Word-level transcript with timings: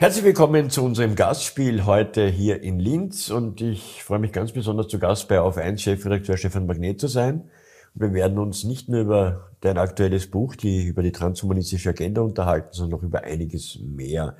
Herzlich 0.00 0.24
willkommen 0.24 0.68
zu 0.68 0.84
unserem 0.84 1.14
Gastspiel 1.14 1.86
heute 1.86 2.28
hier 2.28 2.62
in 2.62 2.78
Linz 2.78 3.30
und 3.30 3.62
ich 3.62 4.04
freue 4.04 4.18
mich 4.18 4.32
ganz 4.32 4.52
besonders 4.52 4.88
zu 4.88 4.98
Gast 4.98 5.28
bei 5.28 5.40
Auf 5.40 5.56
1 5.56 5.80
Chefredakteur 5.80 6.36
Stefan 6.36 6.66
Magnet 6.66 7.00
zu 7.00 7.08
sein. 7.08 7.50
Wir 7.94 8.12
werden 8.12 8.38
uns 8.38 8.64
nicht 8.64 8.88
nur 8.88 9.00
über 9.00 9.50
dein 9.60 9.78
aktuelles 9.78 10.30
Buch, 10.30 10.54
die 10.54 10.84
über 10.84 11.02
die 11.02 11.12
transhumanistische 11.12 11.90
Agenda 11.90 12.22
unterhalten, 12.22 12.68
sondern 12.72 12.98
auch 12.98 13.02
über 13.02 13.24
einiges 13.24 13.78
mehr. 13.80 14.36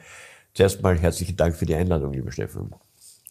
Zuerst 0.55 0.83
mal 0.83 0.99
herzlichen 0.99 1.37
Dank 1.37 1.57
für 1.57 1.67
die 1.67 1.75
Einladung, 1.75 2.13
lieber 2.13 2.33
Stefan. 2.33 2.75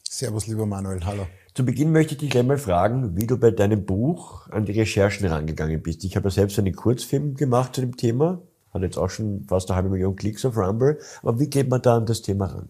Servus, 0.09 0.47
lieber 0.47 0.65
Manuel. 0.65 1.03
Hallo. 1.05 1.27
Zu 1.53 1.65
Beginn 1.65 1.91
möchte 1.91 2.13
ich 2.13 2.19
dich 2.19 2.29
gleich 2.29 2.45
mal 2.45 2.57
fragen, 2.57 3.17
wie 3.17 3.27
du 3.27 3.37
bei 3.37 3.51
deinem 3.51 3.85
Buch 3.85 4.49
an 4.49 4.65
die 4.65 4.73
Recherchen 4.73 5.27
rangegangen 5.27 5.81
bist. 5.81 6.03
Ich 6.03 6.15
habe 6.15 6.27
ja 6.27 6.31
selbst 6.31 6.59
einen 6.59 6.75
Kurzfilm 6.75 7.35
gemacht 7.35 7.75
zu 7.75 7.81
dem 7.81 7.97
Thema, 7.97 8.41
hat 8.73 8.83
jetzt 8.83 8.97
auch 8.97 9.09
schon 9.09 9.43
fast 9.47 9.69
eine 9.69 9.77
halbe 9.77 9.89
Million 9.89 10.15
Klicks 10.15 10.45
auf 10.45 10.55
Rumble. 10.55 10.99
Aber 11.21 11.39
wie 11.39 11.47
geht 11.47 11.69
man 11.69 11.81
da 11.81 11.97
an 11.97 12.05
das 12.05 12.21
Thema 12.21 12.45
ran? 12.45 12.69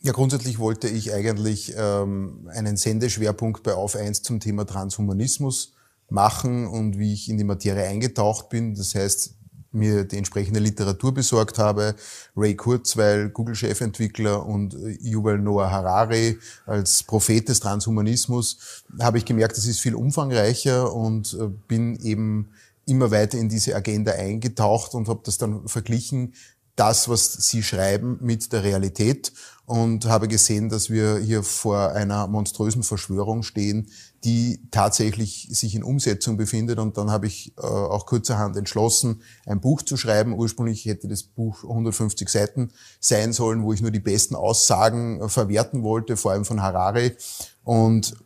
Ja, 0.00 0.12
grundsätzlich 0.12 0.58
wollte 0.58 0.88
ich 0.88 1.12
eigentlich 1.12 1.74
ähm, 1.76 2.48
einen 2.52 2.76
Sendeschwerpunkt 2.76 3.62
bei 3.62 3.74
Auf 3.74 3.96
1 3.96 4.22
zum 4.22 4.40
Thema 4.40 4.66
Transhumanismus 4.66 5.73
machen 6.08 6.66
und 6.66 6.98
wie 6.98 7.12
ich 7.12 7.28
in 7.28 7.38
die 7.38 7.44
Materie 7.44 7.86
eingetaucht 7.88 8.48
bin. 8.48 8.74
Das 8.74 8.94
heißt, 8.94 9.34
mir 9.74 10.04
die 10.04 10.16
entsprechende 10.16 10.60
Literatur 10.60 11.12
besorgt 11.12 11.58
habe, 11.58 11.94
Ray 12.36 12.54
Kurzweil, 12.54 13.28
Google-Chefentwickler 13.30 14.46
und 14.46 14.74
äh, 14.74 14.96
Yuval 15.00 15.38
Noah 15.38 15.70
Harari 15.70 16.38
als 16.64 17.02
Prophet 17.02 17.48
des 17.48 17.60
Transhumanismus, 17.60 18.84
habe 19.00 19.18
ich 19.18 19.24
gemerkt, 19.24 19.56
das 19.56 19.66
ist 19.66 19.80
viel 19.80 19.94
umfangreicher 19.94 20.94
und 20.94 21.34
äh, 21.34 21.48
bin 21.68 21.96
eben 21.96 22.50
immer 22.86 23.10
weiter 23.10 23.38
in 23.38 23.48
diese 23.48 23.74
Agenda 23.74 24.12
eingetaucht 24.12 24.94
und 24.94 25.08
habe 25.08 25.20
das 25.24 25.38
dann 25.38 25.66
verglichen, 25.68 26.34
das, 26.76 27.08
was 27.08 27.32
Sie 27.32 27.62
schreiben, 27.62 28.18
mit 28.20 28.52
der 28.52 28.64
Realität 28.64 29.32
und 29.66 30.04
habe 30.06 30.28
gesehen, 30.28 30.68
dass 30.68 30.90
wir 30.90 31.18
hier 31.18 31.42
vor 31.42 31.92
einer 31.92 32.26
monströsen 32.26 32.82
Verschwörung 32.82 33.42
stehen, 33.42 33.90
die 34.22 34.60
tatsächlich 34.70 35.48
sich 35.50 35.74
in 35.74 35.82
Umsetzung 35.82 36.36
befindet. 36.36 36.78
Und 36.78 36.98
dann 36.98 37.10
habe 37.10 37.26
ich 37.26 37.54
äh, 37.56 37.62
auch 37.62 38.04
kurzerhand 38.06 38.56
entschlossen, 38.56 39.22
ein 39.46 39.60
Buch 39.60 39.82
zu 39.82 39.96
schreiben. 39.96 40.34
Ursprünglich 40.34 40.84
hätte 40.84 41.08
das 41.08 41.22
Buch 41.22 41.62
150 41.62 42.28
Seiten 42.28 42.72
sein 43.00 43.32
sollen, 43.32 43.62
wo 43.62 43.72
ich 43.72 43.80
nur 43.80 43.90
die 43.90 44.00
besten 44.00 44.34
Aussagen 44.34 45.20
äh, 45.20 45.28
verwerten 45.28 45.82
wollte, 45.82 46.16
vor 46.16 46.32
allem 46.32 46.44
von 46.44 46.60
Harari. 46.60 47.16
Und 47.62 48.16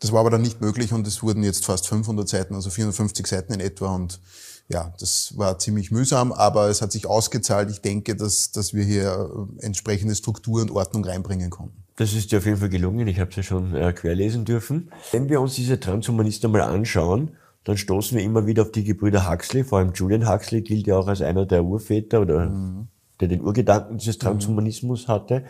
das 0.00 0.12
war 0.12 0.20
aber 0.20 0.30
dann 0.30 0.42
nicht 0.42 0.60
möglich 0.60 0.92
und 0.92 1.06
es 1.06 1.22
wurden 1.22 1.42
jetzt 1.42 1.66
fast 1.66 1.86
500 1.88 2.28
Seiten, 2.28 2.54
also 2.54 2.70
450 2.70 3.26
Seiten 3.26 3.52
in 3.52 3.60
etwa 3.60 3.94
und 3.94 4.20
ja, 4.68 4.92
das 5.00 5.32
war 5.36 5.58
ziemlich 5.58 5.90
mühsam, 5.90 6.30
aber 6.30 6.68
es 6.68 6.82
hat 6.82 6.92
sich 6.92 7.06
ausgezahlt. 7.06 7.70
Ich 7.70 7.80
denke, 7.80 8.14
dass, 8.14 8.52
dass 8.52 8.74
wir 8.74 8.84
hier 8.84 9.30
äh, 9.60 9.64
entsprechende 9.64 10.14
Struktur 10.14 10.60
und 10.60 10.70
Ordnung 10.70 11.04
reinbringen 11.04 11.48
konnten. 11.48 11.84
Das 11.96 12.12
ist 12.12 12.30
dir 12.30 12.38
auf 12.38 12.44
jeden 12.44 12.58
Fall 12.58 12.68
gelungen. 12.68 13.08
Ich 13.08 13.18
habe 13.18 13.30
es 13.30 13.36
ja 13.36 13.42
schon 13.42 13.74
äh, 13.74 13.92
querlesen 13.92 14.44
dürfen. 14.44 14.92
Wenn 15.10 15.28
wir 15.28 15.40
uns 15.40 15.54
diese 15.54 15.80
Transhumanisten 15.80 16.52
mal 16.52 16.60
anschauen, 16.60 17.32
dann 17.64 17.76
stoßen 17.78 18.16
wir 18.16 18.24
immer 18.24 18.46
wieder 18.46 18.62
auf 18.62 18.70
die 18.70 18.84
Gebrüder 18.84 19.30
Huxley. 19.30 19.64
Vor 19.64 19.78
allem 19.78 19.92
Julian 19.94 20.28
Huxley 20.28 20.60
gilt 20.60 20.86
ja 20.86 20.98
auch 20.98 21.08
als 21.08 21.22
einer 21.22 21.46
der 21.46 21.64
Urväter 21.64 22.20
oder 22.20 22.50
mhm. 22.50 22.88
der 23.20 23.28
den 23.28 23.40
Urgedanken 23.40 23.96
dieses 23.96 24.18
Transhumanismus 24.18 25.08
hatte. 25.08 25.44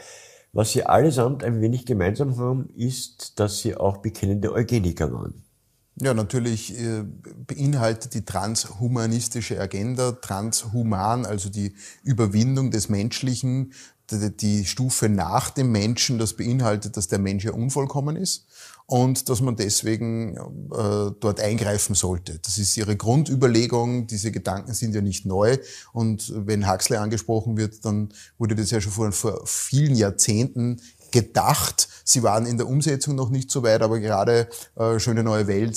Was 0.53 0.73
sie 0.73 0.85
allesamt 0.85 1.45
ein 1.45 1.61
wenig 1.61 1.87
gemeinsam 1.87 2.39
haben, 2.39 2.71
ist, 2.77 3.39
dass 3.39 3.59
sie 3.59 3.77
auch 3.77 3.99
bekennende 3.99 4.53
Eugeniker 4.53 5.13
waren. 5.13 5.43
Ja, 6.01 6.15
natürlich 6.15 6.79
äh, 6.79 7.03
beinhaltet 7.47 8.15
die 8.15 8.25
transhumanistische 8.25 9.61
Agenda, 9.61 10.13
transhuman, 10.13 11.27
also 11.27 11.49
die 11.49 11.75
Überwindung 12.05 12.71
des 12.71 12.89
Menschlichen, 12.89 13.73
die 14.11 14.65
Stufe 14.65 15.09
nach 15.09 15.51
dem 15.51 15.71
Menschen, 15.71 16.19
das 16.19 16.35
beinhaltet, 16.35 16.97
dass 16.97 17.09
der 17.09 17.19
Mensch 17.19 17.45
ja 17.45 17.53
unvollkommen 17.53 18.17
ist 18.17 18.47
und 18.87 19.29
dass 19.29 19.43
man 19.43 19.57
deswegen 19.57 20.35
äh, 20.37 21.11
dort 21.21 21.41
eingreifen 21.41 21.95
sollte. 21.95 22.39
Das 22.39 22.57
ist 22.57 22.75
ihre 22.79 22.97
Grundüberlegung. 22.97 24.07
Diese 24.07 24.33
Gedanken 24.33 24.73
sind 24.73 24.95
ja 24.95 25.03
nicht 25.03 25.27
neu. 25.27 25.59
Und 25.93 26.33
wenn 26.35 26.71
Huxley 26.71 26.97
angesprochen 26.97 27.59
wird, 27.59 27.85
dann 27.85 28.09
wurde 28.39 28.55
das 28.55 28.71
ja 28.71 28.81
schon 28.81 28.93
vor, 28.93 29.13
vor 29.13 29.43
vielen 29.45 29.95
Jahrzehnten 29.95 30.81
gedacht. 31.11 31.89
Sie 32.09 32.23
waren 32.23 32.47
in 32.47 32.57
der 32.57 32.67
Umsetzung 32.67 33.15
noch 33.15 33.29
nicht 33.29 33.51
so 33.51 33.63
weit, 33.63 33.83
aber 33.83 34.01
gerade 34.01 34.49
äh, 34.77 34.99
Schöne 34.99 35.23
neue 35.23 35.47
Welt 35.47 35.77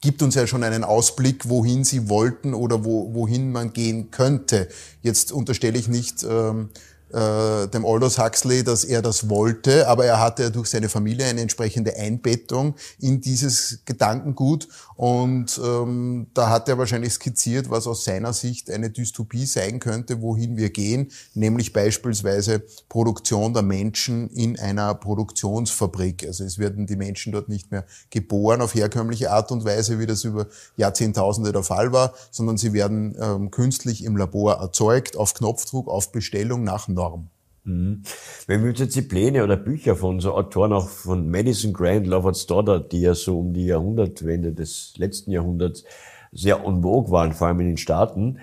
gibt 0.00 0.22
uns 0.22 0.34
ja 0.34 0.46
schon 0.46 0.62
einen 0.62 0.84
Ausblick, 0.84 1.48
wohin 1.48 1.84
sie 1.84 2.08
wollten 2.08 2.54
oder 2.54 2.84
wo, 2.84 3.12
wohin 3.14 3.50
man 3.50 3.72
gehen 3.72 4.10
könnte. 4.10 4.68
Jetzt 5.00 5.32
unterstelle 5.32 5.78
ich 5.78 5.88
nicht, 5.88 6.24
ähm, 6.24 6.70
äh, 7.12 7.68
dem 7.68 7.84
Aldous 7.84 8.18
Huxley, 8.18 8.64
dass 8.64 8.84
er 8.84 9.02
das 9.02 9.28
wollte, 9.28 9.88
aber 9.88 10.04
er 10.04 10.20
hatte 10.20 10.50
durch 10.50 10.68
seine 10.68 10.88
Familie 10.88 11.26
eine 11.26 11.40
entsprechende 11.40 11.96
Einbettung 11.96 12.74
in 12.98 13.20
dieses 13.20 13.80
Gedankengut 13.84 14.68
und 14.96 15.60
ähm, 15.64 16.28
da 16.32 16.48
hat 16.48 16.68
er 16.68 16.78
wahrscheinlich 16.78 17.12
skizziert, 17.12 17.70
was 17.70 17.86
aus 17.86 18.04
seiner 18.04 18.32
Sicht 18.32 18.70
eine 18.70 18.90
Dystopie 18.90 19.46
sein 19.46 19.80
könnte, 19.80 20.22
wohin 20.22 20.56
wir 20.56 20.70
gehen, 20.70 21.10
nämlich 21.34 21.72
beispielsweise 21.72 22.62
Produktion 22.88 23.52
der 23.52 23.62
Menschen 23.62 24.30
in 24.30 24.58
einer 24.58 24.94
Produktionsfabrik. 24.94 26.26
Also 26.26 26.44
es 26.44 26.58
werden 26.58 26.86
die 26.86 26.96
Menschen 26.96 27.32
dort 27.32 27.48
nicht 27.48 27.70
mehr 27.70 27.84
geboren 28.10 28.60
auf 28.60 28.74
herkömmliche 28.74 29.30
Art 29.30 29.50
und 29.50 29.64
Weise, 29.64 29.98
wie 29.98 30.06
das 30.06 30.24
über 30.24 30.46
Jahrzehntausende 30.76 31.52
der 31.52 31.62
Fall 31.62 31.92
war, 31.92 32.14
sondern 32.30 32.56
sie 32.56 32.72
werden 32.72 33.16
ähm, 33.20 33.50
künstlich 33.50 34.04
im 34.04 34.16
Labor 34.16 34.54
erzeugt, 34.54 35.16
auf 35.16 35.34
Knopfdruck, 35.34 35.88
auf 35.88 36.12
Bestellung 36.12 36.64
nach 36.64 36.88
Norm. 37.02 37.28
Mhm. 37.64 38.02
Wenn 38.46 38.62
wir 38.62 38.70
uns 38.70 38.80
jetzt 38.80 38.96
die 38.96 39.02
Pläne 39.02 39.44
oder 39.44 39.56
Bücher 39.56 39.94
von 39.96 40.20
so 40.20 40.34
Autoren 40.34 40.72
auch 40.72 40.88
von 40.88 41.30
Madison 41.30 41.72
Grant, 41.72 42.06
Lovett 42.06 42.36
Stoddard, 42.36 42.90
die 42.92 43.02
ja 43.02 43.14
so 43.14 43.38
um 43.38 43.52
die 43.52 43.66
Jahrhundertwende 43.66 44.52
des 44.52 44.94
letzten 44.96 45.30
Jahrhunderts 45.30 45.84
sehr 46.32 46.64
en 46.64 46.82
vogue 46.82 47.10
waren, 47.12 47.32
vor 47.32 47.48
allem 47.48 47.60
in 47.60 47.68
den 47.68 47.76
Staaten, 47.76 48.38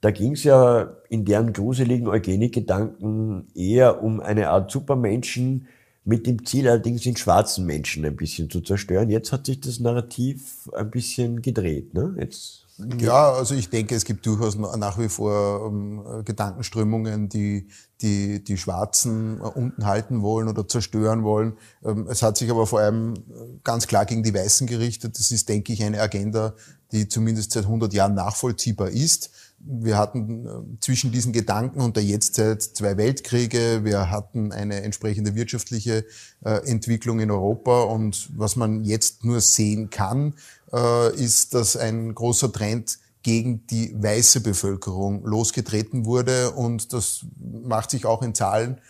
da 0.00 0.10
ging 0.10 0.32
es 0.32 0.44
ja 0.44 0.96
in 1.08 1.24
deren 1.24 1.52
gruseligen 1.52 2.08
Eugenik-Gedanken 2.08 3.48
eher 3.54 4.02
um 4.02 4.20
eine 4.20 4.50
Art 4.50 4.70
Supermenschen, 4.70 5.68
mit 6.04 6.26
dem 6.26 6.44
Ziel 6.44 6.68
allerdings 6.68 7.02
den 7.02 7.16
schwarzen 7.16 7.64
Menschen 7.64 8.04
ein 8.04 8.16
bisschen 8.16 8.50
zu 8.50 8.60
zerstören. 8.60 9.08
Jetzt 9.08 9.32
hat 9.32 9.46
sich 9.46 9.60
das 9.60 9.80
Narrativ 9.80 10.68
ein 10.74 10.90
bisschen 10.90 11.40
gedreht. 11.40 11.94
Ne? 11.94 12.14
Jetzt 12.20 12.63
ja, 12.76 13.32
also 13.32 13.54
ich 13.54 13.70
denke, 13.70 13.94
es 13.94 14.04
gibt 14.04 14.26
durchaus 14.26 14.56
nach 14.56 14.98
wie 14.98 15.08
vor 15.08 15.68
ähm, 15.68 16.24
Gedankenströmungen, 16.24 17.28
die, 17.28 17.68
die 18.00 18.42
die 18.42 18.56
Schwarzen 18.56 19.38
äh, 19.38 19.44
unten 19.44 19.86
halten 19.86 20.22
wollen 20.22 20.48
oder 20.48 20.66
zerstören 20.66 21.22
wollen. 21.22 21.56
Ähm, 21.84 22.08
es 22.10 22.22
hat 22.22 22.36
sich 22.36 22.50
aber 22.50 22.66
vor 22.66 22.80
allem 22.80 23.14
äh, 23.14 23.20
ganz 23.62 23.86
klar 23.86 24.06
gegen 24.06 24.24
die 24.24 24.34
Weißen 24.34 24.66
gerichtet. 24.66 25.16
Das 25.18 25.30
ist, 25.30 25.48
denke 25.48 25.72
ich, 25.72 25.84
eine 25.84 26.00
Agenda, 26.00 26.54
die 26.90 27.06
zumindest 27.06 27.52
seit 27.52 27.64
100 27.64 27.92
Jahren 27.92 28.14
nachvollziehbar 28.14 28.88
ist. 28.88 29.30
Wir 29.66 29.96
hatten 29.96 30.46
äh, 30.46 30.80
zwischen 30.80 31.10
diesen 31.12 31.32
Gedanken 31.32 31.80
und 31.80 31.96
der 31.96 32.04
Jetztzeit 32.04 32.62
zwei 32.62 32.96
Weltkriege. 32.96 33.80
Wir 33.84 34.10
hatten 34.10 34.52
eine 34.52 34.82
entsprechende 34.82 35.34
wirtschaftliche 35.34 36.04
Entwicklung 36.42 37.20
in 37.20 37.30
Europa. 37.30 37.82
Und 37.84 38.28
was 38.36 38.56
man 38.56 38.84
jetzt 38.84 39.24
nur 39.24 39.40
sehen 39.40 39.88
kann, 39.88 40.34
äh, 40.74 41.14
ist, 41.16 41.54
dass 41.54 41.76
ein 41.76 42.14
großer 42.14 42.52
Trend 42.52 42.98
gegen 43.22 43.66
die 43.68 43.94
weiße 43.96 44.40
Bevölkerung 44.40 45.24
losgetreten 45.24 46.04
wurde. 46.04 46.50
Und 46.50 46.92
das 46.92 47.24
macht 47.64 47.90
sich 47.90 48.04
auch 48.06 48.22
in 48.22 48.34
Zahlen 48.34 48.80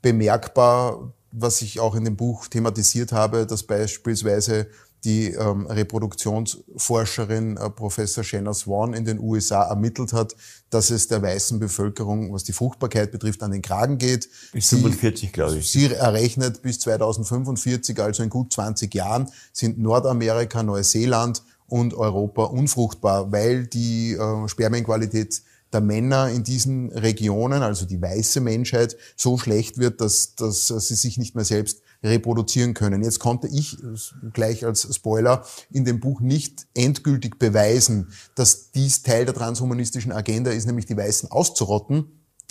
bemerkbar, 0.00 1.12
was 1.30 1.62
ich 1.62 1.80
auch 1.80 1.94
in 1.94 2.04
dem 2.04 2.16
Buch 2.16 2.46
thematisiert 2.46 3.12
habe, 3.12 3.46
dass 3.46 3.64
beispielsweise 3.64 4.68
die 5.04 5.32
ähm, 5.32 5.66
Reproduktionsforscherin 5.66 7.56
äh, 7.56 7.70
Professor 7.70 8.22
Shanna 8.22 8.54
Swan 8.54 8.94
in 8.94 9.04
den 9.04 9.18
USA 9.18 9.64
ermittelt 9.64 10.12
hat, 10.12 10.36
dass 10.70 10.90
es 10.90 11.08
der 11.08 11.20
weißen 11.22 11.58
Bevölkerung, 11.58 12.32
was 12.32 12.44
die 12.44 12.52
Fruchtbarkeit 12.52 13.10
betrifft, 13.10 13.42
an 13.42 13.50
den 13.50 13.62
Kragen 13.62 13.98
geht. 13.98 14.28
Bis 14.52 14.68
45, 14.68 15.32
glaube 15.32 15.58
ich. 15.58 15.70
Sie 15.70 15.92
errechnet 15.92 16.62
bis 16.62 16.78
2045, 16.80 18.00
also 18.00 18.22
in 18.22 18.30
gut 18.30 18.52
20 18.52 18.94
Jahren, 18.94 19.28
sind 19.52 19.78
Nordamerika, 19.78 20.62
Neuseeland 20.62 21.42
und 21.66 21.94
Europa 21.94 22.44
unfruchtbar, 22.44 23.32
weil 23.32 23.66
die 23.66 24.12
äh, 24.12 24.48
Spermienqualität 24.48 25.42
der 25.72 25.80
Männer 25.80 26.28
in 26.28 26.44
diesen 26.44 26.92
Regionen, 26.92 27.62
also 27.62 27.86
die 27.86 28.00
weiße 28.00 28.40
Menschheit, 28.40 28.96
so 29.16 29.38
schlecht 29.38 29.78
wird, 29.78 30.00
dass, 30.00 30.34
dass 30.36 30.68
sie 30.68 30.94
sich 30.94 31.16
nicht 31.16 31.34
mehr 31.34 31.44
selbst 31.44 31.80
reproduzieren 32.02 32.74
können. 32.74 33.02
Jetzt 33.02 33.20
konnte 33.20 33.48
ich 33.48 33.78
gleich 34.32 34.64
als 34.64 34.94
Spoiler 34.94 35.44
in 35.70 35.84
dem 35.84 36.00
Buch 36.00 36.20
nicht 36.20 36.66
endgültig 36.74 37.38
beweisen, 37.38 38.12
dass 38.34 38.72
dies 38.72 39.02
Teil 39.02 39.24
der 39.24 39.34
transhumanistischen 39.34 40.12
Agenda 40.12 40.50
ist, 40.50 40.66
nämlich 40.66 40.86
die 40.86 40.96
Weißen 40.96 41.30
auszurotten. 41.30 42.04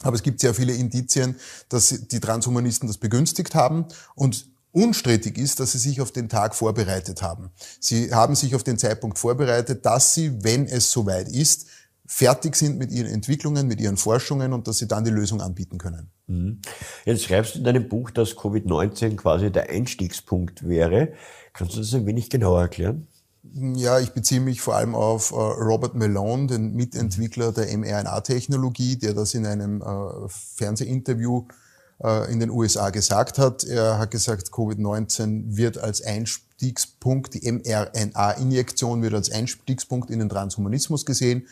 Aber 0.04 0.16
es 0.16 0.24
gibt 0.24 0.40
sehr 0.40 0.54
viele 0.54 0.74
Indizien, 0.74 1.36
dass 1.70 1.90
die 1.90 2.20
Transhumanisten 2.20 2.88
das 2.88 2.98
begünstigt 2.98 3.56
haben 3.56 3.86
und 4.16 4.52
Unstrittig 4.74 5.38
ist, 5.38 5.60
dass 5.60 5.74
sie 5.74 5.80
sich 5.80 6.00
auf 6.00 6.12
den 6.12 6.30
Tag 6.30 6.56
vorbereitet 6.56 7.22
haben. 7.22 7.52
Sie 7.82 8.14
haben 8.14 8.36
sich 8.36 8.56
auf 8.56 8.64
den 8.64 8.78
Zeitpunkt 8.78 9.20
vorbereitet, 9.20 9.86
dass 9.86 10.14
sie, 10.14 10.46
wenn 10.46 10.66
es 10.66 10.90
soweit 10.92 11.28
ist, 11.28 11.68
fertig 12.14 12.58
sind 12.58 12.78
mit 12.78 12.92
ihren 12.92 13.08
Entwicklungen, 13.08 13.68
mit 13.68 13.80
ihren 13.80 13.96
Forschungen 13.96 14.52
und 14.52 14.68
dass 14.68 14.80
sie 14.80 14.88
dann 14.88 15.06
die 15.06 15.12
Lösung 15.12 15.40
anbieten 15.40 15.78
können. 15.78 16.12
Mhm. 16.28 16.60
Jetzt 17.06 17.24
schreibst 17.24 17.56
du 17.56 17.60
in 17.60 17.64
deinem 17.64 17.88
Buch, 17.88 18.12
dass 18.12 18.36
Covid-19 18.36 19.16
quasi 19.16 19.50
der 19.50 19.70
Einstiegspunkt 19.70 20.68
wäre. 20.68 21.14
Kannst 21.54 21.76
du 21.76 21.80
das 21.80 21.94
ein 21.94 22.06
wenig 22.06 22.30
genauer 22.30 22.64
erklären? 22.64 23.08
Ja, 23.54 24.00
ich 24.00 24.12
beziehe 24.12 24.42
mich 24.42 24.60
vor 24.60 24.76
allem 24.76 24.94
auf 24.94 25.32
äh, 25.32 25.36
Robert 25.36 25.96
Malone, 25.96 26.48
den 26.48 26.76
Mitentwickler 26.76 27.54
der 27.54 27.76
mRNA-Technologie, 27.78 28.98
der 28.98 29.14
das 29.14 29.34
in 29.34 29.46
einem 29.46 29.82
äh, 29.82 30.28
Fernsehinterview 30.28 31.46
äh, 32.04 32.30
in 32.30 32.42
den 32.42 32.50
USA 32.50 32.90
gesagt 32.90 33.38
hat. 33.38 33.64
Er 33.64 34.00
hat 34.00 34.12
gesagt, 34.12 34.50
Covid-19 34.50 35.56
wird 35.56 35.78
als 35.78 36.04
Einstiegspunkt, 36.04 37.36
die 37.36 37.50
mRNA-Injektion 37.50 39.02
wird 39.02 39.14
als 39.14 39.32
Einstiegspunkt 39.32 40.10
in 40.10 40.20
den 40.20 40.28
Transhumanismus 40.28 41.06
gesehen. 41.06 41.48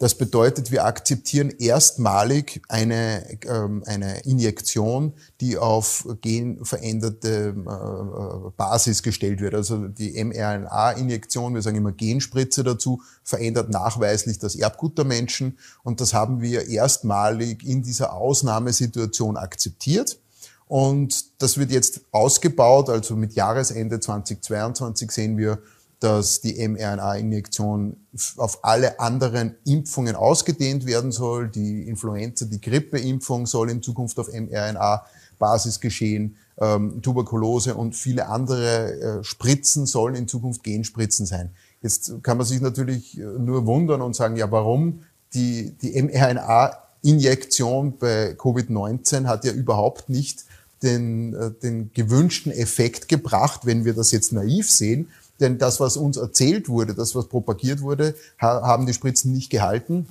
Das 0.00 0.14
bedeutet, 0.14 0.70
wir 0.70 0.84
akzeptieren 0.84 1.50
erstmalig 1.50 2.62
eine, 2.68 3.26
ähm, 3.46 3.82
eine 3.84 4.20
Injektion, 4.20 5.12
die 5.40 5.58
auf 5.58 6.06
genveränderte 6.20 7.48
äh, 7.56 8.50
Basis 8.56 9.02
gestellt 9.02 9.40
wird. 9.40 9.54
Also 9.54 9.88
die 9.88 10.22
mRNA-Injektion, 10.22 11.52
wir 11.52 11.62
sagen 11.62 11.78
immer 11.78 11.90
Genspritze 11.90 12.62
dazu, 12.62 13.02
verändert 13.24 13.70
nachweislich 13.70 14.38
das 14.38 14.54
Erbgut 14.54 14.96
der 14.98 15.04
Menschen. 15.04 15.58
Und 15.82 16.00
das 16.00 16.14
haben 16.14 16.40
wir 16.40 16.68
erstmalig 16.68 17.64
in 17.64 17.82
dieser 17.82 18.12
Ausnahmesituation 18.12 19.36
akzeptiert. 19.36 20.20
Und 20.68 21.42
das 21.42 21.58
wird 21.58 21.72
jetzt 21.72 22.02
ausgebaut, 22.12 22.88
also 22.88 23.16
mit 23.16 23.32
Jahresende 23.32 23.98
2022 23.98 25.10
sehen 25.10 25.36
wir 25.38 25.58
dass 26.00 26.40
die 26.40 26.66
mRNA-Injektion 26.66 27.96
auf 28.36 28.64
alle 28.64 29.00
anderen 29.00 29.56
Impfungen 29.64 30.14
ausgedehnt 30.14 30.86
werden 30.86 31.10
soll. 31.10 31.48
Die 31.48 31.88
Influenza, 31.88 32.46
die 32.46 32.60
Grippeimpfung 32.60 33.46
soll 33.46 33.70
in 33.70 33.82
Zukunft 33.82 34.18
auf 34.18 34.28
mRNA-Basis 34.32 35.80
geschehen. 35.80 36.36
Ähm, 36.60 37.02
Tuberkulose 37.02 37.74
und 37.74 37.96
viele 37.96 38.28
andere 38.28 39.20
äh, 39.20 39.24
Spritzen 39.24 39.86
sollen 39.86 40.14
in 40.14 40.28
Zukunft 40.28 40.62
Genspritzen 40.62 41.26
sein. 41.26 41.50
Jetzt 41.82 42.22
kann 42.22 42.36
man 42.36 42.46
sich 42.46 42.60
natürlich 42.60 43.18
äh, 43.18 43.22
nur 43.22 43.66
wundern 43.66 44.00
und 44.00 44.14
sagen, 44.14 44.36
ja, 44.36 44.50
warum? 44.50 45.02
Die, 45.34 45.76
die 45.82 46.00
mRNA-Injektion 46.00 47.98
bei 47.98 48.32
Covid-19 48.32 49.26
hat 49.26 49.44
ja 49.44 49.52
überhaupt 49.52 50.08
nicht 50.08 50.44
den, 50.82 51.34
äh, 51.34 51.50
den 51.50 51.92
gewünschten 51.92 52.52
Effekt 52.52 53.08
gebracht, 53.08 53.62
wenn 53.64 53.84
wir 53.84 53.94
das 53.94 54.10
jetzt 54.12 54.32
naiv 54.32 54.70
sehen, 54.70 55.08
denn 55.40 55.58
das, 55.58 55.80
was 55.80 55.96
uns 55.96 56.16
erzählt 56.16 56.68
wurde, 56.68 56.94
das, 56.94 57.14
was 57.14 57.26
propagiert 57.26 57.80
wurde, 57.80 58.14
haben 58.38 58.86
die 58.86 58.94
Spritzen 58.94 59.32
nicht 59.32 59.50
gehalten. 59.50 60.06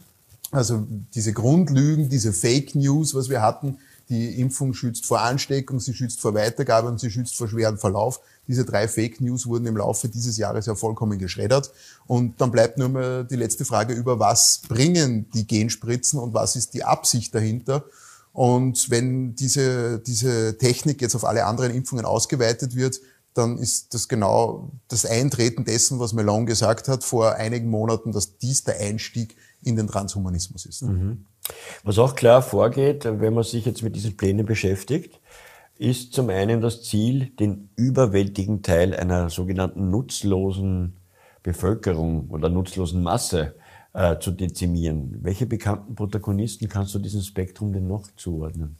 Also 0.51 0.85
diese 1.13 1.33
Grundlügen, 1.33 2.09
diese 2.09 2.31
Fake 2.31 2.75
News, 2.75 3.13
was 3.13 3.29
wir 3.29 3.41
hatten, 3.41 3.77
die 4.09 4.39
Impfung 4.39 4.73
schützt 4.73 5.05
vor 5.05 5.19
Ansteckung, 5.19 5.81
sie 5.81 5.93
schützt 5.93 6.21
vor 6.21 6.33
Weitergabe 6.33 6.87
und 6.87 6.99
sie 6.99 7.11
schützt 7.11 7.35
vor 7.35 7.49
schweren 7.49 7.77
Verlauf. 7.77 8.21
Diese 8.47 8.63
drei 8.63 8.87
Fake 8.87 9.19
News 9.19 9.45
wurden 9.45 9.67
im 9.67 9.75
Laufe 9.75 10.07
dieses 10.07 10.37
Jahres 10.37 10.65
ja 10.65 10.75
vollkommen 10.75 11.19
geschreddert. 11.19 11.71
Und 12.05 12.39
dann 12.39 12.51
bleibt 12.51 12.77
nur 12.77 12.87
mehr 12.87 13.25
die 13.25 13.35
letzte 13.35 13.65
Frage 13.65 13.93
über, 13.93 14.17
was 14.19 14.61
bringen 14.69 15.29
die 15.33 15.45
Genspritzen 15.45 16.19
und 16.19 16.33
was 16.33 16.55
ist 16.55 16.73
die 16.73 16.85
Absicht 16.85 17.35
dahinter. 17.35 17.83
Und 18.31 18.89
wenn 18.89 19.35
diese, 19.35 19.99
diese 19.99 20.57
Technik 20.57 21.01
jetzt 21.01 21.15
auf 21.15 21.25
alle 21.25 21.45
anderen 21.45 21.73
Impfungen 21.73 22.05
ausgeweitet 22.05 22.75
wird, 22.75 23.01
dann 23.37 23.57
ist 23.57 23.93
das 23.93 24.07
genau 24.07 24.71
das 24.87 25.05
Eintreten 25.05 25.65
dessen, 25.65 25.99
was 25.99 26.13
Melon 26.13 26.45
gesagt 26.45 26.87
hat 26.87 27.03
vor 27.03 27.35
einigen 27.35 27.69
Monaten, 27.69 28.11
dass 28.11 28.37
dies 28.37 28.63
der 28.63 28.79
Einstieg 28.79 29.35
in 29.63 29.75
den 29.75 29.87
Transhumanismus 29.87 30.65
ist. 30.65 30.83
Mhm. 30.83 31.25
Was 31.83 31.97
auch 31.97 32.15
klar 32.15 32.41
vorgeht, 32.41 33.05
wenn 33.05 33.33
man 33.33 33.43
sich 33.43 33.65
jetzt 33.65 33.83
mit 33.83 33.95
diesen 33.95 34.17
Plänen 34.17 34.45
beschäftigt, 34.45 35.19
ist 35.77 36.13
zum 36.13 36.29
einen 36.29 36.61
das 36.61 36.83
Ziel, 36.83 37.27
den 37.39 37.69
überwältigen 37.75 38.63
Teil 38.63 38.95
einer 38.95 39.29
sogenannten 39.29 39.89
nutzlosen 39.89 40.97
Bevölkerung 41.43 42.29
oder 42.29 42.49
nutzlosen 42.49 43.03
Masse 43.03 43.55
äh, 43.93 44.19
zu 44.19 44.31
dezimieren. 44.31 45.19
Welche 45.21 45.45
bekannten 45.45 45.95
Protagonisten 45.95 46.67
kannst 46.67 46.95
du 46.95 46.99
diesem 46.99 47.21
Spektrum 47.21 47.73
denn 47.73 47.87
noch 47.87 48.07
zuordnen? 48.15 48.77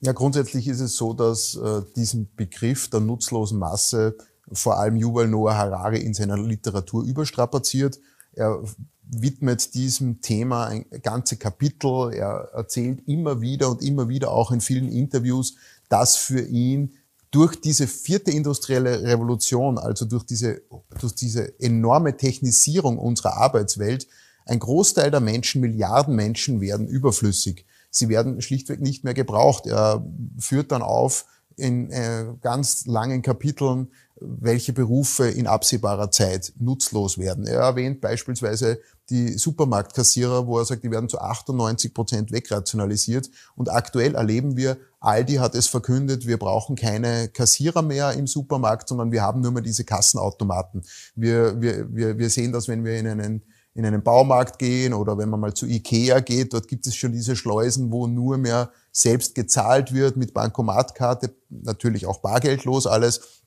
Ja, 0.00 0.12
grundsätzlich 0.12 0.66
ist 0.66 0.80
es 0.80 0.96
so, 0.96 1.12
dass 1.12 1.56
äh, 1.56 1.82
diesen 1.94 2.34
Begriff 2.34 2.88
der 2.88 3.00
nutzlosen 3.00 3.58
Masse 3.58 4.16
vor 4.52 4.78
allem 4.78 4.96
Yuval 4.96 5.28
Noah 5.28 5.56
Harari 5.56 6.00
in 6.00 6.14
seiner 6.14 6.38
Literatur 6.38 7.04
überstrapaziert. 7.04 8.00
Er 8.32 8.62
widmet 9.02 9.74
diesem 9.74 10.20
Thema 10.22 10.66
ein 10.66 10.86
ganze 11.02 11.36
Kapitel. 11.36 12.14
Er 12.14 12.50
erzählt 12.54 13.06
immer 13.06 13.40
wieder 13.42 13.70
und 13.70 13.82
immer 13.82 14.08
wieder 14.08 14.30
auch 14.30 14.52
in 14.52 14.60
vielen 14.60 14.90
Interviews, 14.90 15.56
dass 15.88 16.16
für 16.16 16.40
ihn 16.40 16.94
durch 17.30 17.60
diese 17.60 17.86
vierte 17.86 18.30
industrielle 18.30 19.02
Revolution, 19.02 19.78
also 19.78 20.04
durch 20.04 20.24
diese, 20.24 20.62
durch 20.98 21.14
diese 21.14 21.60
enorme 21.60 22.16
Technisierung 22.16 22.98
unserer 22.98 23.36
Arbeitswelt, 23.36 24.08
ein 24.46 24.58
Großteil 24.58 25.10
der 25.10 25.20
Menschen, 25.20 25.60
Milliarden 25.60 26.16
Menschen 26.16 26.60
werden 26.60 26.88
überflüssig 26.88 27.66
sie 27.90 28.08
werden 28.08 28.40
schlichtweg 28.40 28.80
nicht 28.80 29.04
mehr 29.04 29.14
gebraucht. 29.14 29.66
Er 29.66 30.04
führt 30.38 30.72
dann 30.72 30.82
auf 30.82 31.26
in 31.56 31.90
äh, 31.90 32.26
ganz 32.40 32.86
langen 32.86 33.22
Kapiteln, 33.22 33.88
welche 34.20 34.72
Berufe 34.72 35.28
in 35.28 35.46
absehbarer 35.46 36.10
Zeit 36.10 36.52
nutzlos 36.58 37.18
werden. 37.18 37.46
Er 37.46 37.60
erwähnt 37.60 38.00
beispielsweise 38.00 38.80
die 39.08 39.32
Supermarktkassierer, 39.32 40.46
wo 40.46 40.58
er 40.58 40.64
sagt, 40.64 40.84
die 40.84 40.90
werden 40.90 41.08
zu 41.08 41.18
98 41.18 41.92
Prozent 41.92 42.32
wegrationalisiert. 42.32 43.30
Und 43.56 43.70
aktuell 43.70 44.14
erleben 44.14 44.56
wir, 44.56 44.76
Aldi 45.00 45.34
hat 45.36 45.54
es 45.54 45.66
verkündet, 45.66 46.26
wir 46.26 46.38
brauchen 46.38 46.76
keine 46.76 47.28
Kassierer 47.28 47.82
mehr 47.82 48.12
im 48.12 48.26
Supermarkt, 48.26 48.88
sondern 48.88 49.10
wir 49.10 49.22
haben 49.22 49.40
nur 49.40 49.52
mehr 49.52 49.62
diese 49.62 49.84
Kassenautomaten. 49.84 50.82
Wir, 51.14 51.60
wir, 51.60 51.94
wir, 51.94 52.18
wir 52.18 52.30
sehen 52.30 52.52
das, 52.52 52.68
wenn 52.68 52.84
wir 52.84 52.98
in 52.98 53.06
einen 53.06 53.42
in 53.74 53.86
einen 53.86 54.02
Baumarkt 54.02 54.58
gehen 54.58 54.92
oder 54.92 55.16
wenn 55.18 55.28
man 55.28 55.40
mal 55.40 55.54
zu 55.54 55.66
Ikea 55.66 56.20
geht, 56.20 56.52
dort 56.52 56.68
gibt 56.68 56.86
es 56.86 56.96
schon 56.96 57.12
diese 57.12 57.36
Schleusen, 57.36 57.92
wo 57.92 58.06
nur 58.06 58.36
mehr 58.36 58.70
selbst 58.92 59.34
gezahlt 59.34 59.92
wird 59.94 60.16
mit 60.16 60.34
Bankomatkarte, 60.34 61.34
natürlich 61.48 62.06
auch 62.06 62.18
bargeldlos 62.18 62.86
alles. 62.86 63.42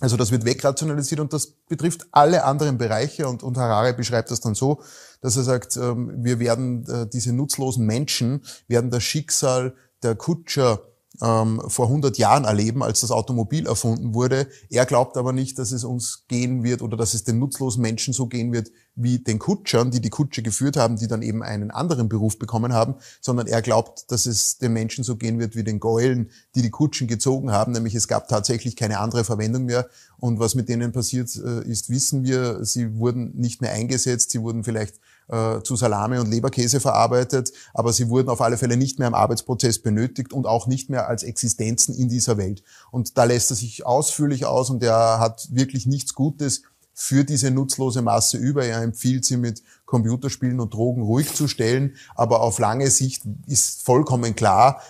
Also 0.00 0.16
das 0.16 0.30
wird 0.30 0.44
wegrationalisiert 0.44 1.20
und 1.20 1.32
das 1.32 1.46
betrifft 1.46 2.06
alle 2.10 2.44
anderen 2.44 2.76
Bereiche 2.78 3.28
und, 3.28 3.42
und 3.42 3.56
Harare 3.56 3.94
beschreibt 3.94 4.30
das 4.30 4.40
dann 4.40 4.54
so, 4.54 4.82
dass 5.22 5.36
er 5.36 5.42
sagt, 5.42 5.76
ähm, 5.76 6.12
wir 6.22 6.38
werden 6.38 6.86
äh, 6.86 7.06
diese 7.06 7.32
nutzlosen 7.32 7.86
Menschen, 7.86 8.42
werden 8.68 8.90
das 8.90 9.02
Schicksal 9.04 9.74
der 10.02 10.14
Kutscher 10.14 10.82
ähm, 11.22 11.62
vor 11.66 11.86
100 11.86 12.18
Jahren 12.18 12.44
erleben, 12.44 12.82
als 12.82 13.00
das 13.00 13.10
Automobil 13.10 13.66
erfunden 13.66 14.14
wurde. 14.14 14.48
Er 14.70 14.86
glaubt 14.86 15.16
aber 15.16 15.32
nicht, 15.32 15.58
dass 15.58 15.72
es 15.72 15.84
uns 15.84 16.24
gehen 16.28 16.62
wird 16.62 16.82
oder 16.82 16.96
dass 16.96 17.14
es 17.14 17.24
den 17.24 17.38
nutzlosen 17.38 17.82
Menschen 17.82 18.12
so 18.12 18.26
gehen 18.26 18.52
wird 18.52 18.70
wie 18.94 19.18
den 19.18 19.38
Kutschern, 19.38 19.90
die 19.90 20.00
die 20.00 20.10
Kutsche 20.10 20.42
geführt 20.42 20.76
haben, 20.76 20.96
die 20.96 21.06
dann 21.06 21.22
eben 21.22 21.42
einen 21.42 21.70
anderen 21.70 22.08
Beruf 22.08 22.38
bekommen 22.38 22.72
haben, 22.72 22.94
sondern 23.20 23.46
er 23.46 23.60
glaubt, 23.60 24.10
dass 24.10 24.24
es 24.24 24.56
den 24.58 24.72
Menschen 24.72 25.04
so 25.04 25.16
gehen 25.16 25.38
wird 25.38 25.54
wie 25.54 25.64
den 25.64 25.80
Gäulen, 25.80 26.30
die 26.54 26.62
die 26.62 26.70
Kutschen 26.70 27.06
gezogen 27.06 27.52
haben, 27.52 27.72
nämlich 27.72 27.94
es 27.94 28.08
gab 28.08 28.28
tatsächlich 28.28 28.74
keine 28.74 28.98
andere 28.98 29.24
Verwendung 29.24 29.66
mehr. 29.66 29.88
Und 30.18 30.38
was 30.38 30.54
mit 30.54 30.70
denen 30.70 30.92
passiert 30.92 31.34
äh, 31.36 31.62
ist, 31.68 31.90
wissen 31.90 32.24
wir. 32.24 32.64
Sie 32.64 32.96
wurden 32.96 33.32
nicht 33.36 33.60
mehr 33.60 33.72
eingesetzt, 33.72 34.30
sie 34.30 34.40
wurden 34.40 34.64
vielleicht 34.64 34.98
äh, 35.28 35.60
zu 35.62 35.76
Salami 35.76 36.18
und 36.18 36.30
Leberkäse 36.30 36.80
verarbeitet, 36.80 37.52
aber 37.74 37.92
sie 37.92 38.08
wurden 38.08 38.28
auf 38.28 38.40
alle 38.40 38.56
Fälle 38.56 38.76
nicht 38.76 38.98
mehr 38.98 39.08
im 39.08 39.14
Arbeitsprozess 39.14 39.78
benötigt 39.80 40.32
und 40.32 40.46
auch 40.46 40.66
nicht 40.66 40.90
mehr 40.90 41.08
als 41.08 41.22
Existenzen 41.22 41.94
in 41.94 42.08
dieser 42.08 42.36
Welt. 42.36 42.62
Und 42.90 43.18
da 43.18 43.24
lässt 43.24 43.50
er 43.50 43.56
sich 43.56 43.84
ausführlich 43.84 44.46
aus 44.46 44.70
und 44.70 44.82
er 44.82 45.18
hat 45.18 45.48
wirklich 45.50 45.86
nichts 45.86 46.14
Gutes 46.14 46.62
für 46.98 47.24
diese 47.24 47.50
nutzlose 47.50 48.00
Masse 48.00 48.38
über. 48.38 48.64
Er 48.64 48.82
empfiehlt 48.82 49.24
sie 49.24 49.36
mit 49.36 49.62
Computerspielen 49.84 50.60
und 50.60 50.72
Drogen 50.72 51.02
ruhig 51.02 51.34
zu 51.34 51.46
stellen, 51.46 51.94
aber 52.14 52.40
auf 52.40 52.58
lange 52.58 52.90
Sicht 52.90 53.22
ist 53.46 53.82
vollkommen 53.82 54.34
klar, 54.34 54.80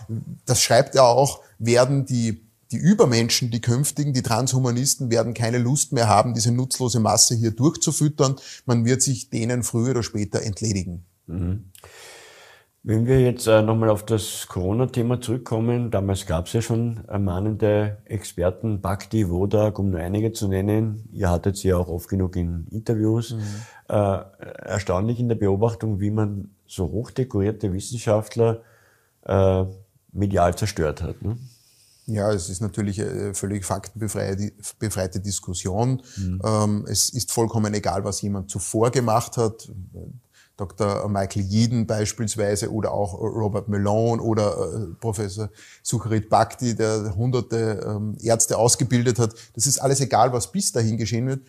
das 0.45 0.63
schreibt 0.63 0.95
er 0.95 1.05
auch, 1.05 1.41
werden 1.59 2.07
die 2.07 2.46
die 2.73 2.77
Übermenschen, 2.77 3.51
die 3.51 3.61
künftigen, 3.61 4.13
die 4.13 4.23
Transhumanisten 4.23 5.11
werden 5.11 5.35
keine 5.35 5.59
Lust 5.59 5.93
mehr 5.93 6.09
haben, 6.09 6.35
diese 6.35 6.53
nutzlose 6.53 7.01
Masse 7.01 7.35
hier 7.35 7.53
durchzufüttern. 7.53 8.37
Man 8.65 8.85
wird 8.85 9.03
sich 9.03 9.31
denen 9.31 9.63
früher 9.63 9.93
oder 9.93 10.03
später 10.03 10.43
entledigen. 10.43 11.05
Mhm. 11.27 11.71
Wenn 12.89 13.07
wir 13.07 13.21
jetzt 13.21 13.49
äh, 13.49 13.63
nochmal 13.63 13.91
auf 13.91 14.05
das 14.05 14.47
Corona-Thema 14.47 15.21
zurückkommen, 15.21 15.91
damals 15.91 16.25
gab 16.25 16.47
es 16.47 16.53
ja 16.53 16.63
schon 16.63 17.01
mahnende 17.19 17.99
Experten, 18.05 18.81
Bhakti, 18.81 19.29
Wodak, 19.29 19.81
um 19.81 19.91
nur 19.91 19.99
einige 19.99 20.33
zu 20.33 20.47
nennen. 20.47 21.09
Ihr 21.13 21.29
hattet 21.29 21.57
sie 21.57 21.69
ja 21.69 21.79
auch 21.79 21.89
oft 21.89 22.09
genug 22.09 22.37
in 22.37 22.69
Interviews. 22.71 23.33
Mhm. 23.33 23.43
Äh, 23.89 24.19
erstaunlich 24.67 25.19
in 25.19 25.29
der 25.29 25.35
Beobachtung, 25.35 25.99
wie 25.99 26.13
man 26.13 26.51
so 26.65 26.85
hochdekorierte 26.85 27.73
Wissenschaftler 27.73 28.63
äh, 29.25 29.65
medial 30.13 30.57
zerstört 30.57 31.03
hat. 31.03 31.23
Ne? 31.23 31.39
Ja, 32.07 32.33
es 32.33 32.49
ist 32.49 32.61
natürlich 32.61 33.03
eine 33.03 33.35
völlig 33.35 33.65
faktenbefreite 33.65 35.21
Diskussion. 35.21 36.03
Mhm. 36.17 36.41
Ähm, 36.45 36.87
es 36.89 37.11
ist 37.11 37.33
vollkommen 37.33 37.75
egal, 37.75 38.05
was 38.05 38.23
jemand 38.23 38.49
zuvor 38.49 38.91
gemacht 38.91 39.37
hat. 39.37 39.69
Dr. 40.57 41.09
Michael 41.09 41.45
Yeadon 41.45 41.87
beispielsweise 41.87 42.73
oder 42.73 42.93
auch 42.93 43.15
Robert 43.15 43.69
Malone 43.69 44.23
oder 44.23 44.57
äh, 44.57 44.95
Professor 45.01 45.51
Sucharit 45.83 46.31
Bhakti, 46.31 46.75
der 46.75 47.15
hunderte 47.15 47.85
ähm, 47.87 48.17
Ärzte 48.23 48.57
ausgebildet 48.57 49.19
hat. 49.19 49.35
Das 49.55 49.67
ist 49.67 49.79
alles 49.79 50.01
egal, 50.01 50.33
was 50.33 50.51
bis 50.51 50.73
dahin 50.73 50.97
geschehen 50.97 51.27
wird. 51.27 51.41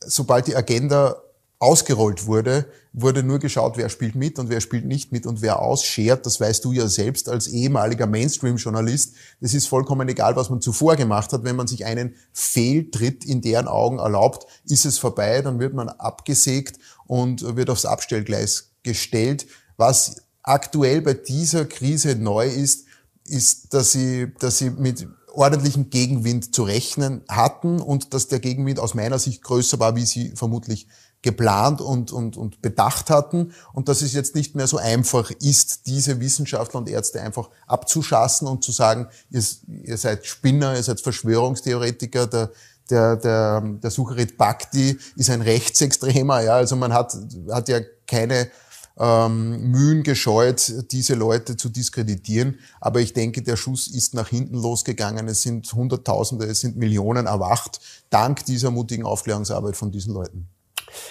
Sobald 0.00 0.48
die 0.48 0.56
Agenda 0.56 1.16
ausgerollt 1.60 2.26
wurde, 2.26 2.66
wurde 2.94 3.22
nur 3.22 3.38
geschaut, 3.38 3.76
wer 3.76 3.90
spielt 3.90 4.14
mit 4.14 4.38
und 4.38 4.48
wer 4.48 4.62
spielt 4.62 4.86
nicht 4.86 5.12
mit 5.12 5.26
und 5.26 5.42
wer 5.42 5.60
ausschert. 5.60 6.24
Das 6.24 6.40
weißt 6.40 6.64
du 6.64 6.72
ja 6.72 6.88
selbst 6.88 7.28
als 7.28 7.48
ehemaliger 7.48 8.06
Mainstream-Journalist. 8.06 9.14
Es 9.42 9.52
ist 9.52 9.68
vollkommen 9.68 10.08
egal, 10.08 10.34
was 10.36 10.48
man 10.48 10.62
zuvor 10.62 10.96
gemacht 10.96 11.32
hat. 11.34 11.44
Wenn 11.44 11.56
man 11.56 11.66
sich 11.66 11.84
einen 11.84 12.16
Fehltritt 12.32 13.26
in 13.26 13.42
deren 13.42 13.68
Augen 13.68 13.98
erlaubt, 13.98 14.46
ist 14.64 14.86
es 14.86 14.98
vorbei, 14.98 15.42
dann 15.42 15.60
wird 15.60 15.74
man 15.74 15.90
abgesägt 15.90 16.78
und 17.06 17.56
wird 17.56 17.68
aufs 17.68 17.84
Abstellgleis 17.84 18.70
gestellt. 18.82 19.46
Was 19.76 20.22
aktuell 20.42 21.02
bei 21.02 21.12
dieser 21.12 21.66
Krise 21.66 22.16
neu 22.16 22.48
ist, 22.48 22.86
ist, 23.24 23.74
dass 23.74 23.92
sie, 23.92 24.32
dass 24.38 24.56
sie 24.56 24.70
mit 24.70 25.06
ordentlichen 25.32 25.90
Gegenwind 25.90 26.54
zu 26.54 26.62
rechnen 26.62 27.22
hatten 27.28 27.80
und 27.80 28.14
dass 28.14 28.28
der 28.28 28.40
Gegenwind 28.40 28.80
aus 28.80 28.94
meiner 28.94 29.18
Sicht 29.18 29.42
größer 29.42 29.78
war, 29.78 29.94
wie 29.94 30.06
sie 30.06 30.32
vermutlich 30.34 30.88
geplant 31.22 31.80
und, 31.80 32.12
und, 32.12 32.36
und 32.36 32.62
bedacht 32.62 33.10
hatten 33.10 33.52
und 33.72 33.88
dass 33.88 34.02
es 34.02 34.14
jetzt 34.14 34.34
nicht 34.34 34.54
mehr 34.54 34.66
so 34.66 34.78
einfach 34.78 35.30
ist, 35.30 35.86
diese 35.86 36.18
Wissenschaftler 36.20 36.80
und 36.80 36.88
Ärzte 36.88 37.20
einfach 37.20 37.50
abzuschassen 37.66 38.48
und 38.48 38.64
zu 38.64 38.72
sagen, 38.72 39.08
ihr, 39.30 39.42
ihr 39.84 39.98
seid 39.98 40.26
Spinner, 40.26 40.74
ihr 40.76 40.82
seid 40.82 41.00
Verschwörungstheoretiker, 41.00 42.26
der, 42.26 42.50
der, 42.88 43.16
der, 43.16 43.60
der 43.60 43.90
Sucharit 43.90 44.38
Bhakti 44.38 44.98
ist 45.16 45.30
ein 45.30 45.42
Rechtsextremer, 45.42 46.40
ja, 46.40 46.54
also 46.54 46.76
man 46.76 46.92
hat, 46.92 47.16
hat 47.50 47.68
ja 47.68 47.80
keine 48.06 48.50
ähm, 48.98 49.70
Mühen 49.70 50.02
gescheut, 50.02 50.72
diese 50.90 51.14
Leute 51.14 51.56
zu 51.56 51.68
diskreditieren. 51.70 52.58
Aber 52.80 53.00
ich 53.00 53.14
denke, 53.14 53.42
der 53.42 53.56
Schuss 53.56 53.86
ist 53.86 54.14
nach 54.14 54.28
hinten 54.28 54.56
losgegangen. 54.56 55.26
Es 55.28 55.42
sind 55.42 55.72
Hunderttausende, 55.72 56.44
es 56.44 56.60
sind 56.60 56.76
Millionen 56.76 57.26
erwacht, 57.26 57.80
dank 58.10 58.44
dieser 58.44 58.70
mutigen 58.70 59.06
Aufklärungsarbeit 59.06 59.76
von 59.76 59.90
diesen 59.90 60.12
Leuten. 60.12 60.48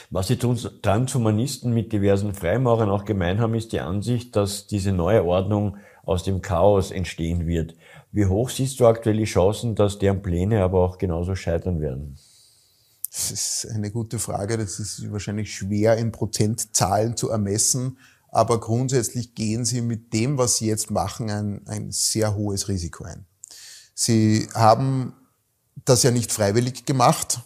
Was 0.09 0.27
die 0.27 0.37
Transhumanisten 0.37 1.73
mit 1.73 1.93
diversen 1.93 2.33
Freimaurern 2.33 2.89
auch 2.89 3.05
gemein 3.05 3.39
haben, 3.39 3.55
ist 3.55 3.71
die 3.71 3.79
Ansicht, 3.79 4.35
dass 4.35 4.67
diese 4.67 4.91
neue 4.91 5.23
Ordnung 5.23 5.77
aus 6.03 6.23
dem 6.23 6.41
Chaos 6.41 6.91
entstehen 6.91 7.47
wird. 7.47 7.75
Wie 8.11 8.25
hoch 8.25 8.49
siehst 8.49 8.79
du 8.79 8.87
aktuell 8.87 9.17
die 9.17 9.25
Chancen, 9.25 9.75
dass 9.75 9.99
deren 9.99 10.21
Pläne 10.21 10.63
aber 10.63 10.79
auch 10.79 10.97
genauso 10.97 11.35
scheitern 11.35 11.79
werden? 11.79 12.17
Das 13.11 13.31
ist 13.31 13.67
eine 13.73 13.91
gute 13.91 14.19
Frage. 14.19 14.57
Das 14.57 14.79
ist 14.79 15.11
wahrscheinlich 15.11 15.53
schwer 15.53 15.97
in 15.97 16.11
Prozentzahlen 16.11 17.15
zu 17.15 17.29
ermessen. 17.29 17.97
Aber 18.31 18.59
grundsätzlich 18.59 19.33
gehen 19.33 19.65
sie 19.65 19.81
mit 19.81 20.13
dem, 20.13 20.37
was 20.37 20.57
sie 20.57 20.67
jetzt 20.67 20.91
machen, 20.91 21.29
ein, 21.29 21.67
ein 21.67 21.91
sehr 21.91 22.35
hohes 22.35 22.67
Risiko 22.67 23.03
ein. 23.03 23.25
Sie 23.95 24.47
haben 24.53 25.13
das 25.85 26.03
ja 26.03 26.11
nicht 26.11 26.31
freiwillig 26.31 26.85
gemacht 26.85 27.39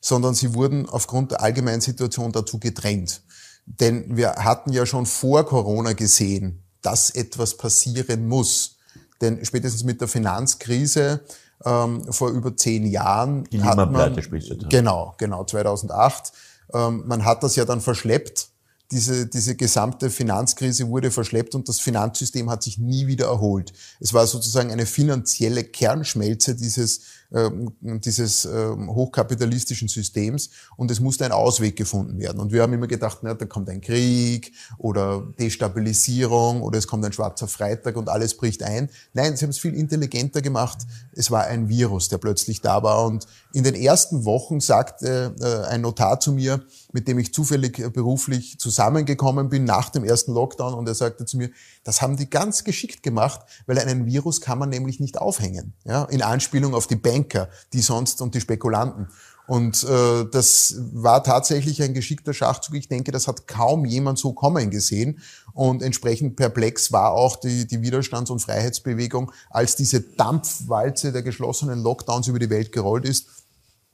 sondern 0.00 0.34
sie 0.34 0.54
wurden 0.54 0.88
aufgrund 0.88 1.32
der 1.32 1.42
allgemeinen 1.42 1.80
Situation 1.80 2.32
dazu 2.32 2.58
gedrängt. 2.58 3.22
Denn 3.66 4.16
wir 4.16 4.32
hatten 4.36 4.72
ja 4.72 4.86
schon 4.86 5.06
vor 5.06 5.44
Corona 5.44 5.92
gesehen, 5.92 6.62
dass 6.82 7.10
etwas 7.10 7.56
passieren 7.56 8.26
muss. 8.26 8.76
Denn 9.20 9.44
spätestens 9.44 9.84
mit 9.84 10.00
der 10.00 10.08
Finanzkrise 10.08 11.20
ähm, 11.64 12.10
vor 12.10 12.30
über 12.30 12.56
zehn 12.56 12.86
Jahren 12.86 13.44
Die 13.44 13.62
hat 13.62 13.90
man, 13.90 14.20
sprichst 14.22 14.50
du 14.50 14.68
genau, 14.68 15.14
genau 15.18 15.44
2008. 15.44 16.32
Ähm, 16.72 17.04
man 17.06 17.24
hat 17.24 17.42
das 17.42 17.56
ja 17.56 17.64
dann 17.64 17.80
verschleppt. 17.80 18.49
Diese, 18.90 19.26
diese 19.26 19.54
gesamte 19.54 20.10
Finanzkrise 20.10 20.88
wurde 20.88 21.10
verschleppt 21.10 21.54
und 21.54 21.68
das 21.68 21.78
Finanzsystem 21.80 22.50
hat 22.50 22.62
sich 22.62 22.78
nie 22.78 23.06
wieder 23.06 23.26
erholt. 23.26 23.72
Es 24.00 24.12
war 24.12 24.26
sozusagen 24.26 24.72
eine 24.72 24.86
finanzielle 24.86 25.64
Kernschmelze 25.64 26.54
dieses 26.56 27.00
ähm, 27.32 27.70
dieses 27.80 28.44
ähm, 28.44 28.92
hochkapitalistischen 28.92 29.86
Systems 29.86 30.50
und 30.76 30.90
es 30.90 30.98
musste 30.98 31.24
ein 31.24 31.30
Ausweg 31.30 31.76
gefunden 31.76 32.18
werden. 32.18 32.40
Und 32.40 32.50
wir 32.50 32.60
haben 32.60 32.72
immer 32.72 32.88
gedacht, 32.88 33.18
na, 33.22 33.34
da 33.34 33.46
kommt 33.46 33.68
ein 33.68 33.80
Krieg 33.80 34.52
oder 34.78 35.22
Destabilisierung 35.38 36.60
oder 36.60 36.78
es 36.78 36.88
kommt 36.88 37.04
ein 37.04 37.12
schwarzer 37.12 37.46
Freitag 37.46 37.96
und 37.96 38.08
alles 38.08 38.36
bricht 38.36 38.64
ein. 38.64 38.90
Nein, 39.12 39.36
sie 39.36 39.44
haben 39.44 39.50
es 39.50 39.60
viel 39.60 39.74
intelligenter 39.74 40.42
gemacht. 40.42 40.78
Es 41.12 41.30
war 41.30 41.44
ein 41.44 41.68
Virus, 41.68 42.08
der 42.08 42.18
plötzlich 42.18 42.62
da 42.62 42.82
war. 42.82 43.06
Und 43.06 43.28
in 43.52 43.62
den 43.62 43.76
ersten 43.76 44.24
Wochen 44.24 44.58
sagte 44.58 45.32
äh, 45.40 45.68
ein 45.68 45.82
Notar 45.82 46.18
zu 46.18 46.32
mir, 46.32 46.64
mit 46.92 47.06
dem 47.06 47.18
ich 47.18 47.32
zufällig 47.32 47.78
äh, 47.78 47.90
beruflich 47.90 48.58
zusammengekommen 48.58 49.48
bin 49.48 49.64
nach 49.64 49.90
dem 49.90 50.04
ersten 50.04 50.32
Lockdown 50.32 50.74
und 50.74 50.88
er 50.88 50.94
sagte 50.94 51.24
zu 51.24 51.36
mir, 51.36 51.50
das 51.84 52.02
haben 52.02 52.16
die 52.16 52.28
ganz 52.28 52.64
geschickt 52.64 53.02
gemacht, 53.02 53.40
weil 53.66 53.78
einen 53.78 54.06
Virus 54.06 54.40
kann 54.40 54.58
man 54.58 54.68
nämlich 54.68 55.00
nicht 55.00 55.18
aufhängen. 55.18 55.74
Ja, 55.84 56.04
in 56.04 56.22
Anspielung 56.22 56.74
auf 56.74 56.86
die 56.86 56.96
Bank 56.96 57.20
Banker, 57.20 57.48
die 57.72 57.80
sonst 57.80 58.20
und 58.20 58.34
die 58.34 58.40
Spekulanten. 58.40 59.08
Und 59.46 59.82
äh, 59.82 60.26
das 60.30 60.76
war 60.92 61.24
tatsächlich 61.24 61.82
ein 61.82 61.92
geschickter 61.92 62.32
Schachzug. 62.32 62.76
Ich 62.76 62.86
denke, 62.86 63.10
das 63.10 63.26
hat 63.26 63.48
kaum 63.48 63.84
jemand 63.84 64.16
so 64.16 64.32
kommen 64.32 64.70
gesehen. 64.70 65.18
Und 65.54 65.82
entsprechend 65.82 66.36
perplex 66.36 66.92
war 66.92 67.12
auch 67.12 67.34
die, 67.34 67.66
die 67.66 67.82
Widerstands- 67.82 68.30
und 68.30 68.38
Freiheitsbewegung, 68.38 69.32
als 69.50 69.74
diese 69.74 70.02
Dampfwalze 70.02 71.10
der 71.10 71.22
geschlossenen 71.22 71.82
Lockdowns 71.82 72.28
über 72.28 72.38
die 72.38 72.50
Welt 72.50 72.70
gerollt 72.70 73.04
ist. 73.04 73.26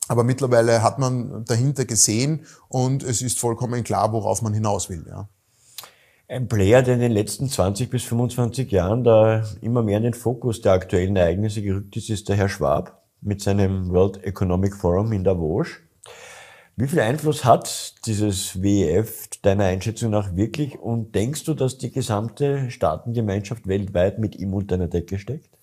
Aber 0.08 0.25
mittlerweile 0.25 0.82
hat 0.82 0.98
man 0.98 1.44
dahinter 1.44 1.84
gesehen 1.84 2.46
und 2.68 3.02
es 3.02 3.22
ist 3.22 3.38
vollkommen 3.38 3.82
klar, 3.84 4.12
worauf 4.12 4.42
man 4.42 4.54
hinaus 4.54 4.88
will. 4.88 5.04
Ja. 5.08 5.28
Ein 6.28 6.48
Player, 6.48 6.82
der 6.82 6.94
in 6.94 7.00
den 7.00 7.12
letzten 7.12 7.48
20 7.48 7.88
bis 7.88 8.04
25 8.04 8.70
Jahren 8.70 9.04
da 9.04 9.44
immer 9.60 9.82
mehr 9.82 9.98
in 9.98 10.04
den 10.04 10.14
Fokus 10.14 10.60
der 10.60 10.72
aktuellen 10.72 11.16
Ereignisse 11.16 11.62
gerückt 11.62 11.96
ist, 11.96 12.10
ist 12.10 12.28
der 12.28 12.36
Herr 12.36 12.48
Schwab 12.48 13.04
mit 13.20 13.40
seinem 13.40 13.90
World 13.90 14.22
Economic 14.25 14.75
Forum 14.75 15.12
in 15.12 15.25
Davos. 15.25 15.68
Wie 16.76 16.88
viel 16.88 17.00
Einfluss 17.00 17.44
hat 17.44 17.94
dieses 18.06 18.62
WEF 18.62 19.28
deiner 19.42 19.64
Einschätzung 19.64 20.10
nach 20.10 20.36
wirklich 20.36 20.78
und 20.78 21.14
denkst 21.14 21.44
du, 21.44 21.54
dass 21.54 21.78
die 21.78 21.90
gesamte 21.90 22.70
Staatengemeinschaft 22.70 23.66
weltweit 23.66 24.18
mit 24.18 24.36
ihm 24.36 24.52
unter 24.52 24.75
einer 24.75 24.88
Decke 24.88 25.18
steckt? 25.18 25.55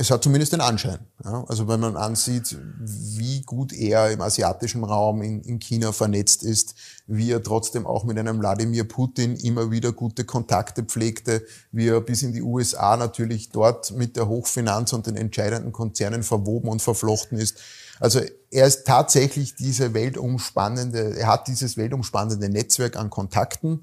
Es 0.00 0.12
hat 0.12 0.22
zumindest 0.22 0.52
den 0.52 0.60
Anschein. 0.60 1.00
Ja? 1.24 1.44
Also 1.48 1.66
wenn 1.66 1.80
man 1.80 1.96
ansieht, 1.96 2.56
wie 2.78 3.42
gut 3.42 3.72
er 3.72 4.12
im 4.12 4.20
asiatischen 4.20 4.84
Raum 4.84 5.22
in, 5.22 5.42
in, 5.42 5.58
China 5.58 5.90
vernetzt 5.90 6.44
ist, 6.44 6.76
wie 7.08 7.32
er 7.32 7.42
trotzdem 7.42 7.84
auch 7.84 8.04
mit 8.04 8.16
einem 8.16 8.38
Wladimir 8.38 8.84
Putin 8.84 9.34
immer 9.34 9.72
wieder 9.72 9.90
gute 9.90 10.24
Kontakte 10.24 10.84
pflegte, 10.84 11.44
wie 11.72 11.88
er 11.88 12.00
bis 12.00 12.22
in 12.22 12.32
die 12.32 12.42
USA 12.42 12.96
natürlich 12.96 13.50
dort 13.50 13.90
mit 13.90 14.14
der 14.14 14.28
Hochfinanz 14.28 14.92
und 14.92 15.08
den 15.08 15.16
entscheidenden 15.16 15.72
Konzernen 15.72 16.22
verwoben 16.22 16.68
und 16.68 16.80
verflochten 16.80 17.36
ist. 17.36 17.58
Also 17.98 18.20
er 18.52 18.68
ist 18.68 18.86
tatsächlich 18.86 19.56
diese 19.56 19.94
weltumspannende, 19.94 21.18
er 21.18 21.26
hat 21.26 21.48
dieses 21.48 21.76
weltumspannende 21.76 22.48
Netzwerk 22.48 22.96
an 22.96 23.10
Kontakten. 23.10 23.80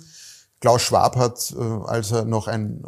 Klaus 0.62 0.82
Schwab 0.82 1.16
hat, 1.16 1.54
äh, 1.58 1.62
als 1.62 2.12
er 2.12 2.26
noch 2.26 2.48
ein 2.48 2.84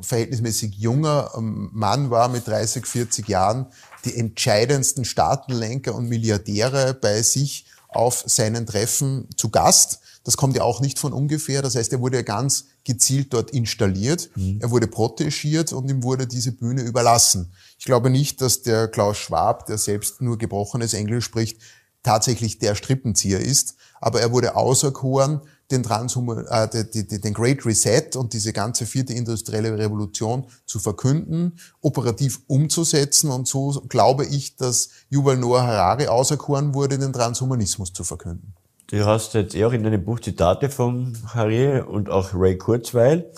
verhältnismäßig 0.00 0.74
junger 0.74 1.30
ähm, 1.36 1.70
Mann 1.72 2.10
war 2.10 2.28
mit 2.28 2.46
30, 2.46 2.86
40 2.86 3.28
Jahren, 3.28 3.66
die 4.04 4.16
entscheidendsten 4.16 5.04
Staatenlenker 5.04 5.94
und 5.94 6.08
Milliardäre 6.08 6.94
bei 6.94 7.22
sich 7.22 7.66
auf 7.88 8.22
seinen 8.26 8.66
Treffen 8.66 9.28
zu 9.36 9.50
Gast. 9.50 10.00
Das 10.24 10.36
kommt 10.36 10.56
ja 10.56 10.62
auch 10.62 10.80
nicht 10.80 10.98
von 10.98 11.12
ungefähr. 11.12 11.62
Das 11.62 11.76
heißt, 11.76 11.92
er 11.92 12.00
wurde 12.00 12.18
ja 12.18 12.22
ganz 12.22 12.66
gezielt 12.84 13.32
dort 13.32 13.50
installiert. 13.52 14.28
Mhm. 14.34 14.58
Er 14.60 14.70
wurde 14.70 14.86
protegiert 14.86 15.72
und 15.72 15.88
ihm 15.88 16.02
wurde 16.02 16.26
diese 16.26 16.52
Bühne 16.52 16.82
überlassen. 16.82 17.52
Ich 17.78 17.84
glaube 17.84 18.10
nicht, 18.10 18.40
dass 18.40 18.62
der 18.62 18.88
Klaus 18.88 19.18
Schwab, 19.18 19.66
der 19.66 19.78
selbst 19.78 20.20
nur 20.20 20.36
gebrochenes 20.36 20.94
Englisch 20.94 21.24
spricht, 21.24 21.60
tatsächlich 22.02 22.58
der 22.58 22.74
Strippenzieher 22.74 23.40
ist. 23.40 23.76
Aber 24.00 24.20
er 24.20 24.32
wurde 24.32 24.56
auserkoren 24.56 25.40
den, 25.70 25.82
Transhuman, 25.82 26.46
äh, 26.46 26.68
den 26.68 27.34
Great 27.34 27.64
Reset 27.66 28.16
und 28.16 28.32
diese 28.32 28.52
ganze 28.52 28.86
vierte 28.86 29.12
industrielle 29.12 29.76
Revolution 29.76 30.44
zu 30.64 30.78
verkünden, 30.78 31.58
operativ 31.80 32.40
umzusetzen. 32.46 33.30
Und 33.30 33.48
so 33.48 33.82
glaube 33.88 34.26
ich, 34.26 34.56
dass 34.56 34.90
Yuval 35.10 35.36
Noah 35.36 35.62
Harari 35.62 36.06
auserkoren 36.06 36.74
wurde, 36.74 36.98
den 36.98 37.12
Transhumanismus 37.12 37.92
zu 37.92 38.04
verkünden. 38.04 38.54
Du 38.88 39.04
hast 39.04 39.34
jetzt 39.34 39.54
eh 39.56 39.64
auch 39.64 39.72
in 39.72 39.82
deinem 39.82 40.04
Buch 40.04 40.20
Zitate 40.20 40.70
von 40.70 41.18
Harari 41.34 41.80
und 41.80 42.08
auch 42.08 42.32
Ray 42.34 42.56
Kurzweil. 42.56 43.32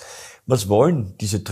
Was 0.46 0.68
wollen 0.68 1.14
diese 1.20 1.42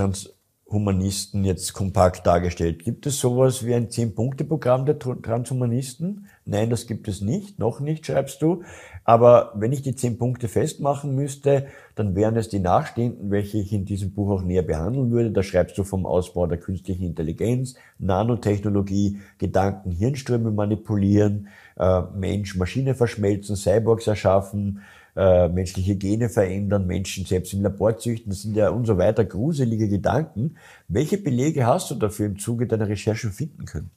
Transhumanisten 0.67 1.45
jetzt 1.45 1.73
kompakt 1.75 2.27
dargestellt? 2.27 2.85
Gibt 2.85 3.07
es 3.07 3.21
sowas 3.21 3.65
wie 3.65 3.75
ein 3.75 3.89
Zehn-Punkte-Programm 3.89 4.85
der 4.85 4.99
Transhumanisten? 4.99 6.27
Nein, 6.45 6.71
das 6.71 6.89
gibt 6.89 7.07
es 7.07 7.21
nicht, 7.21 7.61
noch 7.61 7.79
nicht, 7.79 8.05
schreibst 8.05 8.43
du. 8.43 8.63
Aber 9.05 9.53
wenn 9.55 9.73
ich 9.73 9.83
die 9.83 9.95
zehn 9.95 10.19
Punkte 10.19 10.49
festmachen 10.49 11.15
müsste, 11.15 11.67
dann 11.95 12.17
wären 12.17 12.37
es 12.37 12.49
die 12.49 12.59
nachstehenden, 12.59 13.31
welche 13.31 13.59
ich 13.59 13.73
in 13.73 13.85
diesem 13.85 14.13
Buch 14.13 14.31
auch 14.31 14.43
näher 14.43 14.63
behandeln 14.63 15.13
würde. 15.13 15.31
Da 15.31 15.45
schreibst 15.45 15.79
du 15.79 15.85
vom 15.85 16.05
Ausbau 16.05 16.49
der 16.49 16.59
künstlichen 16.59 17.05
Intelligenz, 17.05 17.77
Nanotechnologie, 18.01 19.21
Gedanken, 19.39 19.93
Hirnströme 19.93 20.51
manipulieren, 20.51 21.47
äh, 21.79 22.03
Mensch, 22.17 22.57
Maschine 22.57 22.97
verschmelzen, 22.97 23.55
Cyborgs 23.55 24.09
erschaffen, 24.09 24.81
äh, 25.17 25.49
menschliche 25.49 25.97
Gene 25.97 26.29
verändern, 26.29 26.87
Menschen 26.87 27.25
selbst 27.25 27.53
im 27.53 27.63
Labor 27.63 27.99
züchten. 27.99 28.31
Das 28.31 28.43
sind 28.43 28.55
ja 28.55 28.69
und 28.69 28.87
so 28.87 28.99
weiter 28.99 29.25
gruselige 29.25 29.89
Gedanken. 29.89 30.57
Welche 30.89 31.19
Belege 31.19 31.67
hast 31.67 31.91
du 31.91 31.95
dafür 31.95 32.27
im 32.27 32.39
Zuge 32.39 32.67
deiner 32.67 32.89
Recherche 32.89 33.31
finden 33.31 33.65
können? 33.65 33.91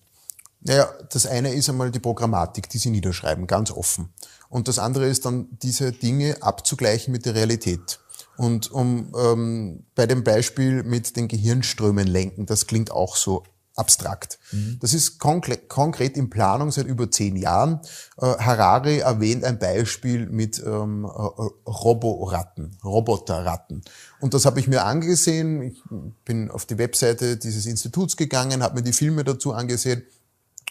Naja, 0.62 0.90
das 1.12 1.26
eine 1.26 1.54
ist 1.54 1.70
einmal 1.70 1.92
die 1.92 2.00
Programmatik, 2.00 2.70
die 2.70 2.78
sie 2.78 2.90
niederschreiben, 2.90 3.48
ganz 3.48 3.72
offen. 3.72 4.10
Und 4.50 4.68
das 4.68 4.80
andere 4.80 5.08
ist 5.08 5.26
dann, 5.26 5.48
diese 5.62 5.92
Dinge 5.92 6.38
abzugleichen 6.42 7.12
mit 7.12 7.26
der 7.26 7.36
Realität. 7.36 8.00
Und 8.38 8.72
um 8.72 9.14
ähm, 9.18 9.84
bei 9.96 10.06
dem 10.06 10.24
Beispiel 10.24 10.84
mit 10.84 11.16
den 11.16 11.28
Gehirnströmen 11.28 12.08
lenken, 12.08 12.46
das 12.46 12.68
klingt 12.68 12.92
auch 12.92 13.16
so 13.16 13.44
abstrakt. 13.80 14.38
Mhm. 14.52 14.78
Das 14.82 14.94
ist 14.94 15.18
konkret 15.20 16.18
in 16.18 16.30
Planung 16.30 16.72
seit 16.72 16.86
über 16.86 17.10
zehn 17.10 17.36
Jahren. 17.36 17.80
Äh, 18.18 18.26
Harari 18.26 19.00
erwähnt 19.00 19.44
ein 19.44 19.58
Beispiel 19.58 20.28
mit 20.28 20.62
ähm, 20.66 21.06
äh, 21.06 21.70
Roboratten, 21.70 22.78
Roboterratten. 22.84 23.82
Und 24.20 24.34
das 24.34 24.46
habe 24.46 24.60
ich 24.60 24.68
mir 24.68 24.84
angesehen. 24.84 25.62
Ich 25.64 25.82
bin 26.26 26.52
auf 26.52 26.66
die 26.66 26.78
Webseite 26.78 27.38
dieses 27.38 27.66
Instituts 27.66 28.18
gegangen, 28.18 28.62
habe 28.62 28.76
mir 28.76 28.84
die 28.84 28.94
Filme 28.94 29.24
dazu 29.24 29.54
angesehen. 29.54 30.04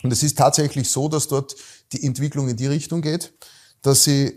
Und 0.02 0.12
es 0.12 0.22
ist 0.22 0.38
tatsächlich 0.38 0.90
so, 0.90 1.08
dass 1.08 1.26
dort 1.26 1.56
die 1.92 2.04
Entwicklung 2.04 2.48
in 2.48 2.56
die 2.56 2.66
Richtung 2.66 3.00
geht 3.00 3.32
dass 3.82 4.04
sie 4.04 4.34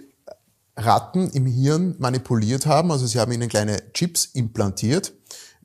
Ratten 0.77 1.29
im 1.31 1.45
Hirn 1.45 1.95
manipuliert 1.99 2.65
haben, 2.65 2.91
also 2.91 3.05
sie 3.05 3.19
haben 3.19 3.31
ihnen 3.31 3.49
kleine 3.49 3.91
Chips 3.93 4.25
implantiert. 4.25 5.13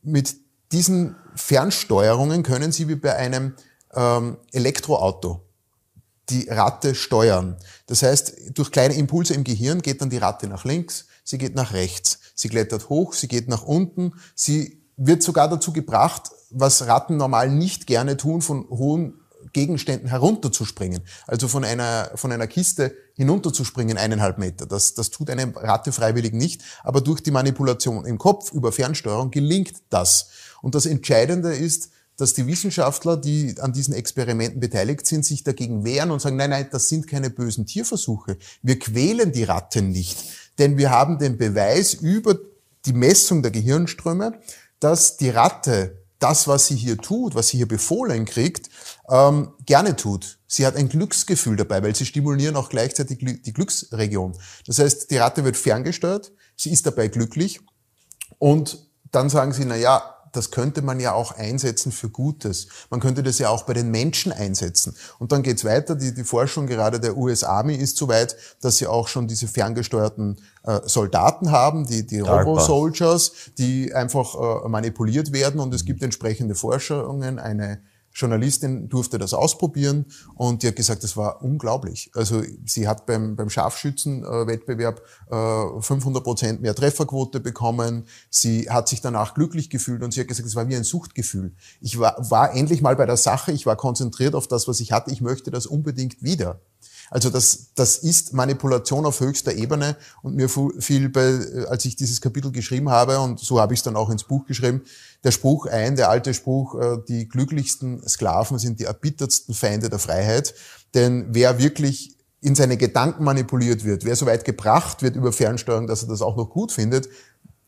Mit 0.02 0.36
diesen 0.72 1.16
Fernsteuerungen 1.36 2.42
können 2.42 2.72
sie 2.72 2.88
wie 2.88 2.96
bei 2.96 3.14
einem 3.14 3.54
ähm, 3.94 4.38
Elektroauto 4.52 5.42
die 6.28 6.48
Ratte 6.48 6.94
steuern. 6.94 7.56
Das 7.86 8.02
heißt, 8.02 8.58
durch 8.58 8.72
kleine 8.72 8.94
Impulse 8.94 9.34
im 9.34 9.44
Gehirn 9.44 9.82
geht 9.82 10.00
dann 10.00 10.10
die 10.10 10.18
Ratte 10.18 10.48
nach 10.48 10.64
links, 10.64 11.06
sie 11.22 11.38
geht 11.38 11.54
nach 11.54 11.72
rechts, 11.72 12.18
sie 12.34 12.48
klettert 12.48 12.88
hoch, 12.88 13.12
sie 13.12 13.28
geht 13.28 13.48
nach 13.48 13.62
unten, 13.62 14.14
sie 14.34 14.82
wird 14.96 15.22
sogar 15.22 15.48
dazu 15.48 15.72
gebracht, 15.72 16.30
was 16.50 16.86
Ratten 16.86 17.16
normal 17.16 17.50
nicht 17.50 17.86
gerne 17.86 18.16
tun, 18.16 18.42
von 18.42 18.68
hohen 18.70 19.20
Gegenständen 19.56 20.10
herunterzuspringen. 20.10 21.00
Also 21.26 21.48
von 21.48 21.64
einer, 21.64 22.10
von 22.14 22.30
einer 22.30 22.46
Kiste 22.46 22.94
hinunterzuspringen, 23.14 23.96
eineinhalb 23.96 24.36
Meter. 24.36 24.66
Das, 24.66 24.92
das 24.92 25.08
tut 25.08 25.30
eine 25.30 25.50
Ratte 25.56 25.92
freiwillig 25.92 26.34
nicht. 26.34 26.60
Aber 26.84 27.00
durch 27.00 27.22
die 27.22 27.30
Manipulation 27.30 28.04
im 28.04 28.18
Kopf 28.18 28.52
über 28.52 28.70
Fernsteuerung 28.70 29.30
gelingt 29.30 29.72
das. 29.88 30.28
Und 30.60 30.74
das 30.74 30.84
Entscheidende 30.84 31.54
ist, 31.54 31.88
dass 32.18 32.34
die 32.34 32.46
Wissenschaftler, 32.46 33.16
die 33.16 33.54
an 33.58 33.72
diesen 33.72 33.94
Experimenten 33.94 34.60
beteiligt 34.60 35.06
sind, 35.06 35.24
sich 35.24 35.42
dagegen 35.42 35.86
wehren 35.86 36.10
und 36.10 36.20
sagen, 36.20 36.36
nein, 36.36 36.50
nein, 36.50 36.68
das 36.70 36.90
sind 36.90 37.06
keine 37.06 37.30
bösen 37.30 37.64
Tierversuche. 37.64 38.36
Wir 38.62 38.78
quälen 38.78 39.32
die 39.32 39.44
Ratten 39.44 39.90
nicht. 39.90 40.18
Denn 40.58 40.76
wir 40.76 40.90
haben 40.90 41.18
den 41.18 41.38
Beweis 41.38 41.94
über 41.94 42.38
die 42.84 42.92
Messung 42.92 43.40
der 43.40 43.52
Gehirnströme, 43.52 44.38
dass 44.80 45.16
die 45.16 45.30
Ratte 45.30 46.05
das, 46.18 46.48
was 46.48 46.66
sie 46.66 46.76
hier 46.76 46.96
tut, 46.96 47.34
was 47.34 47.48
sie 47.48 47.58
hier 47.58 47.68
befohlen 47.68 48.24
kriegt, 48.24 48.70
ähm, 49.10 49.52
gerne 49.64 49.96
tut. 49.96 50.38
Sie 50.46 50.66
hat 50.66 50.76
ein 50.76 50.88
Glücksgefühl 50.88 51.56
dabei, 51.56 51.82
weil 51.82 51.94
sie 51.94 52.06
stimulieren 52.06 52.56
auch 52.56 52.68
gleichzeitig 52.68 53.18
die 53.18 53.52
Glücksregion. 53.52 54.36
Das 54.66 54.78
heißt, 54.78 55.10
die 55.10 55.18
Ratte 55.18 55.44
wird 55.44 55.56
ferngesteuert, 55.56 56.32
sie 56.56 56.70
ist 56.70 56.86
dabei 56.86 57.08
glücklich 57.08 57.60
und 58.38 58.78
dann 59.12 59.28
sagen 59.28 59.52
sie, 59.52 59.64
na 59.64 59.76
ja, 59.76 60.15
das 60.36 60.50
könnte 60.50 60.82
man 60.82 61.00
ja 61.00 61.14
auch 61.14 61.32
einsetzen 61.32 61.92
für 61.92 62.08
Gutes. 62.08 62.68
Man 62.90 63.00
könnte 63.00 63.22
das 63.22 63.38
ja 63.38 63.48
auch 63.48 63.64
bei 63.64 63.72
den 63.72 63.90
Menschen 63.90 64.32
einsetzen. 64.32 64.94
Und 65.18 65.32
dann 65.32 65.42
geht's 65.42 65.64
weiter. 65.64 65.94
Die, 65.94 66.14
die 66.14 66.24
Forschung 66.24 66.66
gerade 66.66 67.00
der 67.00 67.16
US 67.16 67.42
Army 67.42 67.74
ist 67.74 67.96
so 67.96 68.08
weit, 68.08 68.36
dass 68.60 68.76
sie 68.76 68.86
auch 68.86 69.08
schon 69.08 69.28
diese 69.28 69.48
ferngesteuerten 69.48 70.36
äh, 70.64 70.80
Soldaten 70.84 71.50
haben, 71.50 71.86
die, 71.86 72.06
die 72.06 72.20
Robo-Soldiers, 72.20 73.32
die 73.58 73.94
einfach 73.94 74.64
äh, 74.64 74.68
manipuliert 74.68 75.32
werden. 75.32 75.60
Und 75.60 75.74
es 75.74 75.84
gibt 75.84 76.02
entsprechende 76.02 76.54
Forschungen, 76.54 77.38
eine 77.38 77.80
Journalistin 78.16 78.88
durfte 78.88 79.18
das 79.18 79.34
ausprobieren 79.34 80.06
und 80.34 80.62
die 80.62 80.68
hat 80.68 80.76
gesagt, 80.76 81.04
das 81.04 81.16
war 81.18 81.42
unglaublich. 81.42 82.10
Also 82.14 82.42
sie 82.64 82.88
hat 82.88 83.04
beim, 83.04 83.36
beim 83.36 83.50
Scharfschützenwettbewerb 83.50 85.02
äh, 85.30 85.82
500 85.82 86.24
Prozent 86.24 86.62
mehr 86.62 86.74
Trefferquote 86.74 87.40
bekommen. 87.40 88.06
Sie 88.30 88.70
hat 88.70 88.88
sich 88.88 89.02
danach 89.02 89.34
glücklich 89.34 89.68
gefühlt 89.68 90.02
und 90.02 90.14
sie 90.14 90.20
hat 90.20 90.28
gesagt, 90.28 90.48
es 90.48 90.56
war 90.56 90.66
wie 90.68 90.76
ein 90.76 90.84
Suchtgefühl. 90.84 91.54
Ich 91.80 91.98
war, 91.98 92.16
war 92.30 92.54
endlich 92.54 92.80
mal 92.80 92.96
bei 92.96 93.04
der 93.04 93.18
Sache, 93.18 93.52
ich 93.52 93.66
war 93.66 93.76
konzentriert 93.76 94.34
auf 94.34 94.48
das, 94.48 94.66
was 94.66 94.80
ich 94.80 94.92
hatte. 94.92 95.10
Ich 95.10 95.20
möchte 95.20 95.50
das 95.50 95.66
unbedingt 95.66 96.22
wieder. 96.22 96.60
Also 97.10 97.30
das, 97.30 97.72
das 97.74 97.98
ist 97.98 98.32
Manipulation 98.32 99.06
auf 99.06 99.20
höchster 99.20 99.54
Ebene 99.54 99.96
und 100.22 100.34
mir 100.34 100.48
fiel, 100.48 101.08
bei, 101.08 101.38
als 101.68 101.84
ich 101.84 101.96
dieses 101.96 102.20
Kapitel 102.20 102.50
geschrieben 102.50 102.90
habe, 102.90 103.20
und 103.20 103.40
so 103.40 103.60
habe 103.60 103.74
ich 103.74 103.80
es 103.80 103.84
dann 103.84 103.96
auch 103.96 104.10
ins 104.10 104.24
Buch 104.24 104.46
geschrieben, 104.46 104.82
der 105.24 105.30
Spruch 105.30 105.66
ein, 105.66 105.96
der 105.96 106.10
alte 106.10 106.34
Spruch, 106.34 106.80
äh, 106.80 106.98
die 107.08 107.28
glücklichsten 107.28 108.06
Sklaven 108.06 108.58
sind 108.58 108.80
die 108.80 108.84
erbittertsten 108.84 109.54
Feinde 109.54 109.88
der 109.88 109.98
Freiheit. 109.98 110.54
Denn 110.94 111.26
wer 111.30 111.58
wirklich 111.58 112.16
in 112.40 112.54
seine 112.54 112.76
Gedanken 112.76 113.24
manipuliert 113.24 113.84
wird, 113.84 114.04
wer 114.04 114.16
so 114.16 114.26
weit 114.26 114.44
gebracht 114.44 115.02
wird 115.02 115.16
über 115.16 115.32
Fernsteuerung, 115.32 115.86
dass 115.86 116.02
er 116.02 116.08
das 116.08 116.22
auch 116.22 116.36
noch 116.36 116.50
gut 116.50 116.72
findet, 116.72 117.08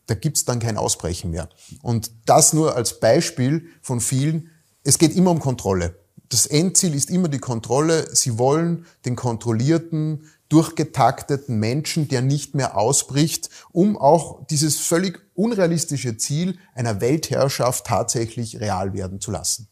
da 0.05 0.15
gibt's 0.15 0.45
dann 0.45 0.59
kein 0.59 0.77
Ausbrechen 0.77 1.31
mehr. 1.31 1.49
Und 1.81 2.11
das 2.25 2.53
nur 2.53 2.75
als 2.75 2.99
Beispiel 2.99 3.65
von 3.81 3.99
vielen. 3.99 4.49
Es 4.83 4.97
geht 4.97 5.15
immer 5.15 5.31
um 5.31 5.39
Kontrolle 5.39 5.95
das 6.29 6.45
Endziel 6.45 6.93
ist 6.93 7.09
immer 7.09 7.27
die 7.27 7.39
Kontrolle. 7.39 8.15
Sie 8.15 8.37
wollen 8.37 8.85
den 9.05 9.15
kontrollierten, 9.15 10.29
durchgetakteten 10.47 11.59
Menschen, 11.59 12.07
der 12.07 12.21
nicht 12.21 12.55
mehr 12.55 12.77
ausbricht, 12.77 13.49
um 13.71 13.97
auch 13.97 14.45
dieses 14.47 14.77
völlig 14.77 15.19
unrealistische 15.33 16.17
Ziel 16.17 16.57
einer 16.73 17.01
Weltherrschaft 17.01 17.85
tatsächlich 17.85 18.59
real 18.59 18.93
werden 18.93 19.19
zu 19.19 19.31
lassen. 19.31 19.67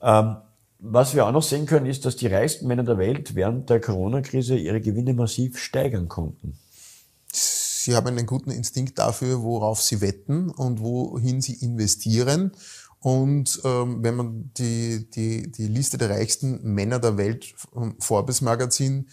Ähm, 0.00 0.36
was 0.78 1.14
wir 1.14 1.26
auch 1.26 1.32
noch 1.32 1.42
sehen 1.42 1.66
können, 1.66 1.86
ist, 1.86 2.04
dass 2.04 2.16
die 2.16 2.26
reichsten 2.26 2.66
Männer 2.66 2.84
der 2.84 2.98
Welt 2.98 3.34
während 3.34 3.70
der 3.70 3.80
Corona-Krise 3.80 4.56
ihre 4.56 4.80
Gewinne 4.80 5.14
massiv 5.14 5.58
steigern 5.58 6.08
konnten. 6.08 6.58
Sie 7.32 7.94
haben 7.94 8.08
einen 8.08 8.26
guten 8.26 8.50
Instinkt 8.50 8.98
dafür, 8.98 9.42
worauf 9.42 9.80
sie 9.80 10.00
wetten 10.00 10.50
und 10.50 10.80
wohin 10.80 11.40
sie 11.40 11.54
investieren. 11.54 12.52
Und 13.06 13.60
ähm, 13.62 14.02
wenn 14.02 14.16
man 14.16 14.50
die, 14.58 15.08
die, 15.08 15.52
die 15.52 15.68
Liste 15.68 15.96
der 15.96 16.10
reichsten 16.10 16.60
Männer 16.64 16.98
der 16.98 17.16
Welt 17.16 17.54
vom 17.72 17.94
Forbes 18.00 18.40
Magazin 18.40 19.08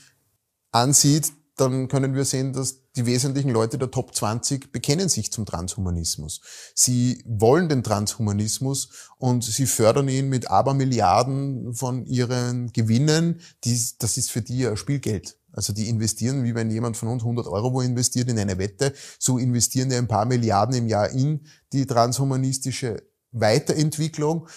ansieht, 0.71 1.31
dann 1.57 1.89
können 1.89 2.15
wir 2.15 2.25
sehen, 2.25 2.53
dass 2.53 2.91
die 2.93 3.05
wesentlichen 3.05 3.51
Leute 3.51 3.77
der 3.77 3.91
Top 3.91 4.15
20 4.15 4.71
bekennen 4.71 5.09
sich 5.09 5.31
zum 5.31 5.45
Transhumanismus. 5.45 6.41
Sie 6.73 7.23
wollen 7.27 7.69
den 7.69 7.83
Transhumanismus 7.83 8.89
und 9.19 9.43
sie 9.43 9.67
fördern 9.67 10.09
ihn 10.09 10.27
mit 10.27 10.49
Abermilliarden 10.49 11.75
von 11.75 12.07
ihren 12.07 12.73
Gewinnen. 12.73 13.41
Die, 13.63 13.79
das 13.99 14.17
ist 14.17 14.31
für 14.31 14.41
die 14.41 14.57
ja 14.57 14.75
Spielgeld. 14.75 15.37
Also 15.51 15.71
die 15.71 15.87
investieren, 15.87 16.43
wie 16.43 16.55
wenn 16.55 16.71
jemand 16.71 16.97
von 16.97 17.09
uns 17.09 17.21
100 17.21 17.45
Euro 17.45 17.73
wo 17.73 17.81
investiert 17.81 18.27
in 18.27 18.39
eine 18.39 18.57
Wette, 18.57 18.91
so 19.19 19.37
investieren 19.37 19.89
die 19.89 19.97
ein 19.97 20.07
paar 20.07 20.25
Milliarden 20.25 20.73
im 20.73 20.87
Jahr 20.87 21.11
in 21.11 21.41
die 21.73 21.85
transhumanistische 21.85 23.12
Weiterentwicklung. 23.33 24.47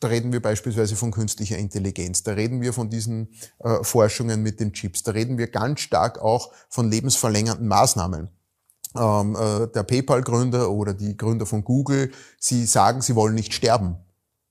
Da 0.00 0.08
reden 0.08 0.32
wir 0.32 0.40
beispielsweise 0.40 0.94
von 0.94 1.10
künstlicher 1.10 1.58
Intelligenz, 1.58 2.22
da 2.22 2.32
reden 2.32 2.60
wir 2.60 2.72
von 2.72 2.88
diesen 2.88 3.30
äh, 3.58 3.82
Forschungen 3.82 4.42
mit 4.44 4.60
den 4.60 4.72
Chips, 4.72 5.02
da 5.02 5.10
reden 5.10 5.38
wir 5.38 5.48
ganz 5.48 5.80
stark 5.80 6.20
auch 6.20 6.52
von 6.68 6.88
lebensverlängernden 6.88 7.66
Maßnahmen. 7.66 8.28
Ähm, 8.96 9.36
äh, 9.36 9.66
der 9.66 9.82
PayPal-Gründer 9.82 10.70
oder 10.70 10.94
die 10.94 11.16
Gründer 11.16 11.46
von 11.46 11.64
Google, 11.64 12.12
sie 12.38 12.64
sagen, 12.64 13.02
sie 13.02 13.16
wollen 13.16 13.34
nicht 13.34 13.52
sterben. 13.52 13.96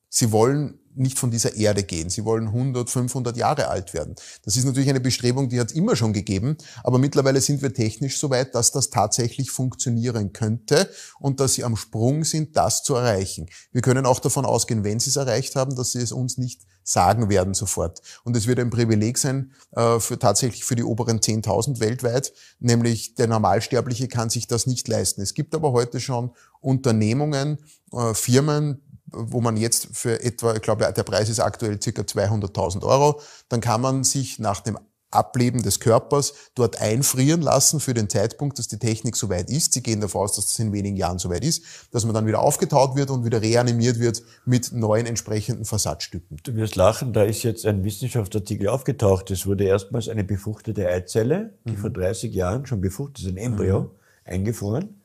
Sie 0.09 0.31
wollen 0.31 0.79
nicht 0.97 1.17
von 1.19 1.31
dieser 1.31 1.55
Erde 1.55 1.83
gehen. 1.83 2.09
Sie 2.09 2.25
wollen 2.25 2.47
100, 2.47 2.89
500 2.89 3.37
Jahre 3.37 3.67
alt 3.67 3.93
werden. 3.93 4.15
Das 4.43 4.57
ist 4.57 4.65
natürlich 4.65 4.89
eine 4.89 4.99
Bestrebung, 4.99 5.49
die 5.49 5.59
hat 5.59 5.71
es 5.71 5.75
immer 5.75 5.95
schon 5.95 6.13
gegeben, 6.13 6.57
aber 6.83 6.97
mittlerweile 6.99 7.41
sind 7.41 7.61
wir 7.61 7.73
technisch 7.73 8.17
so 8.19 8.29
weit, 8.29 8.55
dass 8.55 8.71
das 8.71 8.89
tatsächlich 8.89 9.51
funktionieren 9.51 10.33
könnte 10.33 10.89
und 11.19 11.39
dass 11.39 11.53
sie 11.53 11.63
am 11.63 11.75
Sprung 11.75 12.23
sind, 12.23 12.55
das 12.57 12.83
zu 12.83 12.95
erreichen. 12.95 13.47
Wir 13.71 13.81
können 13.81 14.05
auch 14.05 14.19
davon 14.19 14.45
ausgehen, 14.45 14.83
wenn 14.83 14.99
sie 14.99 15.09
es 15.09 15.15
erreicht 15.15 15.55
haben, 15.55 15.75
dass 15.75 15.91
sie 15.91 16.01
es 16.01 16.11
uns 16.11 16.37
nicht 16.37 16.61
sagen 16.87 17.29
werden 17.29 17.53
sofort. 17.53 18.01
Und 18.23 18.37
es 18.37 18.47
wird 18.47 18.59
ein 18.59 18.69
Privileg 18.69 19.17
sein 19.17 19.51
äh, 19.71 19.99
für 19.99 20.17
tatsächlich 20.17 20.63
für 20.63 20.75
die 20.75 20.83
oberen 20.83 21.19
10.000 21.19 21.81
weltweit, 21.81 22.31
nämlich 22.59 23.15
der 23.15 23.27
Normalsterbliche 23.27 24.07
kann 24.07 24.29
sich 24.29 24.47
das 24.47 24.67
nicht 24.67 24.87
leisten. 24.87 25.21
Es 25.21 25.33
gibt 25.33 25.53
aber 25.53 25.73
heute 25.73 25.99
schon 25.99 26.31
Unternehmungen, 26.61 27.57
äh, 27.91 28.13
Firmen, 28.13 28.81
wo 29.11 29.41
man 29.41 29.57
jetzt 29.57 29.89
für 29.93 30.21
etwa, 30.23 30.55
ich 30.55 30.61
glaube, 30.61 30.91
der 30.91 31.03
Preis 31.03 31.29
ist 31.29 31.39
aktuell 31.39 31.81
circa 31.81 32.01
200.000 32.01 32.83
Euro, 32.83 33.21
dann 33.49 33.61
kann 33.61 33.81
man 33.81 34.03
sich 34.03 34.39
nach 34.39 34.61
dem 34.61 34.77
Ableben 35.09 35.63
des 35.63 35.79
Körpers 35.79 36.33
dort 36.53 36.81
einfrieren 36.81 37.41
lassen 37.41 37.79
für 37.79 37.93
den 37.93 38.09
Zeitpunkt, 38.09 38.59
dass 38.59 38.67
die 38.67 38.77
Technik 38.77 39.15
soweit 39.15 39.49
ist. 39.49 39.73
Sie 39.73 39.81
gehen 39.81 40.01
davon 40.01 40.23
aus, 40.23 40.35
dass 40.35 40.47
das 40.47 40.59
in 40.59 40.73
wenigen 40.73 40.97
Jahren 40.97 41.17
soweit 41.17 41.45
ist, 41.45 41.63
dass 41.91 42.03
man 42.03 42.13
dann 42.13 42.25
wieder 42.27 42.41
aufgetaut 42.41 42.97
wird 42.97 43.09
und 43.09 43.23
wieder 43.23 43.41
reanimiert 43.41 43.99
wird 43.99 44.21
mit 44.45 44.73
neuen 44.73 45.05
entsprechenden 45.05 45.63
Versatzstücken. 45.63 46.37
Du 46.43 46.55
wirst 46.55 46.75
lachen, 46.75 47.13
da 47.13 47.23
ist 47.23 47.43
jetzt 47.43 47.65
ein 47.65 47.85
Wissenschaftsartikel 47.85 48.67
aufgetaucht. 48.67 49.31
Es 49.31 49.45
wurde 49.45 49.63
erstmals 49.63 50.09
eine 50.09 50.25
befruchtete 50.25 50.87
Eizelle, 50.87 51.53
die 51.65 51.71
mhm. 51.71 51.77
vor 51.77 51.89
30 51.89 52.33
Jahren 52.33 52.65
schon 52.65 52.81
befruchtet 52.81 53.23
ist, 53.23 53.31
ein 53.31 53.37
Embryo, 53.37 53.81
mhm. 53.81 53.89
eingefroren. 54.25 55.01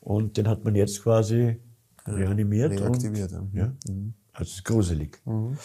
Und 0.00 0.38
den 0.38 0.48
hat 0.48 0.64
man 0.64 0.74
jetzt 0.74 1.02
quasi 1.02 1.60
reanimiert. 2.06 2.72
Reaktiviert. 2.72 3.32
Und, 3.32 3.54
ja. 3.54 3.72
Mhm. 3.88 4.14
Also 4.32 4.48
es 4.48 4.56
ist 4.56 4.64
gruselig. 4.64 5.20
Mhm. 5.24 5.56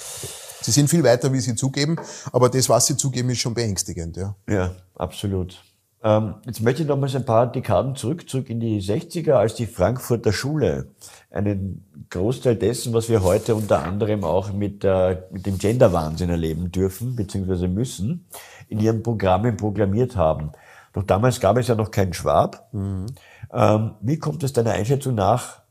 Sie 0.62 0.72
sind 0.72 0.90
viel 0.90 1.04
weiter, 1.04 1.32
wie 1.32 1.40
Sie 1.40 1.56
zugeben, 1.56 1.98
aber 2.32 2.50
das, 2.50 2.68
was 2.68 2.88
Sie 2.88 2.98
zugeben, 2.98 3.30
ist 3.30 3.40
schon 3.40 3.54
beängstigend. 3.54 4.18
Ja, 4.18 4.36
ja 4.50 4.72
absolut. 4.96 5.64
Ähm, 6.04 6.36
jetzt 6.46 6.62
möchte 6.62 6.84
ich 6.84 6.88
nochmals 6.88 7.16
ein 7.16 7.26
paar 7.26 7.52
Dekaden 7.52 7.96
zurück, 7.96 8.30
zurück 8.30 8.50
in 8.50 8.60
die 8.60 8.82
60er, 8.82 9.34
als 9.34 9.56
die 9.56 9.66
Frankfurter 9.66 10.32
Schule 10.32 10.92
einen 11.32 11.86
Großteil 12.10 12.56
dessen, 12.56 12.94
was 12.94 13.10
wir 13.10 13.24
heute 13.24 13.56
unter 13.56 13.84
anderem 13.84 14.24
auch 14.24 14.54
mit, 14.54 14.84
äh, 14.84 15.24
mit 15.32 15.46
dem 15.46 15.58
Genderwahnsinn 15.58 16.30
erleben 16.30 16.72
dürfen, 16.72 17.16
beziehungsweise 17.16 17.68
müssen, 17.68 18.28
in 18.70 18.80
ihren 18.80 19.02
Programmen 19.02 19.58
programmiert 19.58 20.16
haben. 20.16 20.52
Doch 20.94 21.04
damals 21.04 21.40
gab 21.40 21.58
es 21.58 21.68
ja 21.68 21.76
noch 21.76 21.92
keinen 21.92 22.14
Schwab. 22.14 22.70
Mhm. 22.74 23.08
Ähm, 23.52 23.92
wie 24.02 24.18
kommt 24.18 24.44
es 24.44 24.54
deiner 24.54 24.72
Einschätzung 24.72 25.16
nach, 25.16 25.62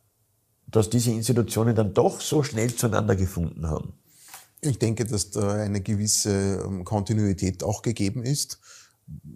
dass 0.67 0.91
diese 0.91 1.11
Institutionen 1.11 1.75
dann 1.75 1.95
doch 1.95 2.21
so 2.21 2.43
schnell 2.43 2.75
zueinander 2.75 3.17
gefunden 3.17 3.67
haben? 3.67 3.95
Ich 4.61 4.79
denke, 4.79 5.05
dass 5.05 5.31
da 5.31 5.53
eine 5.55 5.81
gewisse 5.81 6.63
ähm, 6.65 6.85
Kontinuität 6.85 7.63
auch 7.63 7.83
gegeben 7.83 8.23
ist. 8.23 8.59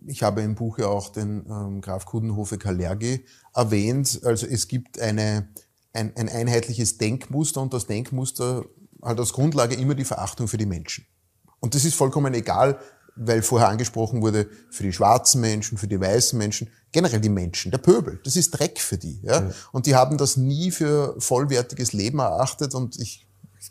Ich 0.06 0.22
habe 0.22 0.42
im 0.42 0.56
Buch 0.56 0.78
ja 0.78 0.86
auch 0.86 1.10
den 1.10 1.44
ähm, 1.48 1.80
Graf 1.80 2.06
Kudenhofe 2.06 2.58
Kalergi 2.58 3.24
erwähnt. 3.54 4.20
Also 4.24 4.46
es 4.46 4.66
gibt 4.66 4.98
eine, 4.98 5.48
ein, 5.92 6.16
ein 6.16 6.28
einheitliches 6.28 6.98
Denkmuster 6.98 7.60
und 7.60 7.72
das 7.72 7.86
Denkmuster 7.86 8.64
hat 9.02 9.18
als 9.18 9.32
Grundlage 9.32 9.76
immer 9.76 9.94
die 9.94 10.04
Verachtung 10.04 10.48
für 10.48 10.58
die 10.58 10.66
Menschen. 10.66 11.06
Und 11.60 11.74
das 11.74 11.84
ist 11.84 11.94
vollkommen 11.94 12.34
egal, 12.34 12.80
weil 13.14 13.42
vorher 13.42 13.68
angesprochen 13.68 14.22
wurde, 14.22 14.48
für 14.70 14.82
die 14.82 14.92
schwarzen 14.92 15.40
Menschen, 15.40 15.78
für 15.78 15.88
die 15.88 16.00
weißen 16.00 16.38
Menschen, 16.38 16.70
generell 16.92 17.20
die 17.20 17.28
Menschen, 17.28 17.70
der 17.70 17.78
Pöbel, 17.78 18.20
das 18.24 18.36
ist 18.36 18.50
Dreck 18.52 18.78
für 18.80 18.98
die. 18.98 19.20
Ja? 19.22 19.40
ja. 19.40 19.50
Und 19.72 19.86
die 19.86 19.94
haben 19.94 20.18
das 20.18 20.36
nie 20.36 20.70
für 20.70 21.14
vollwertiges 21.18 21.92
Leben 21.92 22.18
erachtet 22.18 22.74
und 22.74 22.98
ich 22.98 23.26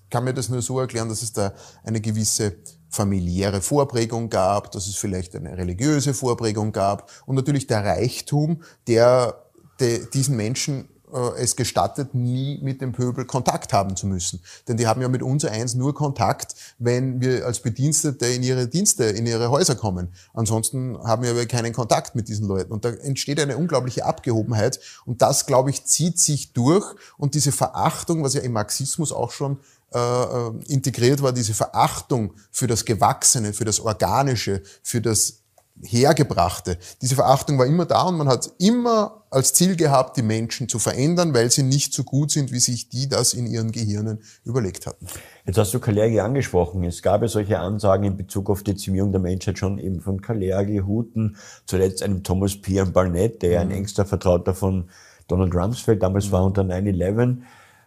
kann 0.10 0.24
mir 0.24 0.34
das 0.34 0.50
nur 0.50 0.62
so 0.62 0.80
erklären, 0.80 1.10
dass 1.10 1.22
es 1.22 1.34
da 1.34 1.54
eine 1.84 2.02
gewisse 2.02 2.58
familiäre 2.90 3.62
Vorprägung 3.62 4.30
gab, 4.30 4.72
dass 4.72 4.88
es 4.88 4.96
vielleicht 4.96 5.36
eine 5.36 5.58
religiöse 5.58 6.14
Vorprägung 6.14 6.72
gab 6.72 7.12
und 7.26 7.36
natürlich 7.36 7.68
der 7.68 7.86
Reichtum, 7.86 8.64
der 8.88 9.46
diesen 9.80 10.36
Menschen 10.36 10.90
äh, 11.13 11.41
es 11.41 11.56
gestattet, 11.56 12.13
nie 12.13 12.60
mit 12.62 12.82
dem 12.82 12.91
Pöbel 12.91 13.26
Kontakt 13.26 13.74
haben 13.74 13.95
zu 13.95 14.08
müssen. 14.08 14.41
Denn 14.67 14.78
die 14.78 14.88
haben 14.88 15.02
ja 15.02 15.08
mit 15.08 15.24
uns 15.24 15.45
eins 15.45 15.76
nur 15.76 15.93
Kontakt, 15.93 16.56
wenn 16.78 17.22
wir 17.22 17.45
als 17.45 17.60
Bedienstete 17.60 18.26
in 18.28 18.43
ihre 18.43 18.67
Dienste, 18.67 19.06
in 19.06 19.26
ihre 19.26 19.50
Häuser 19.50 19.76
kommen. 19.76 20.10
Ansonsten 20.34 20.98
haben 21.04 21.24
wir 21.24 21.45
keinen 21.45 21.74
Kontakt 21.74 22.15
mit 22.15 22.28
diesen 22.28 22.48
Leuten. 22.48 22.72
Und 22.72 22.86
da 22.86 22.89
entsteht 22.89 23.39
eine 23.39 23.58
unglaubliche 23.58 24.06
Abgehobenheit. 24.06 24.80
Und 25.06 25.22
das, 25.22 25.45
glaube 25.45 25.69
ich, 25.69 25.86
zieht 25.86 26.19
sich 26.19 26.54
durch. 26.54 26.86
Und 27.17 27.36
diese 27.36 27.52
Verachtung, 27.52 28.24
was 28.24 28.34
ja 28.34 28.41
im 28.41 28.54
Marxismus 28.54 29.12
auch 29.12 29.32
schon 29.32 29.60
äh, 29.93 30.00
äh 30.00 30.52
integriert 30.67 31.22
war, 31.22 31.34
diese 31.34 31.54
Verachtung 31.54 32.34
für 32.52 32.67
das 32.67 32.86
Gewachsene, 32.86 33.54
für 33.54 33.65
das 33.65 33.80
Organische, 33.80 34.62
für 34.84 35.02
das 35.02 35.39
hergebrachte. 35.84 36.78
Diese 37.02 37.15
Verachtung 37.15 37.58
war 37.58 37.65
immer 37.65 37.86
da 37.86 38.04
und 38.04 38.18
man 38.18 38.28
hat 38.28 38.52
immer 38.60 39.24
als 39.32 39.54
Ziel 39.54 39.76
gehabt, 39.76 40.18
die 40.18 40.24
Menschen 40.24 40.68
zu 40.68 40.80
verändern, 40.80 41.34
weil 41.34 41.52
sie 41.52 41.63
nicht 41.63 41.94
so 41.94 42.04
gut 42.04 42.32
sind, 42.32 42.52
wie 42.52 42.60
sich 42.60 42.89
die 42.89 43.08
das 43.08 43.34
in 43.34 43.46
ihren 43.46 43.72
Gehirnen 43.72 44.22
überlegt 44.44 44.88
hatten. 44.88 45.06
Jetzt 45.46 45.58
hast 45.58 45.74
du 45.74 45.80
Kalergi 45.80 46.20
angesprochen. 46.20 46.84
Es 46.84 47.02
gab 47.02 47.22
ja 47.22 47.28
solche 47.28 47.60
Ansagen 47.60 48.06
in 48.06 48.18
Bezug 48.18 48.50
auf 48.50 48.63
die 48.63 48.72
Dezimierung 48.72 49.12
der 49.12 49.22
Menschheit 49.22 49.60
schon 49.60 49.78
eben 49.78 50.02
von 50.02 50.22
Kalergi, 50.22 50.80
Huten, 50.80 51.38
zuletzt 51.65 52.04
einem 52.04 52.24
Thomas 52.24 52.60
P. 52.60 52.84
Barnett, 52.86 53.42
der 53.42 53.63
mhm. 53.63 53.72
ein 53.72 53.78
engster 53.78 54.06
Vertrauter 54.06 54.54
von 54.54 54.89
Donald 55.28 55.54
Rumsfeld 55.54 56.02
damals 56.02 56.28
mhm. 56.28 56.32
war 56.32 56.46
unter 56.46 56.63
9-11. 56.63 57.38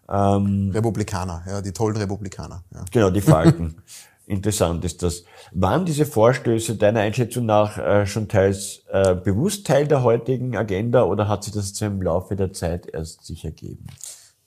Ähm, 0.08 0.70
Republikaner, 0.72 1.42
ja, 1.46 1.60
die 1.60 1.72
tollen 1.72 1.96
Republikaner. 1.96 2.62
Ja. 2.74 2.84
Genau, 2.90 3.10
die 3.10 3.20
Falken. 3.20 3.76
Interessant 4.26 4.84
ist 4.84 5.02
das. 5.02 5.24
Waren 5.52 5.84
diese 5.84 6.06
Vorstöße 6.06 6.76
deiner 6.76 7.00
Einschätzung 7.00 7.44
nach 7.44 7.76
äh, 7.76 8.06
schon 8.06 8.28
teils 8.28 8.82
äh, 8.90 9.14
bewusst 9.14 9.66
Teil 9.66 9.88
der 9.88 10.02
heutigen 10.02 10.56
Agenda 10.56 11.02
oder 11.02 11.28
hat 11.28 11.44
sich 11.44 11.52
das 11.52 11.80
im 11.80 12.00
Laufe 12.00 12.36
der 12.36 12.52
Zeit 12.52 12.86
erst 12.86 13.26
sich 13.26 13.44
ergeben? 13.44 13.86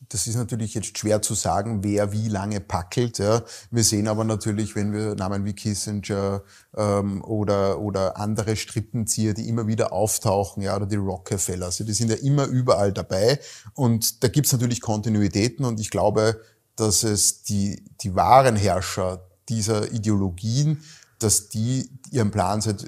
Das 0.10 0.28
ist 0.28 0.36
natürlich 0.36 0.76
jetzt 0.76 0.98
schwer 0.98 1.22
zu 1.22 1.34
sagen, 1.34 1.84
wer 1.84 2.12
wie 2.12 2.28
lange 2.30 2.62
packelt. 2.62 3.18
Ja. 3.18 3.44
Wir 3.72 3.84
sehen 3.84 4.08
aber 4.08 4.24
natürlich, 4.24 4.76
wenn 4.76 4.94
wir 4.94 5.16
Namen 5.16 5.46
wie 5.46 5.54
Kissinger 5.54 6.44
ähm, 6.78 7.24
oder, 7.24 7.80
oder 7.80 8.18
andere 8.18 8.56
Strippenzieher, 8.56 9.34
die 9.34 9.50
immer 9.50 9.68
wieder 9.68 9.92
auftauchen, 9.92 10.62
ja, 10.64 10.76
oder 10.76 10.86
die 10.86 10.96
Rockefeller, 10.96 11.66
also 11.66 11.84
die 11.84 11.94
sind 11.94 12.12
ja 12.12 12.18
immer 12.18 12.46
überall 12.46 12.94
dabei. 12.94 13.40
Und 13.74 14.24
da 14.24 14.28
gibt's 14.28 14.54
natürlich 14.54 14.80
Kontinuitäten 14.80 15.66
und 15.66 15.80
ich 15.80 15.90
glaube, 15.90 16.40
dass 16.76 17.04
es 17.04 17.44
die, 17.44 17.84
die 18.02 18.16
wahren 18.16 18.56
Herrscher 18.56 19.25
dieser 19.50 19.92
Ideologien, 19.92 20.84
dass 21.20 21.50
die 21.50 21.90
ihren 22.12 22.32
Plan 22.32 22.62
seit 22.62 22.86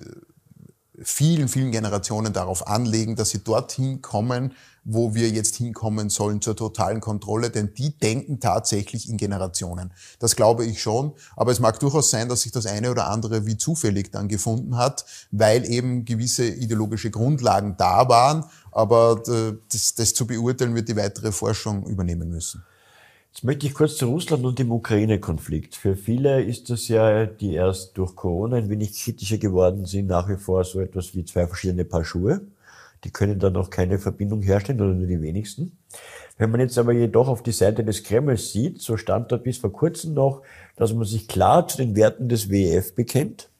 vielen, 1.01 1.47
vielen 1.47 1.71
Generationen 1.71 2.33
darauf 2.33 2.67
anlegen, 2.67 3.15
dass 3.15 3.29
sie 3.29 3.43
dorthin 3.43 4.01
kommen, 4.01 4.53
wo 4.83 5.13
wir 5.13 5.29
jetzt 5.29 5.57
hinkommen 5.57 6.09
sollen 6.09 6.41
zur 6.41 6.55
totalen 6.55 7.01
Kontrolle, 7.01 7.49
denn 7.49 7.73
die 7.73 7.97
denken 7.97 8.39
tatsächlich 8.39 9.09
in 9.09 9.17
Generationen. 9.17 9.93
Das 10.19 10.35
glaube 10.35 10.65
ich 10.65 10.81
schon, 10.81 11.13
aber 11.35 11.51
es 11.51 11.59
mag 11.59 11.79
durchaus 11.79 12.09
sein, 12.09 12.29
dass 12.29 12.41
sich 12.41 12.53
das 12.53 12.65
eine 12.65 12.89
oder 12.89 13.09
andere 13.09 13.45
wie 13.45 13.57
zufällig 13.57 14.11
dann 14.11 14.29
gefunden 14.29 14.77
hat, 14.77 15.05
weil 15.31 15.69
eben 15.69 16.05
gewisse 16.05 16.47
ideologische 16.47 17.11
Grundlagen 17.11 17.75
da 17.77 18.07
waren, 18.07 18.45
aber 18.71 19.21
äh, 19.27 19.57
das, 19.71 19.93
das 19.95 20.13
zu 20.13 20.25
beurteilen 20.25 20.73
wird 20.73 20.87
die 20.87 20.95
weitere 20.95 21.33
Forschung 21.33 21.85
übernehmen 21.85 22.29
müssen. 22.29 22.63
Jetzt 23.37 23.43
möchte 23.43 23.67
ich 23.67 23.75
kurz 23.75 23.97
zu 23.97 24.07
Russland 24.07 24.43
und 24.45 24.57
dem 24.57 24.71
Ukraine-Konflikt. 24.71 25.75
Für 25.75 25.95
viele 25.95 26.41
ist 26.41 26.71
das 26.71 26.87
ja, 26.87 27.27
die 27.27 27.53
erst 27.53 27.95
durch 27.95 28.15
Corona 28.15 28.57
ein 28.57 28.67
wenig 28.67 28.99
kritischer 28.99 29.37
geworden 29.37 29.85
sind, 29.85 30.07
nach 30.07 30.27
wie 30.27 30.37
vor 30.37 30.63
so 30.63 30.79
etwas 30.79 31.13
wie 31.13 31.23
zwei 31.23 31.45
verschiedene 31.45 31.85
Paar 31.85 32.03
Schuhe. 32.03 32.41
Die 33.03 33.11
können 33.11 33.37
dann 33.37 33.53
noch 33.53 33.69
keine 33.69 33.99
Verbindung 33.99 34.41
herstellen 34.41 34.81
oder 34.81 34.95
nur 34.95 35.05
die 35.05 35.21
wenigsten. 35.21 35.77
Wenn 36.39 36.49
man 36.49 36.61
jetzt 36.61 36.79
aber 36.79 36.93
jedoch 36.93 37.27
auf 37.27 37.43
die 37.43 37.51
Seite 37.51 37.83
des 37.83 38.03
Kremls 38.03 38.53
sieht, 38.53 38.81
so 38.81 38.97
stand 38.97 39.31
dort 39.31 39.43
bis 39.43 39.59
vor 39.59 39.71
kurzem 39.71 40.15
noch, 40.15 40.41
dass 40.75 40.91
man 40.95 41.05
sich 41.05 41.27
klar 41.27 41.67
zu 41.67 41.77
den 41.77 41.95
Werten 41.95 42.29
des 42.29 42.49
WEF 42.49 42.95
bekennt 42.95 43.51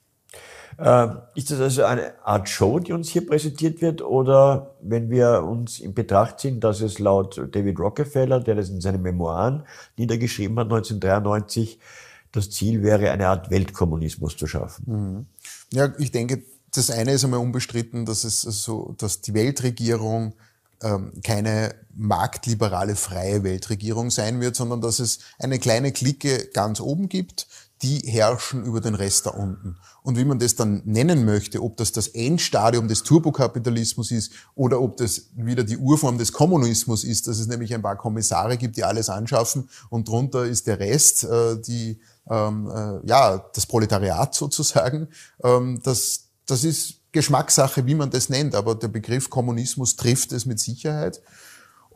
ist 1.34 1.50
das 1.50 1.60
also 1.60 1.84
eine 1.84 2.24
Art 2.24 2.48
Show, 2.48 2.78
die 2.78 2.92
uns 2.92 3.08
hier 3.08 3.26
präsentiert 3.26 3.82
wird? 3.82 4.00
Oder 4.00 4.76
wenn 4.80 5.10
wir 5.10 5.42
uns 5.42 5.80
in 5.80 5.92
Betracht 5.92 6.38
ziehen, 6.38 6.60
dass 6.60 6.80
es 6.80 7.00
laut 7.00 7.36
David 7.50 7.80
Rockefeller, 7.80 8.38
der 8.38 8.54
das 8.54 8.68
in 8.68 8.80
seinen 8.80 9.02
Memoiren 9.02 9.64
niedergeschrieben 9.96 10.56
hat, 10.58 10.66
1993, 10.66 11.80
das 12.30 12.50
Ziel 12.50 12.84
wäre, 12.84 13.10
eine 13.10 13.26
Art 13.26 13.50
Weltkommunismus 13.50 14.36
zu 14.36 14.46
schaffen? 14.46 14.84
Mhm. 14.86 15.26
Ja, 15.72 15.92
ich 15.98 16.12
denke, 16.12 16.44
das 16.72 16.90
eine 16.90 17.12
ist 17.12 17.24
einmal 17.24 17.40
unbestritten, 17.40 18.06
dass 18.06 18.22
es 18.22 18.42
so, 18.42 18.94
dass 18.98 19.20
die 19.20 19.34
Weltregierung 19.34 20.34
ähm, 20.80 21.12
keine 21.24 21.74
marktliberale 21.94 22.94
freie 22.94 23.42
Weltregierung 23.42 24.10
sein 24.10 24.40
wird, 24.40 24.54
sondern 24.54 24.80
dass 24.80 25.00
es 25.00 25.18
eine 25.40 25.58
kleine 25.58 25.90
Clique 25.90 26.50
ganz 26.52 26.80
oben 26.80 27.08
gibt, 27.08 27.48
die 27.82 27.98
herrschen 28.00 28.64
über 28.64 28.80
den 28.80 28.94
Rest 28.94 29.26
da 29.26 29.30
unten. 29.30 29.76
Und 30.02 30.16
wie 30.16 30.24
man 30.24 30.38
das 30.38 30.56
dann 30.56 30.82
nennen 30.84 31.24
möchte, 31.24 31.62
ob 31.62 31.76
das 31.76 31.92
das 31.92 32.08
Endstadium 32.08 32.88
des 32.88 33.04
Turbokapitalismus 33.04 34.10
ist 34.10 34.32
oder 34.54 34.80
ob 34.80 34.96
das 34.96 35.26
wieder 35.36 35.64
die 35.64 35.76
Urform 35.76 36.18
des 36.18 36.32
Kommunismus 36.32 37.04
ist, 37.04 37.28
dass 37.28 37.38
es 37.38 37.46
nämlich 37.46 37.74
ein 37.74 37.82
paar 37.82 37.96
Kommissare 37.96 38.56
gibt, 38.56 38.76
die 38.76 38.84
alles 38.84 39.08
anschaffen 39.08 39.68
und 39.90 40.08
drunter 40.08 40.44
ist 40.44 40.66
der 40.66 40.80
Rest, 40.80 41.24
äh, 41.24 41.60
die, 41.60 42.00
ähm, 42.28 42.70
äh, 42.70 43.06
ja, 43.06 43.38
das 43.54 43.66
Proletariat 43.66 44.34
sozusagen, 44.34 45.08
ähm, 45.44 45.80
das, 45.82 46.24
das 46.46 46.64
ist 46.64 46.94
Geschmackssache, 47.12 47.86
wie 47.86 47.94
man 47.94 48.10
das 48.10 48.28
nennt, 48.28 48.54
aber 48.54 48.74
der 48.74 48.88
Begriff 48.88 49.30
Kommunismus 49.30 49.96
trifft 49.96 50.32
es 50.32 50.46
mit 50.46 50.60
Sicherheit. 50.60 51.22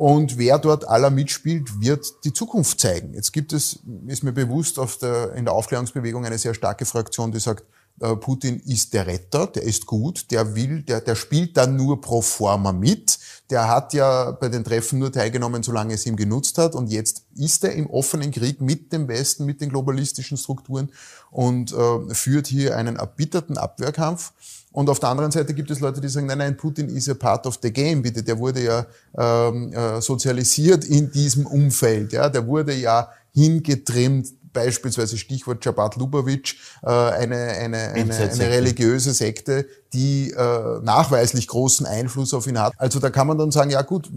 Und 0.02 0.36
wer 0.36 0.58
dort 0.58 0.88
aller 0.88 1.10
mitspielt, 1.10 1.80
wird 1.80 2.24
die 2.24 2.32
Zukunft 2.32 2.80
zeigen. 2.80 3.14
Jetzt 3.14 3.32
gibt 3.32 3.52
es, 3.52 3.78
ist 4.08 4.24
mir 4.24 4.32
bewusst, 4.32 4.80
der, 5.00 5.32
in 5.34 5.44
der 5.44 5.54
Aufklärungsbewegung 5.54 6.26
eine 6.26 6.38
sehr 6.38 6.54
starke 6.54 6.84
Fraktion, 6.86 7.30
die 7.30 7.38
sagt, 7.38 7.64
äh, 8.00 8.16
Putin 8.16 8.58
ist 8.66 8.94
der 8.94 9.06
Retter, 9.06 9.46
der 9.46 9.62
ist 9.62 9.86
gut, 9.86 10.32
der 10.32 10.56
will, 10.56 10.82
der, 10.82 11.02
der 11.02 11.14
spielt 11.14 11.56
dann 11.56 11.76
nur 11.76 12.00
pro 12.00 12.20
forma 12.20 12.72
mit. 12.72 13.16
Der 13.52 13.68
hat 13.68 13.92
ja 13.92 14.30
bei 14.30 14.48
den 14.48 14.64
Treffen 14.64 14.98
nur 14.98 15.12
teilgenommen, 15.12 15.62
solange 15.62 15.92
es 15.92 16.06
ihm 16.06 16.16
genutzt 16.16 16.56
hat. 16.56 16.74
Und 16.74 16.90
jetzt 16.90 17.26
ist 17.36 17.62
er 17.64 17.74
im 17.74 17.86
offenen 17.86 18.30
Krieg 18.30 18.62
mit 18.62 18.94
dem 18.94 19.08
Westen, 19.08 19.44
mit 19.44 19.60
den 19.60 19.68
globalistischen 19.68 20.38
Strukturen 20.38 20.90
und 21.30 21.70
äh, 21.70 22.14
führt 22.14 22.46
hier 22.46 22.78
einen 22.78 22.96
erbitterten 22.96 23.58
Abwehrkampf. 23.58 24.32
Und 24.72 24.88
auf 24.88 25.00
der 25.00 25.10
anderen 25.10 25.30
Seite 25.30 25.52
gibt 25.52 25.70
es 25.70 25.80
Leute, 25.80 26.00
die 26.00 26.08
sagen, 26.08 26.28
nein, 26.28 26.38
nein, 26.38 26.56
Putin 26.56 26.88
ist 26.88 27.10
a 27.10 27.14
part 27.14 27.46
of 27.46 27.58
the 27.62 27.70
game, 27.70 28.00
bitte. 28.00 28.22
Der 28.22 28.38
wurde 28.38 28.64
ja 28.64 28.86
ähm, 29.18 29.70
äh, 29.74 30.00
sozialisiert 30.00 30.86
in 30.86 31.10
diesem 31.10 31.46
Umfeld. 31.46 32.14
Ja, 32.14 32.30
der 32.30 32.46
wurde 32.46 32.72
ja 32.72 33.10
hingetrimmt, 33.34 34.28
beispielsweise 34.52 35.18
Stichwort 35.18 35.64
Jabat 35.64 35.96
Lubavitch, 35.96 36.56
äh, 36.82 36.88
eine, 36.88 37.36
eine, 37.36 37.78
eine, 37.78 38.14
eine 38.14 38.50
religiöse 38.50 39.12
Sekte, 39.12 39.66
die 39.92 40.30
äh, 40.30 40.80
nachweislich 40.82 41.46
großen 41.48 41.86
Einfluss 41.86 42.32
auf 42.34 42.46
ihn 42.46 42.58
hat. 42.58 42.72
Also 42.78 42.98
da 42.98 43.10
kann 43.10 43.26
man 43.26 43.38
dann 43.38 43.50
sagen, 43.50 43.70
ja 43.70 43.82
gut, 43.82 44.10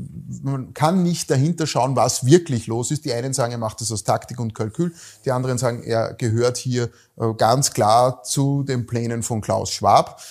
man 0.44 0.74
kann 0.74 1.04
nicht 1.04 1.30
dahinter 1.30 1.68
schauen, 1.68 1.96
was 1.96 2.26
wirklich 2.26 2.68
los 2.68 2.92
ist. 2.92 3.06
Die 3.06 3.14
einen 3.14 3.34
sagen, 3.34 3.52
er 3.52 3.58
macht 3.58 3.82
das 3.82 3.92
aus 3.92 4.04
Taktik 4.04 4.40
und 4.40 4.56
Kalkül, 4.56 4.94
die 5.26 5.32
anderen 5.32 5.58
sagen, 5.58 5.84
er 5.84 6.14
gehört 6.14 6.58
hier 6.58 6.90
äh, 7.18 7.34
ganz 7.38 7.72
klar 7.74 8.24
zu 8.24 8.64
den 8.64 8.86
Plänen 8.86 9.24
von 9.24 9.42
Klaus 9.42 9.72
Schwab 9.72 10.22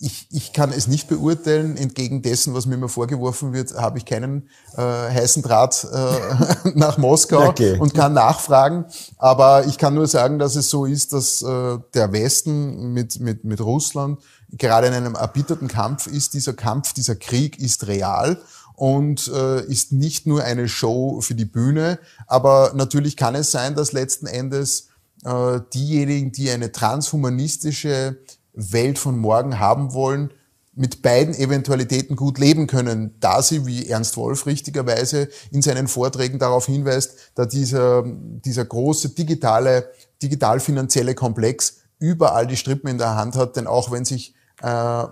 ich, 0.00 0.26
ich 0.30 0.52
kann 0.52 0.70
es 0.70 0.86
nicht 0.86 1.08
beurteilen. 1.08 1.76
Entgegen 1.76 2.22
dessen, 2.22 2.54
was 2.54 2.66
mir 2.66 2.74
immer 2.74 2.88
vorgeworfen 2.88 3.52
wird, 3.52 3.74
habe 3.74 3.98
ich 3.98 4.04
keinen 4.04 4.48
äh, 4.76 4.80
heißen 4.80 5.42
Draht 5.42 5.86
äh, 5.92 6.70
nach 6.74 6.98
Moskau 6.98 7.48
okay. 7.48 7.78
und 7.78 7.94
kann 7.94 8.12
nachfragen. 8.12 8.86
Aber 9.18 9.66
ich 9.66 9.78
kann 9.78 9.94
nur 9.94 10.06
sagen, 10.06 10.38
dass 10.38 10.56
es 10.56 10.68
so 10.70 10.84
ist, 10.84 11.12
dass 11.12 11.42
äh, 11.42 11.78
der 11.94 12.12
Westen 12.12 12.92
mit, 12.92 13.20
mit, 13.20 13.44
mit 13.44 13.60
Russland 13.60 14.20
gerade 14.50 14.86
in 14.88 14.94
einem 14.94 15.14
erbitterten 15.14 15.68
Kampf 15.68 16.06
ist. 16.06 16.34
Dieser 16.34 16.52
Kampf, 16.52 16.92
dieser 16.92 17.16
Krieg 17.16 17.58
ist 17.58 17.86
real 17.86 18.40
und 18.74 19.28
äh, 19.28 19.64
ist 19.66 19.92
nicht 19.92 20.26
nur 20.26 20.42
eine 20.42 20.68
Show 20.68 21.20
für 21.20 21.34
die 21.34 21.44
Bühne. 21.44 21.98
Aber 22.26 22.72
natürlich 22.74 23.16
kann 23.16 23.34
es 23.34 23.50
sein, 23.50 23.74
dass 23.74 23.92
letzten 23.92 24.26
Endes 24.26 24.88
äh, 25.24 25.60
diejenigen, 25.72 26.32
die 26.32 26.50
eine 26.50 26.72
transhumanistische 26.72 28.18
Welt 28.54 28.98
von 28.98 29.18
morgen 29.18 29.58
haben 29.58 29.92
wollen, 29.92 30.30
mit 30.76 31.02
beiden 31.02 31.34
Eventualitäten 31.34 32.16
gut 32.16 32.38
leben 32.38 32.66
können, 32.66 33.14
da 33.20 33.42
sie, 33.42 33.66
wie 33.66 33.88
Ernst 33.88 34.16
Wolf 34.16 34.46
richtigerweise 34.46 35.28
in 35.52 35.62
seinen 35.62 35.86
Vorträgen 35.86 36.38
darauf 36.38 36.66
hinweist, 36.66 37.32
da 37.34 37.46
dieser, 37.46 38.02
dieser 38.04 38.64
große 38.64 39.10
digitale, 39.10 39.90
digital-finanzielle 40.22 41.14
Komplex 41.14 41.78
überall 42.00 42.46
die 42.46 42.56
Strippen 42.56 42.88
in 42.88 42.98
der 42.98 43.14
Hand 43.14 43.36
hat, 43.36 43.56
denn 43.56 43.66
auch 43.66 43.92
wenn 43.92 44.04
sich 44.04 44.34
äh, 44.62 45.04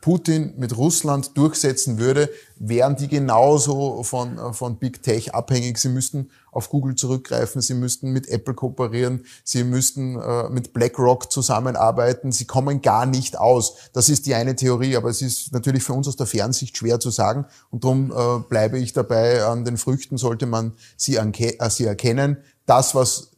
Putin 0.00 0.54
mit 0.56 0.76
Russland 0.76 1.36
durchsetzen 1.36 1.98
würde, 1.98 2.30
wären 2.56 2.96
die 2.96 3.08
genauso 3.08 4.02
von, 4.02 4.54
von 4.54 4.78
Big 4.78 5.02
Tech 5.02 5.34
abhängig. 5.34 5.78
Sie 5.78 5.88
müssten 5.88 6.30
auf 6.52 6.68
Google 6.68 6.94
zurückgreifen, 6.94 7.60
sie 7.60 7.74
müssten 7.74 8.12
mit 8.12 8.28
Apple 8.28 8.54
kooperieren, 8.54 9.24
sie 9.42 9.64
müssten 9.64 10.20
äh, 10.20 10.48
mit 10.50 10.72
BlackRock 10.72 11.30
zusammenarbeiten. 11.32 12.32
Sie 12.32 12.44
kommen 12.44 12.82
gar 12.82 13.06
nicht 13.06 13.38
aus. 13.38 13.90
Das 13.92 14.08
ist 14.08 14.26
die 14.26 14.34
eine 14.34 14.54
Theorie, 14.54 14.96
aber 14.96 15.10
es 15.10 15.22
ist 15.22 15.52
natürlich 15.52 15.82
für 15.82 15.94
uns 15.94 16.06
aus 16.06 16.16
der 16.16 16.26
Fernsicht 16.26 16.76
schwer 16.76 17.00
zu 17.00 17.10
sagen. 17.10 17.46
Und 17.70 17.84
darum 17.84 18.12
äh, 18.12 18.40
bleibe 18.48 18.78
ich 18.78 18.92
dabei, 18.92 19.44
an 19.44 19.64
den 19.64 19.76
Früchten 19.76 20.18
sollte 20.18 20.46
man 20.46 20.74
sie, 20.96 21.16
äh, 21.16 21.70
sie 21.70 21.84
erkennen. 21.84 22.38
Das, 22.66 22.94
was 22.94 23.30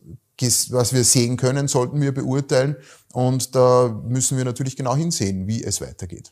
was 0.71 0.93
wir 0.93 1.05
sehen 1.05 1.37
können, 1.37 1.67
sollten 1.67 2.01
wir 2.01 2.13
beurteilen. 2.13 2.77
Und 3.13 3.55
da 3.55 3.89
müssen 4.07 4.37
wir 4.37 4.45
natürlich 4.45 4.77
genau 4.77 4.95
hinsehen, 4.95 5.47
wie 5.47 5.63
es 5.65 5.81
weitergeht. 5.81 6.31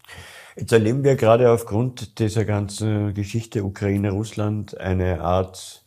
Jetzt 0.57 0.73
erleben 0.73 1.03
wir 1.03 1.17
gerade 1.17 1.51
aufgrund 1.51 2.19
dieser 2.19 2.45
ganzen 2.45 3.15
Geschichte 3.15 3.65
Ukraine-Russland 3.65 4.79
eine 4.79 5.21
Art, 5.21 5.85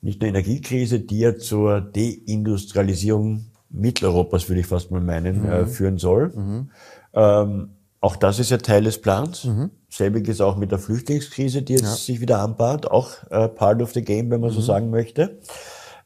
nicht 0.00 0.20
nur 0.20 0.28
Energiekrise, 0.28 1.00
die 1.00 1.18
ja 1.18 1.36
zur 1.36 1.80
Deindustrialisierung 1.80 3.46
Mitteleuropas, 3.70 4.48
würde 4.48 4.60
ich 4.60 4.66
fast 4.66 4.90
mal 4.90 5.00
meinen, 5.00 5.42
mhm. 5.42 5.48
äh, 5.48 5.66
führen 5.66 5.98
soll. 5.98 6.28
Mhm. 6.28 6.70
Ähm, 7.12 7.70
auch 8.00 8.16
das 8.16 8.38
ist 8.38 8.50
ja 8.50 8.56
Teil 8.56 8.84
des 8.84 9.00
Plans. 9.00 9.44
Mhm. 9.44 9.70
Selbiges 9.88 10.40
auch 10.40 10.56
mit 10.56 10.72
der 10.72 10.78
Flüchtlingskrise, 10.78 11.62
die 11.62 11.74
jetzt 11.74 11.82
ja. 11.82 11.94
sich 11.94 12.20
wieder 12.20 12.40
anbahnt, 12.40 12.90
auch 12.90 13.10
äh, 13.30 13.48
part 13.48 13.82
of 13.82 13.92
the 13.92 14.02
game, 14.02 14.30
wenn 14.30 14.40
man 14.40 14.50
so 14.50 14.60
mhm. 14.60 14.64
sagen 14.64 14.90
möchte. 14.90 15.38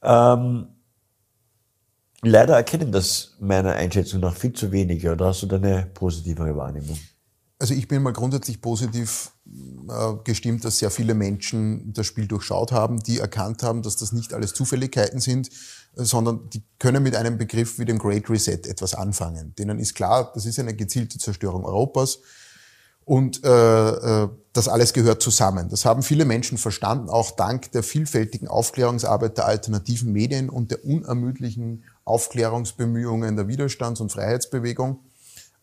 Ähm, 0.02 0.68
leider 2.24 2.56
erkennen 2.56 2.92
das 2.92 3.36
meiner 3.40 3.72
Einschätzung 3.72 4.20
nach 4.20 4.36
viel 4.36 4.52
zu 4.52 4.72
wenige. 4.72 5.12
Oder 5.12 5.26
hast 5.26 5.42
du 5.42 5.46
da 5.46 5.56
eine 5.56 5.86
positivere 5.94 6.56
Wahrnehmung? 6.56 6.98
Also 7.58 7.74
ich 7.74 7.86
bin 7.86 8.02
mal 8.02 8.12
grundsätzlich 8.12 8.60
positiv 8.60 9.30
äh, 9.46 10.14
gestimmt, 10.24 10.64
dass 10.64 10.78
sehr 10.78 10.90
viele 10.90 11.14
Menschen 11.14 11.92
das 11.92 12.06
Spiel 12.06 12.26
durchschaut 12.26 12.72
haben, 12.72 13.00
die 13.00 13.20
erkannt 13.20 13.62
haben, 13.62 13.82
dass 13.82 13.96
das 13.96 14.12
nicht 14.12 14.34
alles 14.34 14.54
Zufälligkeiten 14.54 15.20
sind, 15.20 15.50
sondern 15.94 16.50
die 16.50 16.62
können 16.78 17.02
mit 17.02 17.14
einem 17.14 17.38
Begriff 17.38 17.78
wie 17.78 17.84
dem 17.84 17.98
Great 17.98 18.28
Reset 18.28 18.66
etwas 18.66 18.94
anfangen. 18.94 19.54
Denen 19.54 19.78
ist 19.78 19.94
klar, 19.94 20.32
das 20.34 20.46
ist 20.46 20.58
eine 20.58 20.74
gezielte 20.74 21.18
Zerstörung 21.18 21.64
Europas 21.64 22.18
und 23.04 23.44
äh, 23.44 23.88
äh, 24.24 24.28
das 24.52 24.68
alles 24.68 24.92
gehört 24.92 25.22
zusammen. 25.22 25.68
Das 25.68 25.84
haben 25.84 26.02
viele 26.02 26.24
Menschen 26.24 26.58
verstanden, 26.58 27.10
auch 27.10 27.32
dank 27.32 27.70
der 27.72 27.82
vielfältigen 27.82 28.48
Aufklärungsarbeit 28.48 29.36
der 29.36 29.46
alternativen 29.46 30.12
Medien 30.12 30.48
und 30.48 30.70
der 30.70 30.84
unermüdlichen 30.84 31.84
Aufklärungsbemühungen 32.04 33.36
der 33.36 33.48
Widerstands- 33.48 34.00
und 34.00 34.12
Freiheitsbewegung. 34.12 35.00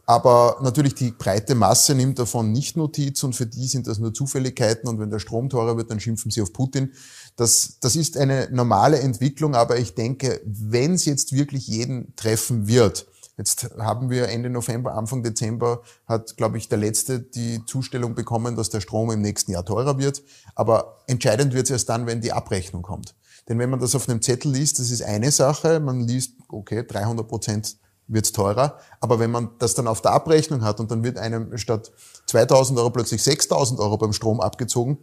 Aber 0.06 0.58
natürlich 0.62 0.96
die 0.96 1.12
breite 1.12 1.56
Masse 1.56 1.96
nimmt 1.96 2.20
davon 2.20 2.52
nicht 2.52 2.76
Notiz 2.76 3.24
und 3.24 3.34
für 3.34 3.46
die 3.46 3.68
sind 3.68 3.88
das 3.88 4.00
nur 4.00 4.14
Zufälligkeiten 4.14 4.90
und 4.90 5.00
wenn 5.00 5.10
der 5.10 5.20
Strom 5.20 5.50
teurer 5.50 5.78
wird, 5.78 5.92
dann 5.92 6.00
schimpfen 6.00 6.32
sie 6.32 6.42
auf 6.42 6.52
Putin. 6.52 6.92
Das, 7.36 7.78
das 7.80 7.96
ist 7.96 8.18
eine 8.18 8.50
normale 8.52 9.00
Entwicklung, 9.00 9.56
aber 9.56 9.78
ich 9.78 9.96
denke, 9.96 10.42
wenn 10.44 10.96
es 10.96 11.06
jetzt 11.06 11.34
wirklich 11.34 11.68
jeden 11.68 12.16
treffen 12.16 12.68
wird, 12.68 13.08
Jetzt 13.38 13.72
haben 13.80 14.12
wir 14.12 14.30
Ende 14.30 14.52
November, 14.52 14.94
Anfang 14.94 15.24
Dezember 15.24 15.82
hat, 16.06 16.38
glaube 16.38 16.60
ich, 16.60 16.70
der 16.70 16.78
Letzte 16.78 17.20
die 17.20 17.66
Zustellung 17.66 18.14
bekommen, 18.14 18.56
dass 18.56 18.70
der 18.70 18.82
Strom 18.82 19.10
im 19.10 19.22
nächsten 19.22 19.52
Jahr 19.52 19.66
teurer 19.66 19.98
wird. 19.98 20.22
Aber 20.54 21.02
entscheidend 21.08 21.54
wird 21.54 21.64
es 21.66 21.72
erst 21.72 21.90
dann, 21.90 22.06
wenn 22.06 22.22
die 22.22 22.34
Abrechnung 22.34 22.84
kommt. 22.84 23.16
Denn 23.50 23.60
wenn 23.60 23.70
man 23.70 23.80
das 23.80 23.96
auf 23.96 24.08
einem 24.08 24.22
Zettel 24.22 24.52
liest, 24.52 24.80
das 24.80 24.92
ist 24.92 25.02
eine 25.02 25.32
Sache. 25.32 25.80
Man 25.80 26.02
liest, 26.02 26.34
okay, 26.48 26.84
300 26.88 27.28
Prozent 27.28 27.78
wird's 28.08 28.32
teurer. 28.32 28.78
Aber 29.00 29.20
wenn 29.20 29.32
man 29.32 29.50
das 29.60 29.74
dann 29.74 29.88
auf 29.88 30.02
der 30.02 30.12
Abrechnung 30.12 30.64
hat 30.64 30.80
und 30.80 30.92
dann 30.92 31.04
wird 31.04 31.18
einem 31.18 31.58
statt 31.58 31.92
2000 32.28 32.78
Euro 32.80 32.90
plötzlich 32.90 33.24
6000 33.24 33.80
Euro 33.80 33.98
beim 33.98 34.14
Strom 34.14 34.42
abgezogen, 34.42 34.98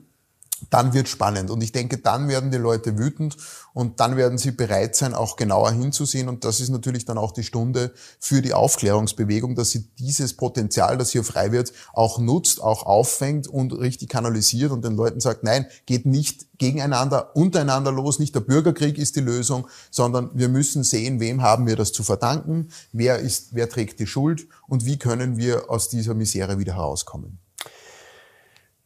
dann 0.70 0.92
wird 0.92 1.08
spannend. 1.08 1.50
Und 1.50 1.62
ich 1.62 1.72
denke, 1.72 1.98
dann 1.98 2.28
werden 2.28 2.50
die 2.50 2.58
Leute 2.58 2.98
wütend 2.98 3.36
und 3.74 4.00
dann 4.00 4.16
werden 4.16 4.38
sie 4.38 4.50
bereit 4.50 4.96
sein, 4.96 5.14
auch 5.14 5.36
genauer 5.36 5.72
hinzusehen. 5.72 6.28
Und 6.28 6.44
das 6.44 6.60
ist 6.60 6.70
natürlich 6.70 7.04
dann 7.04 7.18
auch 7.18 7.32
die 7.32 7.44
Stunde 7.44 7.92
für 8.18 8.42
die 8.42 8.54
Aufklärungsbewegung, 8.54 9.54
dass 9.54 9.70
sie 9.70 9.88
dieses 9.98 10.36
Potenzial, 10.36 10.98
das 10.98 11.10
hier 11.10 11.24
frei 11.24 11.52
wird, 11.52 11.72
auch 11.92 12.18
nutzt, 12.18 12.62
auch 12.62 12.84
auffängt 12.84 13.46
und 13.46 13.72
richtig 13.72 14.08
kanalisiert 14.08 14.72
und 14.72 14.84
den 14.84 14.96
Leuten 14.96 15.20
sagt, 15.20 15.44
nein, 15.44 15.66
geht 15.86 16.06
nicht 16.06 16.46
gegeneinander, 16.58 17.36
untereinander 17.36 17.92
los. 17.92 18.18
Nicht 18.18 18.34
der 18.34 18.40
Bürgerkrieg 18.40 18.98
ist 18.98 19.16
die 19.16 19.20
Lösung, 19.20 19.68
sondern 19.90 20.30
wir 20.34 20.48
müssen 20.48 20.82
sehen, 20.82 21.20
wem 21.20 21.42
haben 21.42 21.66
wir 21.66 21.76
das 21.76 21.92
zu 21.92 22.02
verdanken, 22.02 22.70
wer 22.92 23.18
ist, 23.18 23.54
wer 23.54 23.68
trägt 23.68 24.00
die 24.00 24.06
Schuld 24.06 24.48
und 24.66 24.84
wie 24.84 24.98
können 24.98 25.36
wir 25.36 25.70
aus 25.70 25.88
dieser 25.88 26.14
Misere 26.14 26.58
wieder 26.58 26.74
herauskommen. 26.74 27.38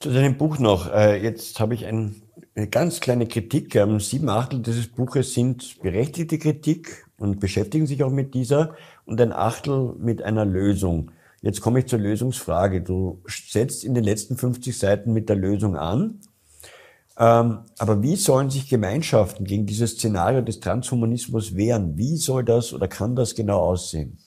Zu 0.02 0.12
deinem 0.12 0.36
Buch 0.36 0.58
noch. 0.58 0.92
Äh, 0.92 1.22
jetzt 1.22 1.60
habe 1.60 1.74
ich 1.74 1.86
ein, 1.86 2.22
eine 2.56 2.66
ganz 2.66 2.98
kleine 2.98 3.28
Kritik. 3.28 3.76
Ähm, 3.76 4.00
sieben 4.00 4.28
Achtel 4.30 4.58
dieses 4.58 4.88
Buches 4.88 5.32
sind 5.32 5.80
berechtigte 5.80 6.40
Kritik 6.40 7.06
und 7.18 7.38
beschäftigen 7.38 7.86
sich 7.86 8.02
auch 8.02 8.10
mit 8.10 8.34
dieser 8.34 8.74
und 9.04 9.20
ein 9.20 9.32
Achtel 9.32 9.94
mit 10.00 10.20
einer 10.20 10.44
Lösung. 10.44 11.12
Jetzt 11.40 11.60
komme 11.60 11.78
ich 11.78 11.86
zur 11.86 12.00
Lösungsfrage. 12.00 12.82
Du 12.82 13.22
setzt 13.28 13.84
in 13.84 13.94
den 13.94 14.02
letzten 14.02 14.36
50 14.36 14.76
Seiten 14.76 15.12
mit 15.12 15.28
der 15.28 15.36
Lösung 15.36 15.76
an. 15.76 16.18
Ähm, 17.16 17.60
aber 17.78 18.02
wie 18.02 18.16
sollen 18.16 18.50
sich 18.50 18.68
Gemeinschaften 18.68 19.44
gegen 19.44 19.66
dieses 19.66 19.92
Szenario 19.92 20.40
des 20.42 20.58
Transhumanismus 20.58 21.54
wehren? 21.54 21.96
Wie 21.96 22.16
soll 22.16 22.42
das 22.42 22.72
oder 22.72 22.88
kann 22.88 23.14
das 23.14 23.36
genau 23.36 23.60
aussehen? 23.60 24.18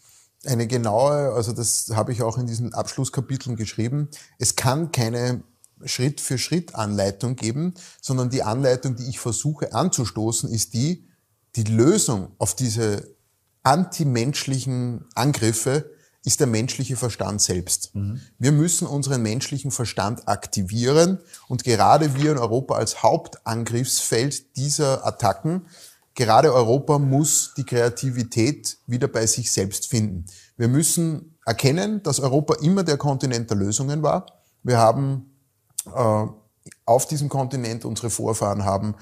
Eine 0.45 0.67
genaue, 0.67 1.33
also 1.33 1.51
das 1.51 1.91
habe 1.93 2.13
ich 2.13 2.23
auch 2.23 2.37
in 2.37 2.47
diesen 2.47 2.73
Abschlusskapiteln 2.73 3.57
geschrieben. 3.57 4.07
Es 4.39 4.55
kann 4.55 4.93
keine 4.93 5.43
Schritt 5.83 6.21
für 6.21 6.37
Schritt 6.37 6.75
Anleitung 6.75 7.35
geben, 7.35 7.73
sondern 8.01 8.29
die 8.29 8.43
Anleitung, 8.43 8.95
die 8.95 9.09
ich 9.09 9.19
versuche 9.19 9.73
anzustoßen, 9.73 10.49
ist 10.49 10.73
die, 10.73 11.07
die 11.55 11.63
Lösung 11.63 12.31
auf 12.37 12.55
diese 12.55 13.15
antimenschlichen 13.63 15.05
Angriffe 15.15 15.91
ist 16.25 16.39
der 16.39 16.47
menschliche 16.47 16.95
Verstand 16.95 17.41
selbst. 17.41 17.93
Mhm. 17.93 18.19
Wir 18.39 18.51
müssen 18.51 18.87
unseren 18.87 19.21
menschlichen 19.21 19.71
Verstand 19.71 20.27
aktivieren 20.27 21.19
und 21.47 21.63
gerade 21.63 22.15
wir 22.15 22.31
in 22.31 22.37
Europa 22.39 22.75
als 22.75 23.03
Hauptangriffsfeld 23.03 24.57
dieser 24.57 25.05
Attacken, 25.05 25.67
gerade 26.15 26.53
Europa 26.53 26.97
muss 26.97 27.53
die 27.55 27.63
Kreativität 27.63 28.77
wieder 28.87 29.07
bei 29.07 29.27
sich 29.27 29.51
selbst 29.51 29.87
finden. 29.87 30.25
Wir 30.57 30.67
müssen 30.67 31.37
erkennen, 31.45 32.01
dass 32.01 32.19
Europa 32.19 32.55
immer 32.55 32.83
der 32.83 32.97
Kontinent 32.97 33.51
der 33.51 33.57
Lösungen 33.57 34.01
war. 34.01 34.25
Wir 34.63 34.79
haben 34.79 35.34
auf 35.85 37.07
diesem 37.07 37.29
Kontinent 37.29 37.85
unsere 37.85 38.09
Vorfahren 38.09 38.65
haben 38.65 38.95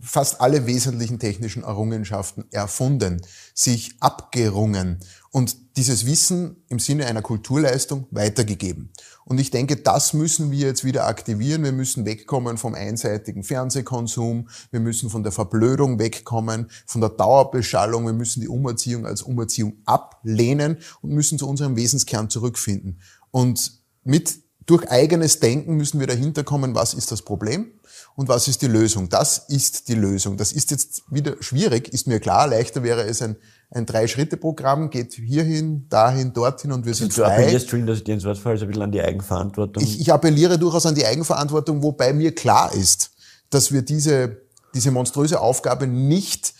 fast 0.00 0.40
alle 0.40 0.66
wesentlichen 0.66 1.18
technischen 1.18 1.62
Errungenschaften 1.62 2.44
erfunden, 2.50 3.22
sich 3.54 3.96
abgerungen 4.00 4.98
und 5.30 5.76
dieses 5.76 6.06
Wissen 6.06 6.64
im 6.68 6.78
Sinne 6.78 7.06
einer 7.06 7.22
Kulturleistung 7.22 8.06
weitergegeben. 8.10 8.92
Und 9.24 9.38
ich 9.38 9.50
denke, 9.50 9.76
das 9.76 10.12
müssen 10.12 10.50
wir 10.50 10.66
jetzt 10.66 10.84
wieder 10.84 11.06
aktivieren. 11.06 11.62
Wir 11.62 11.72
müssen 11.72 12.04
wegkommen 12.04 12.58
vom 12.58 12.74
einseitigen 12.74 13.44
Fernsehkonsum. 13.44 14.48
Wir 14.70 14.80
müssen 14.80 15.08
von 15.08 15.22
der 15.22 15.32
Verblödung 15.32 15.98
wegkommen, 15.98 16.70
von 16.86 17.00
der 17.00 17.10
Dauerbeschallung. 17.10 18.06
Wir 18.06 18.12
müssen 18.12 18.40
die 18.40 18.48
Umerziehung 18.48 19.06
als 19.06 19.22
Umerziehung 19.22 19.74
ablehnen 19.84 20.78
und 21.00 21.10
müssen 21.10 21.38
zu 21.38 21.48
unserem 21.48 21.76
Wesenskern 21.76 22.28
zurückfinden. 22.28 23.00
Und 23.30 23.80
mit 24.02 24.40
durch 24.66 24.88
eigenes 24.90 25.40
Denken 25.40 25.76
müssen 25.76 26.00
wir 26.00 26.06
dahinter 26.06 26.44
kommen, 26.44 26.74
was 26.74 26.94
ist 26.94 27.10
das 27.10 27.22
Problem 27.22 27.72
und 28.14 28.28
was 28.28 28.48
ist 28.48 28.62
die 28.62 28.66
Lösung. 28.66 29.08
Das 29.08 29.38
ist 29.48 29.88
die 29.88 29.94
Lösung. 29.94 30.36
Das 30.36 30.52
ist 30.52 30.70
jetzt 30.70 31.02
wieder 31.10 31.36
schwierig, 31.40 31.92
ist 31.92 32.06
mir 32.06 32.20
klar. 32.20 32.46
Leichter 32.46 32.82
wäre 32.82 33.02
es 33.02 33.22
ein, 33.22 33.36
ein 33.70 33.86
Drei-Schritte-Programm, 33.86 34.90
geht 34.90 35.14
hierhin, 35.14 35.88
dahin, 35.88 36.32
dorthin 36.32 36.72
und 36.72 36.84
wir 36.86 36.94
sind 36.94 37.16
du 37.16 37.22
frei. 37.22 37.36
Du 37.36 37.42
appellierst, 37.42 37.72
dass 37.72 38.36
ich 38.36 38.42
falle, 38.42 38.60
ein 38.60 38.66
bisschen 38.66 38.82
an 38.82 38.92
die 38.92 39.00
Eigenverantwortung. 39.00 39.82
Ich, 39.82 40.00
ich 40.00 40.12
appelliere 40.12 40.58
durchaus 40.58 40.86
an 40.86 40.94
die 40.94 41.06
Eigenverantwortung, 41.06 41.82
wobei 41.82 42.12
mir 42.12 42.34
klar 42.34 42.72
ist, 42.74 43.10
dass 43.48 43.72
wir 43.72 43.82
diese, 43.82 44.42
diese 44.74 44.90
monströse 44.90 45.40
Aufgabe 45.40 45.86
nicht 45.86 46.54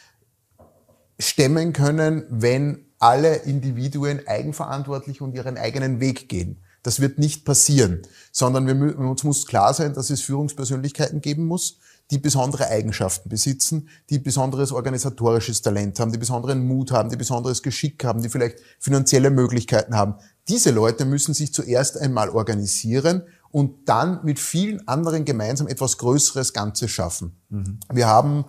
stemmen 1.19 1.73
können, 1.73 2.25
wenn 2.31 2.87
alle 2.99 3.37
Individuen 3.37 4.27
eigenverantwortlich 4.27 5.21
und 5.21 5.35
ihren 5.35 5.57
eigenen 5.57 6.01
Weg 6.01 6.29
gehen. 6.29 6.63
Das 6.83 7.01
wird 7.01 7.19
nicht 7.19 7.45
passieren, 7.45 8.03
sondern 8.33 8.67
wir, 8.67 8.99
uns 8.99 9.25
muss 9.25 9.47
klar 9.47 9.75
sein, 9.75 9.95
dass 9.95 10.11
es 10.11 10.23
Führungspersönlichkeiten 10.23 11.21
geben 11.21 11.45
muss, 11.47 11.79
die 12.11 12.19
besondere 12.19 12.67
Eigenschaften 12.67 13.29
besitzen, 13.29 13.89
die 14.09 14.19
besonderes 14.19 14.73
organisatorisches 14.73 15.63
Talent 15.63 16.01
haben, 16.01 16.11
die 16.11 16.19
besonderen 16.19 16.67
Mut 16.67 16.91
haben, 16.91 17.11
die 17.11 17.17
besonderes 17.17 17.63
Geschick 17.63 18.03
haben, 18.05 18.23
die 18.23 18.29
vielleicht 18.29 18.59
finanzielle 18.79 19.31
Möglichkeiten 19.31 19.95
haben. 19.95 20.15
Diese 20.49 20.71
Leute 20.71 21.05
müssen 21.05 21.35
sich 21.35 21.53
zuerst 21.53 21.99
einmal 21.99 22.31
organisieren 22.31 23.23
und 23.51 23.89
dann 23.89 24.25
mit 24.25 24.39
vielen 24.39 24.87
anderen 24.89 25.25
gemeinsam 25.25 25.69
etwas 25.69 25.99
Größeres 25.99 26.53
Ganzes 26.53 26.91
schaffen. 26.91 27.37
Mhm. 27.49 27.79
Wir 27.93 28.09
haben 28.09 28.45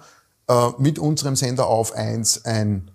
äh, 0.47 0.69
mit 0.79 0.97
unserem 0.97 1.35
Sender 1.35 1.67
auf 1.67 1.93
eins 1.93 2.45
ein 2.45 2.91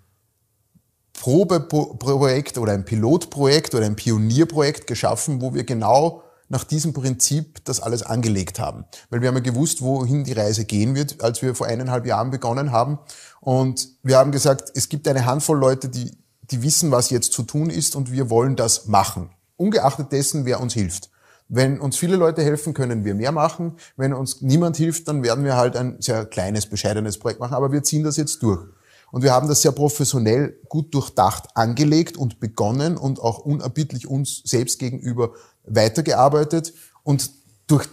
Probeprojekt 1.17 2.57
oder 2.57 2.71
ein 2.71 2.85
Pilotprojekt 2.85 3.75
oder 3.75 3.85
ein 3.85 3.95
Pionierprojekt 3.95 4.87
geschaffen, 4.87 5.41
wo 5.41 5.53
wir 5.53 5.63
genau 5.63 6.23
nach 6.47 6.63
diesem 6.63 6.93
Prinzip 6.93 7.65
das 7.65 7.81
alles 7.81 8.03
angelegt 8.03 8.59
haben. 8.59 8.85
Weil 9.09 9.21
wir 9.21 9.27
haben 9.27 9.35
ja 9.35 9.41
gewusst, 9.41 9.81
wohin 9.81 10.23
die 10.23 10.33
Reise 10.33 10.63
gehen 10.63 10.95
wird, 10.95 11.21
als 11.21 11.41
wir 11.41 11.55
vor 11.55 11.67
eineinhalb 11.67 12.05
Jahren 12.05 12.29
begonnen 12.31 12.71
haben. 12.71 12.99
Und 13.41 13.89
wir 14.03 14.17
haben 14.17 14.31
gesagt, 14.31 14.71
es 14.75 14.87
gibt 14.87 15.07
eine 15.07 15.25
Handvoll 15.25 15.57
Leute, 15.57 15.89
die, 15.89 16.17
die 16.43 16.63
wissen, 16.63 16.91
was 16.91 17.09
jetzt 17.09 17.33
zu 17.33 17.43
tun 17.43 17.69
ist 17.69 17.95
und 17.95 18.11
wir 18.11 18.29
wollen 18.29 18.55
das 18.55 18.85
machen. 18.85 19.31
Ungeachtet 19.57 20.11
dessen, 20.11 20.45
wer 20.45 20.61
uns 20.61 20.73
hilft. 20.73 21.09
Wenn 21.49 21.79
uns 21.79 21.97
viele 21.97 22.15
Leute 22.15 22.43
helfen, 22.43 22.73
können 22.73 23.03
wir 23.03 23.15
mehr 23.15 23.31
machen. 23.31 23.77
Wenn 23.95 24.13
uns 24.13 24.41
niemand 24.41 24.77
hilft, 24.77 25.07
dann 25.07 25.23
werden 25.23 25.43
wir 25.43 25.55
halt 25.55 25.75
ein 25.75 25.97
sehr 25.99 26.25
kleines, 26.25 26.67
bescheidenes 26.67 27.17
Projekt 27.17 27.39
machen. 27.39 27.55
Aber 27.55 27.71
wir 27.71 27.83
ziehen 27.83 28.03
das 28.03 28.17
jetzt 28.17 28.43
durch. 28.43 28.67
Und 29.11 29.23
wir 29.23 29.31
haben 29.31 29.47
das 29.47 29.61
sehr 29.61 29.71
professionell 29.71 30.59
gut 30.67 30.93
durchdacht 30.93 31.49
angelegt 31.55 32.17
und 32.17 32.39
begonnen 32.39 32.97
und 32.97 33.19
auch 33.19 33.39
unerbittlich 33.39 34.07
uns 34.07 34.41
selbst 34.43 34.79
gegenüber 34.79 35.31
weitergearbeitet. 35.63 36.73
Und 37.03 37.31
durch 37.67 37.87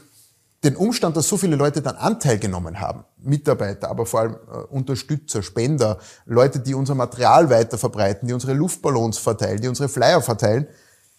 den 0.65 0.77
Umstand, 0.77 1.17
dass 1.17 1.29
so 1.29 1.37
viele 1.37 1.57
Leute 1.57 1.83
dann 1.83 1.97
Anteil 1.97 2.39
genommen 2.39 2.81
haben, 2.81 3.05
Mitarbeiter, 3.19 3.91
aber 3.91 4.07
vor 4.07 4.21
allem 4.21 4.35
äh, 4.35 4.57
Unterstützer, 4.71 5.43
Spender, 5.43 5.99
Leute, 6.25 6.59
die 6.59 6.75
unser 6.75 6.95
Material 6.95 7.51
weiter 7.51 7.77
verbreiten, 7.77 8.27
die 8.27 8.35
unsere 8.35 8.55
Luftballons 8.55 9.19
verteilen, 9.19 9.61
die 9.61 9.69
unsere 9.69 9.89
Flyer 9.89 10.23
verteilen, 10.23 10.67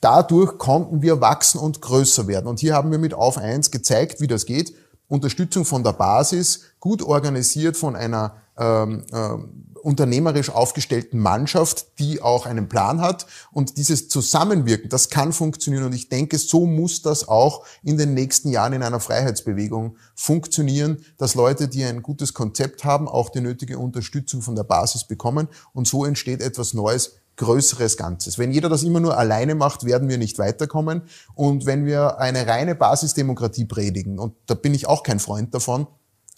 dadurch 0.01 0.57
konnten 0.57 1.01
wir 1.01 1.21
wachsen 1.21 1.59
und 1.59 1.81
größer 1.81 2.27
werden. 2.27 2.47
Und 2.47 2.59
hier 2.59 2.73
haben 2.73 2.91
wir 2.91 2.97
mit 2.97 3.13
Auf 3.13 3.37
1 3.37 3.71
gezeigt, 3.71 4.19
wie 4.19 4.27
das 4.27 4.45
geht. 4.45 4.73
Unterstützung 5.07 5.63
von 5.63 5.83
der 5.83 5.93
Basis, 5.93 6.61
gut 6.79 7.03
organisiert 7.03 7.77
von 7.77 7.95
einer 7.95 8.37
ähm, 8.57 9.05
ähm, 9.13 9.74
unternehmerisch 9.85 10.49
aufgestellten 10.49 11.19
Mannschaft, 11.19 11.99
die 11.99 12.19
auch 12.19 12.47
einen 12.47 12.67
Plan 12.67 13.01
hat. 13.01 13.27
Und 13.51 13.77
dieses 13.77 14.09
Zusammenwirken, 14.09 14.89
das 14.89 15.11
kann 15.11 15.31
funktionieren. 15.31 15.83
Und 15.85 15.93
ich 15.93 16.09
denke, 16.09 16.39
so 16.39 16.65
muss 16.65 17.03
das 17.03 17.27
auch 17.27 17.63
in 17.83 17.97
den 17.97 18.15
nächsten 18.15 18.49
Jahren 18.49 18.73
in 18.73 18.81
einer 18.81 18.99
Freiheitsbewegung 18.99 19.97
funktionieren, 20.15 21.05
dass 21.17 21.35
Leute, 21.35 21.67
die 21.67 21.83
ein 21.83 22.01
gutes 22.01 22.33
Konzept 22.33 22.83
haben, 22.83 23.07
auch 23.07 23.29
die 23.29 23.41
nötige 23.41 23.77
Unterstützung 23.77 24.41
von 24.41 24.55
der 24.55 24.63
Basis 24.63 25.03
bekommen. 25.03 25.47
Und 25.71 25.87
so 25.87 26.03
entsteht 26.03 26.41
etwas 26.41 26.73
Neues, 26.73 27.17
größeres 27.35 27.95
Ganzes. 27.95 28.39
Wenn 28.39 28.51
jeder 28.51 28.69
das 28.69 28.81
immer 28.81 28.99
nur 28.99 29.15
alleine 29.15 29.53
macht, 29.53 29.85
werden 29.85 30.09
wir 30.09 30.17
nicht 30.17 30.39
weiterkommen. 30.39 31.03
Und 31.35 31.67
wenn 31.67 31.85
wir 31.85 32.17
eine 32.17 32.47
reine 32.47 32.73
Basisdemokratie 32.73 33.65
predigen, 33.65 34.17
und 34.17 34.33
da 34.47 34.55
bin 34.55 34.73
ich 34.73 34.87
auch 34.87 35.03
kein 35.03 35.19
Freund 35.19 35.53
davon, 35.53 35.85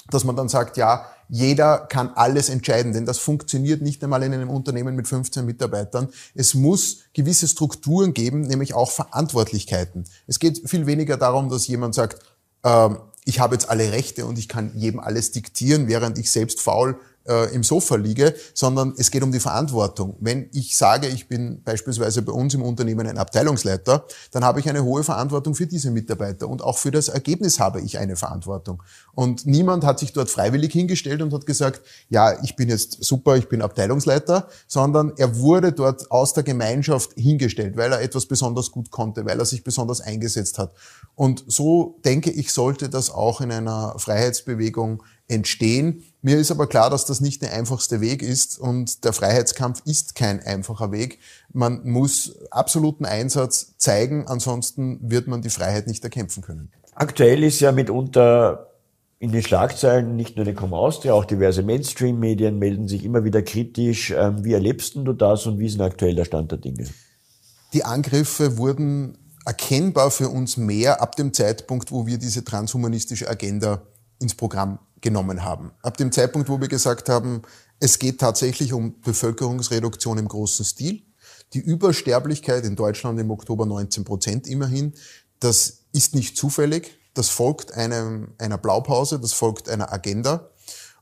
dass 0.10 0.24
man 0.24 0.36
dann 0.36 0.50
sagt, 0.50 0.78
ja, 0.78 1.06
jeder 1.30 1.80
kann 1.80 2.12
alles 2.16 2.50
entscheiden, 2.50 2.94
denn 2.94 3.06
das 3.06 3.18
funktioniert 3.18 3.82
nicht 3.82 4.04
einmal 4.04 4.24
in 4.24 4.34
einem 4.34 4.50
Unternehmen 4.50 4.96
mit 4.96 5.08
15 5.08 5.46
Mitarbeitern. 5.46 6.10
Es 6.36 6.54
muss 6.54 7.00
gewisse 7.14 7.48
Strukturen 7.48 8.14
geben, 8.14 8.42
nämlich 8.42 8.74
auch 8.74 8.92
Verantwortlichkeiten. 8.92 10.06
Es 10.26 10.40
geht 10.40 10.70
viel 10.70 10.86
weniger 10.86 11.18
darum, 11.18 11.50
dass 11.50 11.68
jemand 11.68 11.96
sagt, 11.96 12.20
äh, 12.64 12.90
ich 13.26 13.42
habe 13.42 13.56
jetzt 13.56 13.70
alle 13.70 13.92
Rechte 13.92 14.26
und 14.26 14.40
ich 14.40 14.48
kann 14.48 14.72
jedem 14.76 15.02
alles 15.02 15.32
diktieren, 15.32 15.90
während 15.90 16.18
ich 16.18 16.32
selbst 16.32 16.62
faul 16.62 16.98
äh, 17.28 17.54
im 17.54 17.64
Sofa 17.64 17.96
liege, 17.96 18.34
sondern 18.54 18.94
es 18.98 19.12
geht 19.12 19.24
um 19.24 19.32
die 19.32 19.40
Verantwortung. 19.40 20.16
Wenn 20.20 20.50
ich 20.54 20.78
sage, 20.78 21.08
ich 21.08 21.28
bin 21.28 21.62
beispielsweise 21.64 22.22
bei 22.22 22.32
uns 22.32 22.54
im 22.54 22.62
Unternehmen 22.62 23.08
ein 23.08 23.18
Abteilungsleiter, 23.18 24.06
dann 24.32 24.44
habe 24.44 24.60
ich 24.60 24.70
eine 24.70 24.84
hohe 24.84 25.04
Verantwortung 25.04 25.56
für 25.56 25.68
diese 25.68 25.92
Mitarbeiter 25.92 26.48
und 26.48 26.62
auch 26.62 26.78
für 26.78 26.92
das 26.92 27.08
Ergebnis 27.10 27.60
habe 27.60 27.82
ich 27.82 27.98
eine 27.98 28.16
Verantwortung. 28.16 28.84
Und 29.14 29.46
niemand 29.46 29.84
hat 29.84 30.00
sich 30.00 30.14
dort 30.14 30.30
freiwillig 30.30 30.72
hingestellt 30.72 31.22
und 31.22 31.34
hat 31.34 31.46
gesagt, 31.46 31.82
ja, 32.10 32.42
ich 32.44 32.56
bin 32.56 32.70
jetzt 32.70 33.04
super, 33.04 33.36
ich 33.38 33.50
bin 33.50 33.62
Abteilungsleiter, 33.62 34.48
sondern 34.68 35.14
er 35.18 35.38
wurde 35.38 35.72
dort 35.72 36.10
aus 36.12 36.34
der 36.34 36.44
Gemeinschaft 36.44 37.12
hingestellt, 37.16 37.78
weil 37.78 37.92
er 37.92 38.02
etwas 38.02 38.26
besonders 38.26 38.72
gut 38.72 38.92
konnte, 38.92 39.26
weil 39.26 39.40
er 39.40 39.46
sich 39.46 39.64
besonders 39.64 40.02
eingesetzt 40.02 40.58
hat. 40.60 40.74
Und 41.16 41.44
so 41.48 42.00
denke 42.06 42.32
ich, 42.32 42.54
sollte 42.54 42.90
das 42.90 43.10
auch 43.10 43.42
in 43.42 43.52
einer 43.52 43.96
Freiheitsbewegung 43.98 45.04
entstehen. 45.28 46.04
Mir 46.22 46.38
ist 46.38 46.52
aber 46.52 46.68
klar, 46.68 46.90
dass 46.90 47.06
das 47.06 47.22
nicht 47.22 47.42
der 47.42 47.54
einfachste 47.54 48.02
Weg 48.02 48.22
ist 48.22 48.60
und 48.60 49.04
der 49.04 49.14
Freiheitskampf 49.14 49.82
ist 49.86 50.16
kein 50.16 50.42
einfacher 50.42 50.92
Weg. 50.92 51.20
Man 51.52 51.82
muss 51.90 52.36
absoluten 52.50 53.06
Einsatz 53.06 53.78
zeigen, 53.78 54.28
ansonsten 54.28 55.00
wird 55.02 55.28
man 55.28 55.42
die 55.42 55.50
Freiheit 55.50 55.88
nicht 55.88 56.04
erkämpfen 56.04 56.44
können. 56.44 56.72
Aktuell 56.96 57.44
ist 57.44 57.60
ja 57.60 57.72
mitunter 57.72 58.72
in 59.20 59.32
den 59.32 59.42
Schlagzeilen 59.42 60.16
nicht 60.16 60.36
nur 60.36 60.46
die 60.46 60.54
Com 60.54 60.74
Austria, 60.74 61.14
auch 61.14 61.26
diverse 61.26 61.64
Mainstream-Medien 61.64 62.60
melden 62.60 62.88
sich 62.88 63.04
immer 63.04 63.24
wieder 63.24 63.42
kritisch. 63.42 64.14
Ähm, 64.16 64.44
wie 64.44 64.54
erlebst 64.54 64.96
du 64.96 65.14
das 65.14 65.46
und 65.48 65.60
wie 65.60 65.66
ist 65.66 65.74
denn 65.74 65.86
aktuell 65.86 66.16
der 66.16 66.26
Stand 66.26 66.52
der 66.52 66.60
Dinge? 66.60 66.88
Die 67.74 67.84
Angriffe 67.84 68.58
wurden 68.58 69.18
erkennbar 69.46 70.12
für 70.12 70.30
uns 70.30 70.58
mehr 70.58 71.02
ab 71.02 71.16
dem 71.16 71.34
Zeitpunkt, 71.34 71.92
wo 71.92 72.06
wir 72.06 72.18
diese 72.18 72.44
transhumanistische 72.44 73.28
Agenda 73.28 73.82
ins 74.20 74.36
Programm 74.36 74.80
genommen 75.02 75.44
haben. 75.44 75.72
Ab 75.82 75.98
dem 75.98 76.12
Zeitpunkt, 76.12 76.50
wo 76.50 76.60
wir 76.60 76.68
gesagt 76.68 77.10
haben, 77.10 77.42
es 77.80 78.00
geht 78.00 78.20
tatsächlich 78.20 78.74
um 78.74 79.00
Bevölkerungsreduktion 79.02 80.18
im 80.18 80.28
großen 80.28 80.66
Stil. 80.66 81.04
Die 81.54 81.60
Übersterblichkeit 81.60 82.66
in 82.66 82.76
Deutschland 82.76 83.20
im 83.20 83.32
Oktober 83.32 83.66
19 83.66 84.04
Prozent 84.04 84.48
immerhin. 84.48 84.94
Das 85.40 85.86
ist 85.94 86.16
nicht 86.16 86.36
zufällig. 86.36 86.98
Das 87.14 87.30
folgt 87.30 87.74
einem, 87.74 88.34
einer 88.38 88.58
Blaupause, 88.58 89.20
das 89.20 89.34
folgt 89.34 89.70
einer 89.70 89.92
Agenda. 89.92 90.50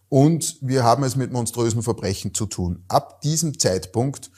Und 0.09 0.57
wir 0.61 0.83
haben 0.83 1.03
es 1.03 1.15
mit 1.15 1.31
monströsen 1.31 1.83
Verbrechen 1.83 2.33
zu 2.33 2.45
tun. 2.45 2.83
Ab 2.87 3.21
diesem 3.21 3.57
Zeitpunkt 3.59 4.29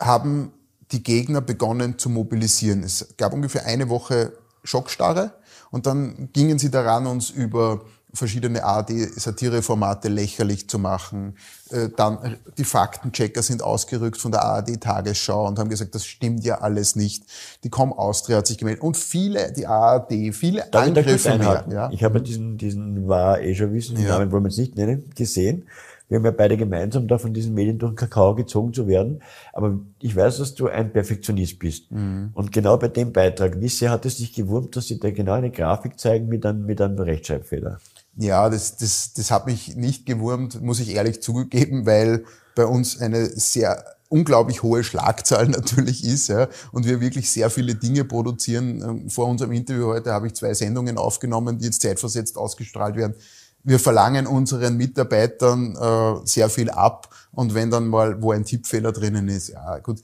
haben 0.00 0.52
die 0.92 1.02
Gegner 1.02 1.40
begonnen 1.40 1.98
zu 1.98 2.08
mobilisieren. 2.08 2.82
Es 2.82 3.16
gab 3.16 3.32
ungefähr 3.32 3.64
eine 3.64 3.88
Woche 3.88 4.32
Schockstarre 4.64 5.32
und 5.70 5.86
dann 5.86 6.30
gingen 6.32 6.58
sie 6.58 6.70
daran, 6.70 7.06
uns 7.06 7.30
über 7.30 7.84
verschiedene 8.16 8.64
ARD-Satireformate 8.64 10.08
lächerlich 10.08 10.68
zu 10.68 10.78
machen. 10.78 11.36
Äh, 11.70 11.88
dann 11.96 12.36
die 12.58 12.64
Faktenchecker 12.64 13.42
sind 13.42 13.62
ausgerückt 13.62 14.18
von 14.18 14.32
der 14.32 14.42
ARD-Tagesschau 14.42 15.46
und 15.46 15.58
haben 15.58 15.68
gesagt, 15.68 15.94
das 15.94 16.04
stimmt 16.04 16.44
ja 16.44 16.60
alles 16.60 16.96
nicht. 16.96 17.24
Die 17.64 17.70
Com 17.70 17.92
Austria 17.92 18.38
hat 18.38 18.46
sich 18.46 18.58
gemeldet 18.58 18.82
und 18.82 18.96
viele, 18.96 19.52
die 19.52 19.66
ARD, 19.66 20.34
viele 20.34 20.64
Darf 20.70 20.86
Angriffe 20.86 21.38
mehr. 21.38 21.64
Ja? 21.70 21.90
Ich 21.92 22.02
habe 22.02 22.20
diesen, 22.20 22.58
diesen 22.58 23.06
war 23.06 23.40
eh 23.40 23.54
schon 23.54 23.72
wissen, 23.72 24.00
ja. 24.00 24.08
Namen 24.08 24.32
wollen 24.32 24.44
wir 24.44 24.48
jetzt 24.48 24.58
nicht 24.58 24.76
nennen, 24.76 25.10
gesehen. 25.14 25.66
Wir 26.08 26.18
haben 26.18 26.24
ja 26.24 26.30
beide 26.30 26.56
gemeinsam 26.56 27.08
da 27.08 27.18
von 27.18 27.34
diesen 27.34 27.54
Medien 27.54 27.78
durch 27.78 27.92
den 27.92 27.96
Kakao 27.96 28.34
gezogen 28.34 28.72
zu 28.72 28.86
werden. 28.86 29.22
Aber 29.52 29.80
ich 30.00 30.14
weiß, 30.14 30.38
dass 30.38 30.54
du 30.54 30.68
ein 30.68 30.92
Perfektionist 30.92 31.58
bist. 31.58 31.90
Mhm. 31.90 32.30
Und 32.32 32.52
genau 32.52 32.76
bei 32.76 32.88
dem 32.88 33.12
Beitrag, 33.12 33.60
wie 33.60 33.68
sehr 33.68 33.90
hat 33.90 34.06
es 34.06 34.18
dich 34.18 34.32
gewurmt, 34.32 34.76
dass 34.76 34.86
sie 34.86 35.00
da 35.00 35.10
genau 35.10 35.32
eine 35.32 35.50
Grafik 35.50 35.98
zeigen 35.98 36.28
mit 36.28 36.46
einem, 36.46 36.64
mit 36.64 36.80
einem 36.80 36.98
Rechtschreibfehler? 36.98 37.80
Ja, 38.16 38.48
das, 38.48 38.76
das, 38.76 39.12
das 39.12 39.30
hat 39.30 39.46
mich 39.46 39.76
nicht 39.76 40.06
gewurmt, 40.06 40.62
muss 40.62 40.80
ich 40.80 40.94
ehrlich 40.94 41.20
zugeben, 41.20 41.84
weil 41.84 42.24
bei 42.54 42.64
uns 42.64 43.00
eine 43.00 43.26
sehr 43.26 43.84
unglaublich 44.08 44.62
hohe 44.62 44.84
Schlagzahl 44.84 45.48
natürlich 45.48 46.04
ist 46.04 46.28
ja, 46.28 46.48
und 46.72 46.86
wir 46.86 47.00
wirklich 47.00 47.30
sehr 47.30 47.50
viele 47.50 47.74
Dinge 47.74 48.04
produzieren. 48.04 48.82
Ähm, 48.82 49.10
vor 49.10 49.26
unserem 49.26 49.52
Interview 49.52 49.86
heute 49.86 50.12
habe 50.12 50.28
ich 50.28 50.34
zwei 50.34 50.54
Sendungen 50.54 50.96
aufgenommen, 50.98 51.58
die 51.58 51.66
jetzt 51.66 51.82
zeitversetzt 51.82 52.36
ausgestrahlt 52.36 52.96
werden. 52.96 53.14
Wir 53.62 53.80
verlangen 53.80 54.26
unseren 54.26 54.76
Mitarbeitern 54.76 55.76
äh, 55.76 56.26
sehr 56.26 56.48
viel 56.48 56.70
ab. 56.70 57.08
Und 57.32 57.54
wenn 57.54 57.70
dann 57.70 57.88
mal 57.88 58.22
wo 58.22 58.30
ein 58.30 58.44
Tippfehler 58.44 58.92
drinnen 58.92 59.28
ist, 59.28 59.48
ja 59.48 59.78
gut, 59.80 60.00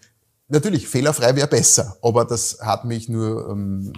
natürlich 0.49 0.89
fehlerfrei 0.89 1.35
wäre 1.37 1.47
besser, 1.47 1.97
aber 2.03 2.25
das 2.25 2.59
hat 2.61 2.85
mich 2.85 3.09
nur 3.09 3.49
ähm, 3.51 3.93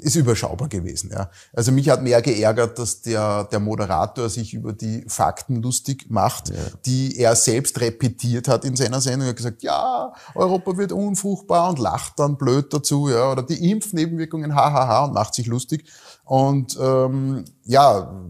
ist 0.00 0.16
überschaubar 0.16 0.68
gewesen. 0.68 1.10
Ja. 1.12 1.30
Also 1.52 1.70
mich 1.70 1.88
hat 1.90 2.02
mehr 2.02 2.22
geärgert, 2.22 2.78
dass 2.78 3.02
der, 3.02 3.44
der 3.44 3.60
Moderator 3.60 4.28
sich 4.28 4.54
über 4.54 4.72
die 4.72 5.04
Fakten 5.06 5.62
lustig 5.62 6.06
macht, 6.08 6.48
ja. 6.48 6.56
die 6.86 7.18
er 7.18 7.36
selbst 7.36 7.80
repetiert 7.80 8.48
hat 8.48 8.64
in 8.64 8.74
seiner 8.74 9.00
Sendung. 9.00 9.26
Er 9.26 9.30
hat 9.30 9.36
gesagt, 9.36 9.62
ja, 9.62 10.14
Europa 10.34 10.76
wird 10.76 10.92
unfruchtbar 10.92 11.68
und 11.68 11.78
lacht 11.78 12.18
dann 12.18 12.36
blöd 12.36 12.72
dazu, 12.72 13.10
ja, 13.10 13.30
oder 13.30 13.42
die 13.42 13.70
Impfnebenwirkungen, 13.70 14.54
hahaha, 14.54 15.04
und 15.04 15.14
macht 15.14 15.34
sich 15.34 15.46
lustig. 15.46 15.84
Und 16.32 16.78
ähm, 16.80 17.44
ja, 17.66 18.24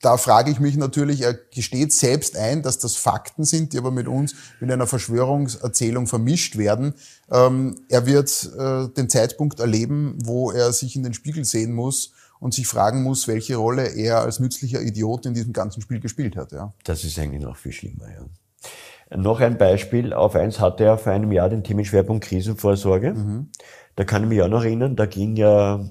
da 0.00 0.16
frage 0.18 0.52
ich 0.52 0.60
mich 0.60 0.76
natürlich, 0.76 1.22
er 1.22 1.34
gesteht 1.34 1.92
selbst 1.92 2.36
ein, 2.36 2.62
dass 2.62 2.78
das 2.78 2.94
Fakten 2.94 3.42
sind, 3.42 3.72
die 3.72 3.78
aber 3.78 3.90
mit 3.90 4.06
uns 4.06 4.36
mit 4.60 4.70
einer 4.70 4.86
Verschwörungserzählung 4.86 6.06
vermischt 6.06 6.58
werden. 6.58 6.94
Ähm, 7.28 7.74
er 7.88 8.06
wird 8.06 8.48
äh, 8.56 8.86
den 8.90 9.08
Zeitpunkt 9.08 9.58
erleben, 9.58 10.16
wo 10.22 10.52
er 10.52 10.72
sich 10.72 10.94
in 10.94 11.02
den 11.02 11.12
Spiegel 11.12 11.44
sehen 11.44 11.72
muss 11.72 12.12
und 12.38 12.54
sich 12.54 12.68
fragen 12.68 13.02
muss, 13.02 13.26
welche 13.26 13.56
Rolle 13.56 13.96
er 13.96 14.20
als 14.20 14.38
nützlicher 14.38 14.80
Idiot 14.80 15.26
in 15.26 15.34
diesem 15.34 15.52
ganzen 15.52 15.80
Spiel 15.80 15.98
gespielt 15.98 16.36
hat. 16.36 16.52
Ja. 16.52 16.72
Das 16.84 17.02
ist 17.02 17.18
eigentlich 17.18 17.42
noch 17.42 17.56
viel 17.56 17.72
schlimmer. 17.72 18.04
Ja. 18.10 19.16
Noch 19.16 19.40
ein 19.40 19.58
Beispiel. 19.58 20.12
Auf 20.12 20.36
eins 20.36 20.60
hatte 20.60 20.84
er 20.84 20.98
vor 20.98 21.10
einem 21.10 21.32
Jahr 21.32 21.48
den 21.48 21.64
Themenschwerpunkt 21.64 22.24
Krisenvorsorge. 22.26 23.14
Mhm. 23.14 23.48
Da 23.96 24.04
kann 24.04 24.22
ich 24.22 24.28
mich 24.28 24.40
auch 24.40 24.48
noch 24.48 24.62
erinnern, 24.62 24.94
da 24.94 25.06
ging 25.06 25.34
ja 25.34 25.84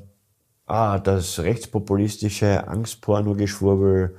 ah, 0.69 0.99
das 0.99 1.39
rechtspopulistische 1.39 2.67
Angstporno-Geschwurbel, 2.67 4.15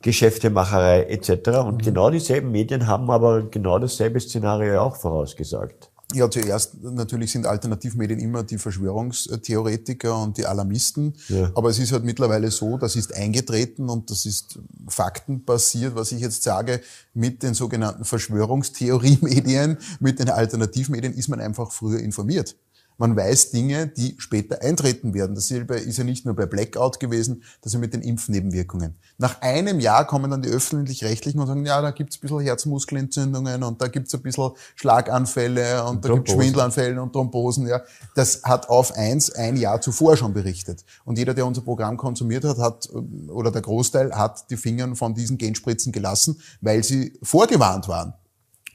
Geschäftemacherei 0.00 1.04
etc. 1.04 1.58
Und 1.64 1.76
mhm. 1.76 1.78
genau 1.78 2.10
dieselben 2.10 2.50
Medien 2.50 2.86
haben 2.86 3.10
aber 3.10 3.42
genau 3.42 3.78
dasselbe 3.78 4.20
Szenario 4.20 4.80
auch 4.80 4.96
vorausgesagt. 4.96 5.90
Ja, 6.14 6.30
zuerst 6.30 6.82
natürlich 6.82 7.32
sind 7.32 7.46
Alternativmedien 7.46 8.18
immer 8.18 8.42
die 8.42 8.56
Verschwörungstheoretiker 8.56 10.22
und 10.22 10.38
die 10.38 10.46
Alarmisten. 10.46 11.14
Ja. 11.28 11.50
Aber 11.54 11.68
es 11.68 11.78
ist 11.78 11.92
halt 11.92 12.04
mittlerweile 12.04 12.50
so, 12.50 12.78
das 12.78 12.96
ist 12.96 13.14
eingetreten 13.14 13.90
und 13.90 14.10
das 14.10 14.24
ist 14.24 14.58
faktenbasiert, 14.88 15.94
was 15.94 16.12
ich 16.12 16.22
jetzt 16.22 16.42
sage, 16.42 16.80
mit 17.12 17.42
den 17.42 17.52
sogenannten 17.52 18.06
Verschwörungstheorie-Medien, 18.06 19.76
mit 20.00 20.18
den 20.18 20.30
Alternativmedien 20.30 21.12
ist 21.12 21.28
man 21.28 21.40
einfach 21.40 21.72
früher 21.72 22.00
informiert. 22.00 22.56
Man 22.98 23.16
weiß 23.16 23.52
Dinge, 23.52 23.86
die 23.86 24.16
später 24.18 24.60
eintreten 24.60 25.14
werden. 25.14 25.36
Das 25.36 25.50
ist 25.50 25.98
ja 25.98 26.04
nicht 26.04 26.26
nur 26.26 26.34
bei 26.34 26.46
Blackout 26.46 26.98
gewesen, 26.98 27.44
das 27.62 27.70
ist 27.70 27.74
ja 27.74 27.78
mit 27.78 27.94
den 27.94 28.02
Impfnebenwirkungen. 28.02 28.96
Nach 29.18 29.40
einem 29.40 29.78
Jahr 29.78 30.04
kommen 30.04 30.30
dann 30.30 30.42
die 30.42 30.48
öffentlich-rechtlichen 30.48 31.40
und 31.40 31.46
sagen, 31.46 31.64
ja, 31.64 31.80
da 31.80 31.92
gibt's 31.92 32.16
ein 32.16 32.20
bisschen 32.22 32.40
Herzmuskelentzündungen 32.40 33.62
und 33.62 33.80
da 33.80 33.86
gibt's 33.86 34.12
ein 34.14 34.22
bisschen 34.22 34.50
Schlaganfälle 34.74 35.84
und, 35.84 35.96
und 35.96 36.04
da 36.04 36.14
gibt's 36.14 36.32
Schwindelanfälle 36.32 37.00
und 37.00 37.12
Thrombosen. 37.12 37.68
Ja. 37.68 37.82
Das 38.16 38.42
hat 38.42 38.68
auf 38.68 38.96
eins 38.96 39.30
ein 39.30 39.56
Jahr 39.56 39.80
zuvor 39.80 40.16
schon 40.16 40.34
berichtet. 40.34 40.84
Und 41.04 41.18
jeder, 41.18 41.34
der 41.34 41.46
unser 41.46 41.62
Programm 41.62 41.96
konsumiert 41.96 42.44
hat, 42.44 42.58
hat, 42.58 42.88
oder 43.28 43.52
der 43.52 43.62
Großteil 43.62 44.12
hat 44.12 44.50
die 44.50 44.56
Finger 44.56 44.94
von 44.96 45.14
diesen 45.14 45.38
Genspritzen 45.38 45.92
gelassen, 45.92 46.40
weil 46.60 46.82
sie 46.82 47.16
vorgewarnt 47.22 47.86
waren. 47.86 48.14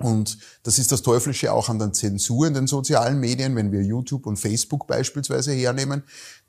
Und 0.04 0.38
das 0.64 0.80
ist 0.80 0.92
das 0.92 1.02
Teuflische 1.02 1.54
auch 1.54 1.70
an 1.70 1.80
der 1.80 1.94
Zensur 1.94 2.46
in 2.46 2.54
den 2.54 2.68
sozialen 2.68 3.22
Medien, 3.22 3.56
wenn 3.56 3.72
wir 3.72 3.82
YouTube 3.82 4.26
und 4.26 4.36
Facebook 4.36 4.86
beispielsweise 4.86 5.54
hernehmen, 5.54 6.04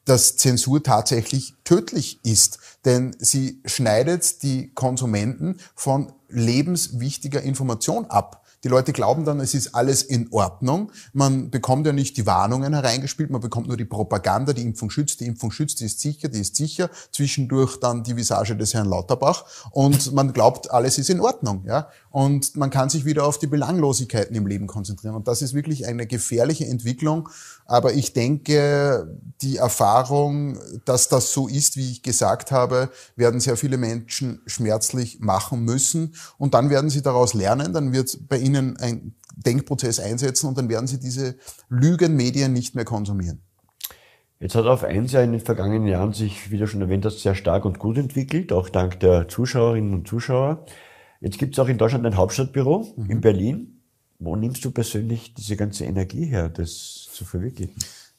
dass 0.04 0.36
Zensur 0.36 0.82
tatsächlich 0.82 1.54
tödlich 1.62 2.18
ist. 2.24 2.58
Denn 2.84 3.16
sie 3.20 3.60
schneidet 3.64 4.42
die 4.42 4.74
Konsumenten 4.74 5.58
von 5.76 6.12
lebenswichtiger 6.28 7.42
Information 7.42 8.06
ab. 8.06 8.43
Die 8.64 8.68
Leute 8.68 8.94
glauben 8.94 9.26
dann, 9.26 9.40
es 9.40 9.52
ist 9.52 9.74
alles 9.74 10.02
in 10.02 10.32
Ordnung. 10.32 10.90
Man 11.12 11.50
bekommt 11.50 11.86
ja 11.86 11.92
nicht 11.92 12.16
die 12.16 12.24
Warnungen 12.24 12.72
hereingespielt, 12.72 13.30
man 13.30 13.42
bekommt 13.42 13.68
nur 13.68 13.76
die 13.76 13.84
Propaganda, 13.84 14.54
die 14.54 14.62
Impfung 14.62 14.88
schützt, 14.88 15.20
die 15.20 15.26
Impfung 15.26 15.50
schützt, 15.50 15.80
die 15.80 15.84
ist 15.84 16.00
sicher, 16.00 16.28
die 16.30 16.40
ist 16.40 16.56
sicher. 16.56 16.88
Zwischendurch 17.12 17.78
dann 17.78 18.02
die 18.02 18.16
Visage 18.16 18.56
des 18.56 18.72
Herrn 18.72 18.88
Lauterbach 18.88 19.44
und 19.70 20.14
man 20.14 20.32
glaubt, 20.32 20.70
alles 20.70 20.96
ist 20.96 21.10
in 21.10 21.20
Ordnung. 21.20 21.64
Ja? 21.66 21.90
Und 22.10 22.56
man 22.56 22.70
kann 22.70 22.88
sich 22.88 23.04
wieder 23.04 23.26
auf 23.26 23.38
die 23.38 23.46
Belanglosigkeiten 23.46 24.34
im 24.34 24.46
Leben 24.46 24.66
konzentrieren. 24.66 25.14
Und 25.14 25.28
das 25.28 25.42
ist 25.42 25.52
wirklich 25.52 25.86
eine 25.86 26.06
gefährliche 26.06 26.66
Entwicklung. 26.66 27.28
Aber 27.66 27.94
ich 27.94 28.12
denke, 28.12 29.18
die 29.40 29.56
Erfahrung, 29.56 30.58
dass 30.84 31.08
das 31.08 31.32
so 31.32 31.48
ist, 31.48 31.76
wie 31.76 31.90
ich 31.90 32.02
gesagt 32.02 32.52
habe, 32.52 32.90
werden 33.16 33.40
sehr 33.40 33.56
viele 33.56 33.78
Menschen 33.78 34.42
schmerzlich 34.46 35.20
machen 35.20 35.64
müssen. 35.64 36.14
Und 36.36 36.54
dann 36.54 36.68
werden 36.68 36.90
sie 36.90 37.02
daraus 37.02 37.34
lernen, 37.34 37.72
dann 37.72 37.92
wird 37.92 38.28
bei 38.28 38.38
ihnen 38.38 38.76
ein 38.76 39.14
Denkprozess 39.36 39.98
einsetzen 39.98 40.48
und 40.48 40.58
dann 40.58 40.68
werden 40.68 40.86
sie 40.86 41.00
diese 41.00 41.36
Lügenmedien 41.68 42.52
nicht 42.52 42.74
mehr 42.74 42.84
konsumieren. 42.84 43.42
Jetzt 44.40 44.54
hat 44.54 44.66
auf 44.66 44.84
eins 44.84 45.12
ja 45.12 45.22
in 45.22 45.32
den 45.32 45.40
vergangenen 45.40 45.86
Jahren 45.86 46.12
sich, 46.12 46.50
wie 46.50 46.58
du 46.58 46.66
schon 46.66 46.82
erwähnt 46.82 47.04
hast, 47.06 47.20
sehr 47.20 47.34
stark 47.34 47.64
und 47.64 47.78
gut 47.78 47.96
entwickelt, 47.96 48.52
auch 48.52 48.68
dank 48.68 49.00
der 49.00 49.26
Zuschauerinnen 49.28 49.94
und 49.94 50.08
Zuschauer. 50.08 50.66
Jetzt 51.20 51.38
gibt 51.38 51.54
es 51.54 51.58
auch 51.58 51.68
in 51.68 51.78
Deutschland 51.78 52.04
ein 52.04 52.16
Hauptstadtbüro 52.16 52.94
mhm. 52.96 53.10
in 53.10 53.20
Berlin. 53.20 53.80
Wo 54.18 54.36
nimmst 54.36 54.64
du 54.64 54.70
persönlich 54.70 55.34
diese 55.34 55.56
ganze 55.56 55.84
Energie 55.84 56.26
her, 56.26 56.48
das 56.48 57.03
zu 57.14 57.24
verwirklichen? 57.24 57.74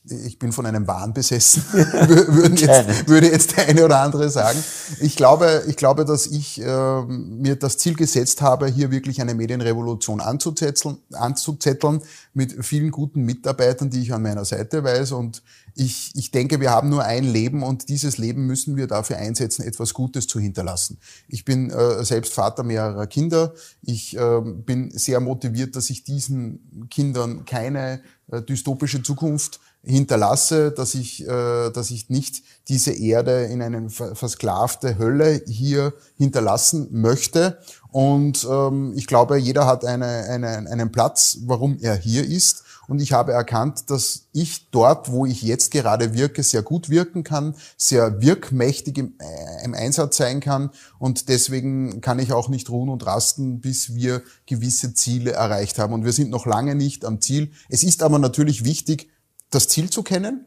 Ich 0.08 0.38
bin 0.38 0.51
von 0.51 0.66
einem 0.66 0.88
Wahn 0.88 1.14
besessen, 1.14 1.64
jetzt, 1.74 3.08
würde 3.08 3.32
jetzt 3.32 3.58
der 3.58 3.68
eine 3.68 3.86
oder 3.86 4.01
andere 4.01 4.30
sagen. 4.30 4.64
Ich 4.99 5.16
glaube, 5.16 5.64
ich 5.68 5.76
glaube, 5.76 6.06
dass 6.06 6.28
ich 6.28 6.62
äh, 6.62 7.01
mir 7.01 7.56
das 7.56 7.78
Ziel 7.78 7.95
gesetzt 7.95 8.41
habe, 8.41 8.68
hier 8.68 8.91
wirklich 8.91 9.20
eine 9.22 9.34
Medienrevolution 9.34 10.22
anzuzetteln, 10.22 10.97
anzuzetteln 11.14 12.01
mit 12.34 12.66
vielen 12.66 12.91
guten 12.91 13.24
Mitarbeitern, 13.24 13.89
die 13.89 14.01
ich 14.01 14.14
an 14.14 14.22
meiner 14.22 14.45
Seite 14.45 14.84
weiß. 14.84 15.14
Und 15.14 15.41
ich, 15.74 16.12
ich 16.16 16.32
denke, 16.32 16.60
wir 16.62 16.72
haben 16.72 16.89
nur 16.89 17.03
ein 17.03 17.24
Leben 17.24 17.64
und 17.64 17.89
dieses 17.89 18.18
Leben 18.18 18.45
müssen 18.45 18.76
wir 18.76 18.88
dafür 18.88 19.18
einsetzen, 19.18 19.64
etwas 19.64 19.93
Gutes 19.93 20.28
zu 20.28 20.39
hinterlassen. 20.39 20.99
Ich 21.28 21.45
bin 21.45 21.70
äh, 21.72 22.03
selbst 22.03 22.34
Vater 22.34 22.64
mehrerer 22.64 23.08
Kinder. 23.08 23.53
Ich 23.82 24.16
äh, 24.16 24.41
bin 24.41 24.91
sehr 24.91 25.20
motiviert, 25.20 25.76
dass 25.76 25.89
ich 25.89 26.03
diesen 26.03 26.88
Kindern 26.89 27.45
keine 27.45 28.01
äh, 28.32 28.41
dystopische 28.41 29.03
Zukunft 29.03 29.60
hinterlasse, 29.86 30.71
dass 30.71 30.95
ich, 30.95 31.27
äh, 31.27 31.69
dass 31.71 31.91
ich 31.91 32.09
nicht 32.09 32.43
diese 32.67 32.91
Erde 32.91 33.45
in 33.45 33.61
eine 33.61 33.89
versklavte 33.89 34.97
Hölle 34.97 35.41
hier 35.47 35.93
hinterlassen 36.17 36.88
möchte. 36.91 37.59
Und 37.91 38.45
ähm, 38.49 38.93
ich 38.95 39.07
glaube, 39.07 39.38
jeder 39.38 39.67
hat 39.67 39.86
eine, 39.86 40.05
eine, 40.05 40.47
einen 40.47 40.91
Platz, 40.91 41.38
warum 41.45 41.77
er 41.79 41.95
hier 41.95 42.25
ist. 42.25 42.63
Und 42.88 43.01
ich 43.01 43.13
habe 43.13 43.31
erkannt, 43.33 43.89
dass 43.89 44.25
ich 44.31 44.69
dort, 44.69 45.11
wo 45.11 45.25
ich 45.25 45.41
jetzt 45.41 45.71
gerade 45.71 46.13
wirke, 46.13 46.43
sehr 46.43 46.61
gut 46.61 46.89
wirken 46.89 47.23
kann, 47.23 47.55
sehr 47.77 48.21
wirkmächtig 48.21 48.97
im, 48.97 49.13
äh, 49.19 49.65
im 49.65 49.73
Einsatz 49.73 50.17
sein 50.17 50.39
kann. 50.39 50.69
Und 50.99 51.29
deswegen 51.29 52.01
kann 52.01 52.19
ich 52.19 52.33
auch 52.33 52.49
nicht 52.49 52.69
ruhen 52.69 52.89
und 52.89 53.05
rasten, 53.05 53.59
bis 53.59 53.95
wir 53.95 54.21
gewisse 54.45 54.93
Ziele 54.93 55.31
erreicht 55.31 55.79
haben. 55.79 55.93
Und 55.93 56.05
wir 56.05 56.13
sind 56.13 56.29
noch 56.29 56.45
lange 56.45 56.75
nicht 56.75 57.05
am 57.05 57.21
Ziel. 57.21 57.51
Es 57.69 57.83
ist 57.83 58.03
aber 58.03 58.19
natürlich 58.19 58.65
wichtig, 58.65 59.09
das 59.56 59.68
Ziel 59.68 59.89
zu 59.89 60.03
kennen 60.03 60.45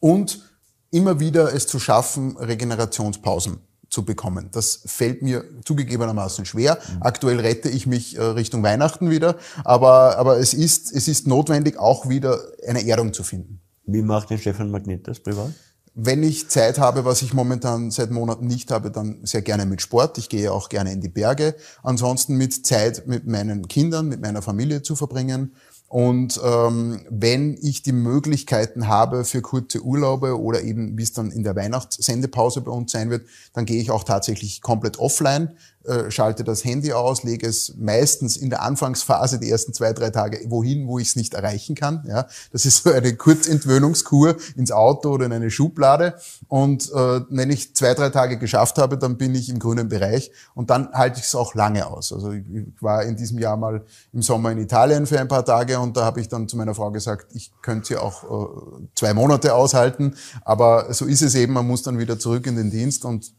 und 0.00 0.42
immer 0.90 1.20
wieder 1.20 1.54
es 1.54 1.66
zu 1.66 1.78
schaffen, 1.78 2.36
Regenerationspausen 2.36 3.58
zu 3.88 4.04
bekommen. 4.04 4.48
Das 4.52 4.82
fällt 4.86 5.22
mir 5.22 5.44
zugegebenermaßen 5.64 6.46
schwer. 6.46 6.78
Mhm. 6.94 7.02
Aktuell 7.02 7.40
rette 7.40 7.68
ich 7.68 7.86
mich 7.86 8.16
äh, 8.16 8.22
Richtung 8.22 8.62
Weihnachten 8.62 9.10
wieder, 9.10 9.36
aber, 9.64 10.16
aber 10.16 10.38
es, 10.38 10.54
ist, 10.54 10.92
es 10.92 11.08
ist 11.08 11.26
notwendig, 11.26 11.78
auch 11.78 12.08
wieder 12.08 12.40
eine 12.66 12.86
Erdung 12.86 13.12
zu 13.12 13.22
finden. 13.22 13.60
Wie 13.84 14.02
macht 14.02 14.30
den 14.30 14.38
Stefan 14.38 14.70
Magnet 14.70 15.06
das 15.06 15.20
privat? 15.20 15.52
Wenn 15.94 16.22
ich 16.22 16.48
Zeit 16.48 16.78
habe, 16.78 17.04
was 17.04 17.20
ich 17.20 17.34
momentan 17.34 17.90
seit 17.90 18.10
Monaten 18.10 18.46
nicht 18.46 18.70
habe, 18.70 18.90
dann 18.90 19.18
sehr 19.24 19.42
gerne 19.42 19.66
mit 19.66 19.82
Sport. 19.82 20.16
Ich 20.16 20.30
gehe 20.30 20.50
auch 20.50 20.70
gerne 20.70 20.90
in 20.90 21.02
die 21.02 21.10
Berge. 21.10 21.54
Ansonsten 21.82 22.36
mit 22.36 22.64
Zeit 22.64 23.06
mit 23.06 23.26
meinen 23.26 23.68
Kindern, 23.68 24.08
mit 24.08 24.22
meiner 24.22 24.40
Familie 24.40 24.80
zu 24.80 24.96
verbringen. 24.96 25.54
Und 25.92 26.40
ähm, 26.42 27.02
wenn 27.10 27.58
ich 27.60 27.82
die 27.82 27.92
Möglichkeiten 27.92 28.88
habe 28.88 29.26
für 29.26 29.42
kurze 29.42 29.82
Urlaube 29.82 30.40
oder 30.40 30.62
eben, 30.62 30.96
wie 30.96 31.02
es 31.02 31.12
dann 31.12 31.30
in 31.30 31.42
der 31.42 31.54
Weihnachtssendepause 31.54 32.62
bei 32.62 32.70
uns 32.70 32.92
sein 32.92 33.10
wird, 33.10 33.26
dann 33.52 33.66
gehe 33.66 33.78
ich 33.78 33.90
auch 33.90 34.02
tatsächlich 34.02 34.62
komplett 34.62 34.98
offline. 34.98 35.50
Äh, 35.84 36.12
schalte 36.12 36.44
das 36.44 36.64
Handy 36.64 36.92
aus, 36.92 37.24
lege 37.24 37.44
es 37.44 37.74
meistens 37.76 38.36
in 38.36 38.50
der 38.50 38.62
Anfangsphase, 38.62 39.40
die 39.40 39.50
ersten 39.50 39.72
zwei, 39.72 39.92
drei 39.92 40.10
Tage, 40.10 40.38
wohin, 40.46 40.86
wo 40.86 41.00
ich 41.00 41.08
es 41.08 41.16
nicht 41.16 41.34
erreichen 41.34 41.74
kann. 41.74 42.04
Ja, 42.06 42.28
das 42.52 42.64
ist 42.64 42.84
so 42.84 42.92
eine 42.92 43.16
Kurzentwöhnungskur 43.16 44.36
ins 44.54 44.70
Auto 44.70 45.10
oder 45.10 45.26
in 45.26 45.32
eine 45.32 45.50
Schublade. 45.50 46.14
Und 46.46 46.88
äh, 46.92 47.22
wenn 47.30 47.50
ich 47.50 47.74
zwei, 47.74 47.94
drei 47.94 48.10
Tage 48.10 48.38
geschafft 48.38 48.78
habe, 48.78 48.96
dann 48.96 49.16
bin 49.16 49.34
ich 49.34 49.48
im 49.48 49.58
grünen 49.58 49.88
Bereich 49.88 50.30
und 50.54 50.70
dann 50.70 50.88
halte 50.92 51.18
ich 51.18 51.26
es 51.26 51.34
auch 51.34 51.56
lange 51.56 51.84
aus. 51.84 52.12
Also 52.12 52.30
ich, 52.30 52.44
ich 52.48 52.80
war 52.80 53.02
in 53.02 53.16
diesem 53.16 53.40
Jahr 53.40 53.56
mal 53.56 53.84
im 54.12 54.22
Sommer 54.22 54.52
in 54.52 54.58
Italien 54.58 55.06
für 55.06 55.18
ein 55.18 55.26
paar 55.26 55.44
Tage 55.44 55.80
und 55.80 55.96
da 55.96 56.04
habe 56.04 56.20
ich 56.20 56.28
dann 56.28 56.46
zu 56.46 56.56
meiner 56.56 56.76
Frau 56.76 56.92
gesagt, 56.92 57.34
ich 57.34 57.50
könnte 57.60 57.88
sie 57.88 57.96
auch 57.96 58.22
äh, 58.22 58.86
zwei 58.94 59.14
Monate 59.14 59.52
aushalten. 59.52 60.14
Aber 60.44 60.94
so 60.94 61.06
ist 61.06 61.22
es 61.22 61.34
eben, 61.34 61.54
man 61.54 61.66
muss 61.66 61.82
dann 61.82 61.98
wieder 61.98 62.20
zurück 62.20 62.46
in 62.46 62.54
den 62.54 62.70
Dienst 62.70 63.04
und 63.04 63.32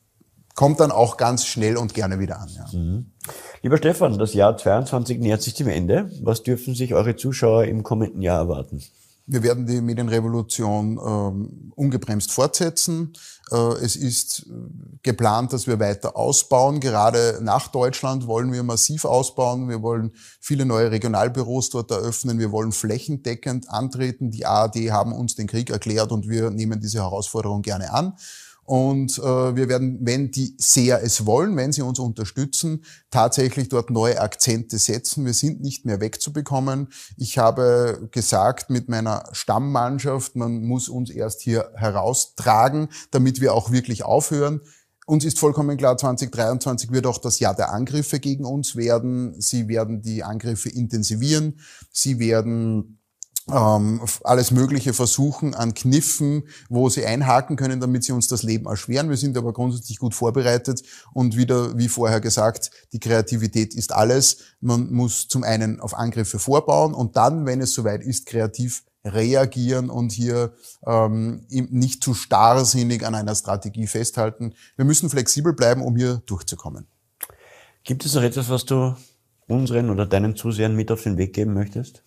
kommt 0.56 0.80
dann 0.80 0.91
auch 0.91 1.18
ganz 1.18 1.45
schnell 1.45 1.78
und 1.78 1.93
gerne 1.93 2.20
wieder 2.20 2.39
an. 2.39 2.49
Ja. 2.56 2.80
Mhm. 2.80 3.06
Lieber 3.62 3.78
Stefan, 3.78 4.18
das 4.18 4.34
Jahr 4.34 4.58
22 4.58 5.20
nähert 5.20 5.41
sich 5.41 5.54
dem 5.54 5.68
Ende. 5.68 6.12
Was 6.22 6.43
dürfen 6.43 6.76
sich 6.76 6.93
eure 6.93 7.16
Zuschauer 7.16 7.66
im 7.66 7.84
kommenden 7.84 8.22
Jahr 8.22 8.39
erwarten? 8.39 8.84
Wir 9.26 9.41
werden 9.41 9.66
die 9.66 9.80
Medienrevolution 9.80 10.99
ähm, 11.04 11.72
ungebremst 11.76 12.34
fortsetzen. 12.34 13.14
Äh, 13.51 13.56
es 13.82 13.95
ist 13.95 14.47
geplant, 15.01 15.54
dass 15.54 15.66
wir 15.66 15.80
weiter 15.80 16.18
ausbauen. 16.18 16.82
Gerade 16.82 17.39
nach 17.41 17.70
Deutschland 17.70 18.28
wollen 18.28 18.51
wir 18.51 18.64
massiv 18.64 19.06
ausbauen. 19.06 19.70
Wir 19.70 19.82
wollen 19.82 20.12
viele 20.41 20.66
neue 20.66 20.91
Regionalbüros 20.91 21.70
dort 21.70 21.91
eröffnen. 21.91 22.38
Wir 22.38 22.51
wollen 22.51 22.74
flächendeckend 22.74 23.70
antreten. 23.70 24.30
Die 24.30 24.45
ARD 24.45 24.91
haben 24.91 25.14
uns 25.14 25.36
den 25.36 25.47
Krieg 25.47 25.70
erklärt 25.70 26.12
und 26.12 26.28
wir 26.28 26.49
nehmen 26.49 26.82
diese 26.82 26.99
Herausforderung 26.99 27.62
gerne 27.62 27.93
an. 27.93 28.18
Und 28.66 29.18
äh, 29.20 29.55
wir 29.55 29.68
werden, 29.68 29.99
wenn 30.01 30.32
die 30.32 30.55
Seher 30.57 31.03
es 31.03 31.26
wollen, 31.26 31.57
wenn 31.57 31.74
sie 31.74 31.82
uns 31.82 31.99
unterstützen, 31.99 32.84
tatsächlich 33.11 33.70
dort 33.70 33.89
neue 33.89 34.22
Akzente 34.22 34.78
setzen. 34.78 35.26
Wir 35.26 35.34
sind 35.34 35.61
nicht 35.61 35.86
mehr 35.86 35.99
wegzubekommen. 35.99 36.88
Ich 37.18 37.38
habe 37.38 38.07
gesagt 38.11 38.70
mit 38.70 38.88
meiner 38.88 39.26
Stammmannschaft, 39.34 40.36
man 40.36 40.64
muss 40.64 40.88
uns 40.88 41.09
erst 41.09 41.41
hier 41.41 41.72
heraustragen, 41.76 42.88
damit 43.11 43.41
wir 43.41 43.53
auch 43.53 43.72
wirklich 43.72 44.03
aufhören. 44.03 44.61
Uns 45.05 45.26
ist 45.26 45.39
vollkommen 45.39 45.76
klar, 45.76 45.97
2023 45.97 46.91
wird 46.91 47.05
auch 47.05 47.18
das 47.18 47.39
Jahr 47.39 47.53
der 47.53 47.74
Angriffe 47.74 48.22
gegen 48.22 48.45
uns 48.45 48.78
werden. 48.78 49.39
Sie 49.41 49.68
werden 49.68 50.01
die 50.01 50.24
Angriffe 50.24 50.70
intensivieren. 50.70 51.59
Sie 51.91 52.20
werden 52.20 53.03
ähm, 53.52 54.02
alles 54.24 54.52
Mögliche 54.52 54.94
versuchen 54.94 55.54
an 55.54 55.74
Kniffen, 55.74 56.44
wo 56.70 56.89
sie 56.89 57.06
einhaken 57.06 57.56
können, 57.56 57.80
damit 57.80 58.04
sie 58.04 58.14
uns 58.14 58.28
das 58.28 58.44
Leben 58.44 58.66
erschweren. 58.68 59.10
Wir 59.10 59.18
sind 59.18 59.38
aber 59.38 59.54
grundsätzlich 59.54 60.00
gut 60.00 60.14
vorbereitet 60.14 60.84
und 61.14 61.36
wieder, 61.36 61.78
wie 61.78 61.89
vorher 61.89 62.22
gesagt, 62.22 62.72
die 62.94 63.00
Kreativität 63.00 63.74
ist 63.74 63.94
alles. 63.94 64.38
Man 64.62 64.91
muss 64.94 65.28
zum 65.28 65.44
einen 65.44 65.82
auf 65.82 65.94
Angriffe 65.94 66.39
vorbauen 66.39 66.94
und 66.94 67.18
dann, 67.18 67.46
wenn 67.46 67.62
es 67.62 67.74
soweit 67.74 68.02
ist, 68.04 68.26
kreativ 68.26 68.84
reagieren 69.06 69.89
und 69.89 70.14
hier 70.14 70.54
ähm, 70.86 71.46
nicht 71.50 72.04
zu 72.04 72.14
starrsinnig 72.14 73.06
an 73.06 73.16
einer 73.16 73.36
Strategie 73.36 73.88
festhalten. 73.88 74.54
Wir 74.78 74.86
müssen 74.86 75.10
flexibel 75.10 75.54
bleiben, 75.54 75.82
um 75.82 75.98
hier 75.98 76.22
durchzukommen. 76.26 76.88
Gibt 77.84 78.06
es 78.06 78.14
noch 78.14 78.22
etwas, 78.22 78.48
was 78.48 78.64
du 78.64 78.96
unseren 79.48 79.89
oder 79.89 80.06
deinen 80.06 80.38
Zusehern 80.38 80.74
mit 80.74 80.89
auf 80.89 81.04
den 81.04 81.18
Weg 81.18 81.34
geben 81.34 81.54
möchtest? 81.54 82.02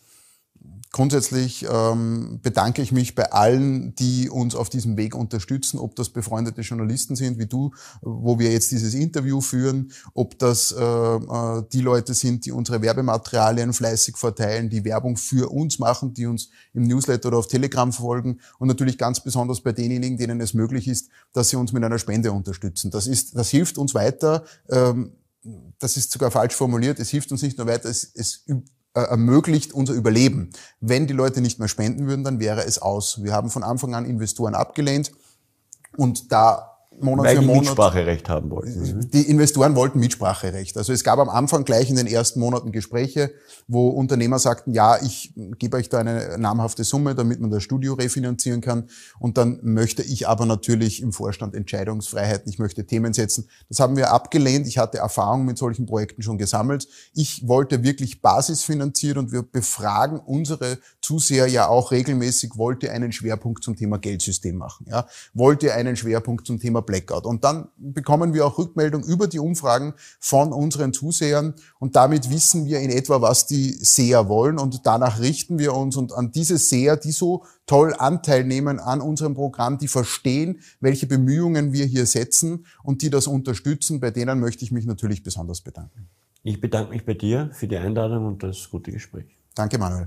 Grundsätzlich 0.93 1.66
ähm, 1.70 2.41
bedanke 2.43 2.80
ich 2.80 2.93
mich 2.93 3.14
bei 3.14 3.30
allen, 3.32 3.95
die 3.97 4.30
uns 4.30 4.55
auf 4.55 4.70
diesem 4.70 4.97
Weg 4.97 5.14
unterstützen, 5.14 5.78
ob 5.78 5.95
das 5.97 6.09
befreundete 6.09 6.62
Journalisten 6.62 7.16
sind 7.16 7.39
wie 7.39 7.47
du, 7.47 7.72
wo 8.01 8.39
wir 8.39 8.53
jetzt 8.53 8.70
dieses 8.70 8.95
Interview 8.95 9.41
führen, 9.41 9.93
ob 10.14 10.39
das 10.39 10.72
äh, 10.72 10.82
äh, 10.82 11.62
die 11.72 11.80
Leute 11.80 12.14
sind, 12.14 12.47
die 12.47 12.53
unsere 12.53 12.80
Werbematerialien 12.80 13.72
fleißig 13.72 14.16
verteilen, 14.16 14.70
die 14.70 14.84
Werbung 14.84 15.16
für 15.16 15.51
uns 15.51 15.78
machen, 15.78 16.14
die 16.14 16.26
uns 16.26 16.49
im 16.72 16.84
Newsletter 16.84 17.28
oder 17.28 17.39
auf 17.39 17.49
Telegram 17.49 17.93
folgen 17.93 18.41
und 18.59 18.68
natürlich 18.68 18.97
ganz 18.97 19.20
besonders 19.20 19.61
bei 19.61 19.72
denjenigen, 19.72 20.16
denen 20.16 20.41
es 20.41 20.55
möglich 20.55 20.89
ist, 20.89 21.09
dass 21.32 21.51
sie 21.51 21.57
uns 21.57 21.72
mit 21.72 21.84
einer 21.84 21.99
Spende 21.99 22.32
unterstützen. 22.32 22.91
Das 22.91 23.07
ist, 23.07 23.37
das 23.37 23.51
hilft 23.51 23.76
uns 23.76 23.95
weiter. 23.95 24.45
Ähm, 24.70 25.12
das 25.78 25.97
ist 25.97 26.11
sogar 26.11 26.30
falsch 26.30 26.55
formuliert. 26.55 26.99
Es 26.99 27.11
hilft 27.11 27.30
uns 27.32 27.43
nicht 27.43 27.59
nur 27.59 27.66
weiter, 27.66 27.89
es, 27.89 28.11
es 28.14 28.45
äh, 28.97 29.01
ermöglicht 29.01 29.74
unser 29.74 29.92
Überleben. 29.92 30.51
Wenn 30.80 31.07
die 31.07 31.12
Leute 31.12 31.42
nicht 31.42 31.59
mehr 31.59 31.68
spenden 31.68 32.09
würden, 32.09 32.24
dann 32.24 32.40
wäre 32.40 32.64
es 32.64 32.80
aus. 32.80 33.22
Wir 33.22 33.34
haben 33.34 33.51
von 33.51 33.62
Anfang 33.62 33.94
an 33.94 34.07
Investoren 34.07 34.55
abgelehnt 34.55 35.12
und 35.99 36.32
da 36.32 36.76
Monat 37.01 37.26
Weil 37.26 37.36
für 37.36 37.40
die 37.40 37.47
Monat. 37.47 37.62
Mitspracherecht 37.62 38.28
haben 38.28 38.51
wollten. 38.51 38.80
Mhm. 38.80 39.11
Die 39.11 39.22
Investoren 39.22 39.74
wollten 39.76 39.99
Mitspracherecht. 39.99 40.76
Also 40.76 40.92
es 40.92 41.05
gab 41.05 41.18
am 41.18 41.28
Anfang 41.28 41.64
gleich 41.64 41.90
in 41.90 41.97
den 41.97 42.07
ersten 42.07 42.40
Monaten 42.40 42.72
Gespräche, 42.72 43.32
wo 43.68 43.88
Unternehmer 43.88 44.38
sagten, 44.38 44.72
ja, 44.72 45.03
ich 45.03 45.32
gebe 45.59 45.76
euch 45.76 45.88
da 45.88 45.99
eine 45.99 46.38
namhafte 46.38 46.84
Summe, 46.84 47.14
damit 47.14 47.40
man 47.40 47.51
das 47.51 47.62
Studio 47.62 47.94
refinanzieren 47.94 48.61
kann. 48.61 48.88
Und 49.18 49.36
dann 49.38 49.61
möchte 49.62 50.03
ich 50.03 50.28
aber 50.28 50.47
natürlich 50.47 51.03
im 51.03 51.12
Vorstand 51.12 51.55
Entscheidungsfreiheit, 51.55 52.42
ich 52.47 52.59
möchte 52.59 52.86
Themen 52.86 53.12
setzen. 53.12 53.49
Das 53.68 53.80
haben 53.80 53.97
wir 53.97 54.12
abgelehnt. 54.12 54.66
Ich 54.66 54.78
hatte 54.78 54.99
Erfahrung 54.99 55.44
mit 55.44 55.59
solchen 55.59 55.86
Projekten 55.86 56.22
schon 56.22 56.38
gesammelt. 56.38 56.88
Ich 57.14 57.47
wollte 57.47 57.82
wirklich 57.82 58.22
basisfinanziert 58.22 59.18
und 59.18 59.32
wir 59.32 59.42
befragen 59.42 60.20
unsere 60.20 60.78
Zuseher 61.01 61.47
ja 61.47 61.68
auch 61.68 61.92
regelmäßig, 61.92 62.57
wollt 62.57 62.82
ihr 62.82 62.92
einen 62.92 63.12
Schwerpunkt 63.12 63.62
zum 63.62 63.76
Thema 63.76 63.99
Geldsystem 63.99 64.57
machen? 64.57 64.86
Ja? 64.88 65.07
Wollt 65.34 65.62
ihr 65.62 65.74
einen 65.74 65.97
Schwerpunkt 65.97 66.47
zum 66.47 66.59
Thema 66.59 66.82
Blackout. 66.87 67.26
Und 67.26 67.45
dann 67.45 67.68
bekommen 67.76 68.32
wir 68.32 68.47
auch 68.47 68.59
Rückmeldung 68.59 69.03
über 69.05 69.26
die 69.26 69.39
Umfragen 69.39 69.95
von 70.20 70.53
unseren 70.53 70.93
Zusehern 70.93 71.55
und 71.78 71.97
damit 71.97 72.30
wissen 72.30 72.64
wir 72.64 72.80
in 72.80 72.91
etwa, 72.91 73.20
was 73.20 73.47
die 73.47 73.72
Seher 73.72 74.28
wollen 74.28 74.59
und 74.59 74.87
danach 74.87 75.20
richten 75.20 75.59
wir 75.59 75.74
uns 75.74 75.97
und 75.97 76.12
an 76.12 76.32
diese 76.32 76.59
Seher, 76.59 76.97
die 76.97 77.12
so 77.12 77.45
toll 77.66 77.95
Anteil 77.99 78.45
nehmen 78.45 78.78
an 78.78 79.01
unserem 79.01 79.34
Programm, 79.34 79.78
die 79.78 79.89
verstehen, 79.89 80.61
welche 80.80 81.07
Bemühungen 81.07 81.72
wir 81.72 81.84
hier 81.84 82.07
setzen 82.07 82.64
und 82.82 83.03
die 83.03 83.11
das 83.11 83.26
unterstützen, 83.26 84.01
bei 84.01 84.11
denen 84.11 84.41
möchte 84.41 84.64
ich 84.64 84.72
mich 84.72 84.87
natürlich 84.87 85.22
besonders 85.22 85.61
bedanken. 85.61 86.09
Ich 86.43 86.61
bedanke 86.61 86.93
mich 86.93 87.05
bei 87.05 87.14
dir 87.14 87.51
für 87.53 87.66
die 87.66 87.76
Einladung 87.76 88.26
und 88.26 88.43
das 88.43 88.70
gute 88.70 88.93
Gespräch. 88.93 89.37
Danke, 89.55 89.78
Manuel. 89.78 90.07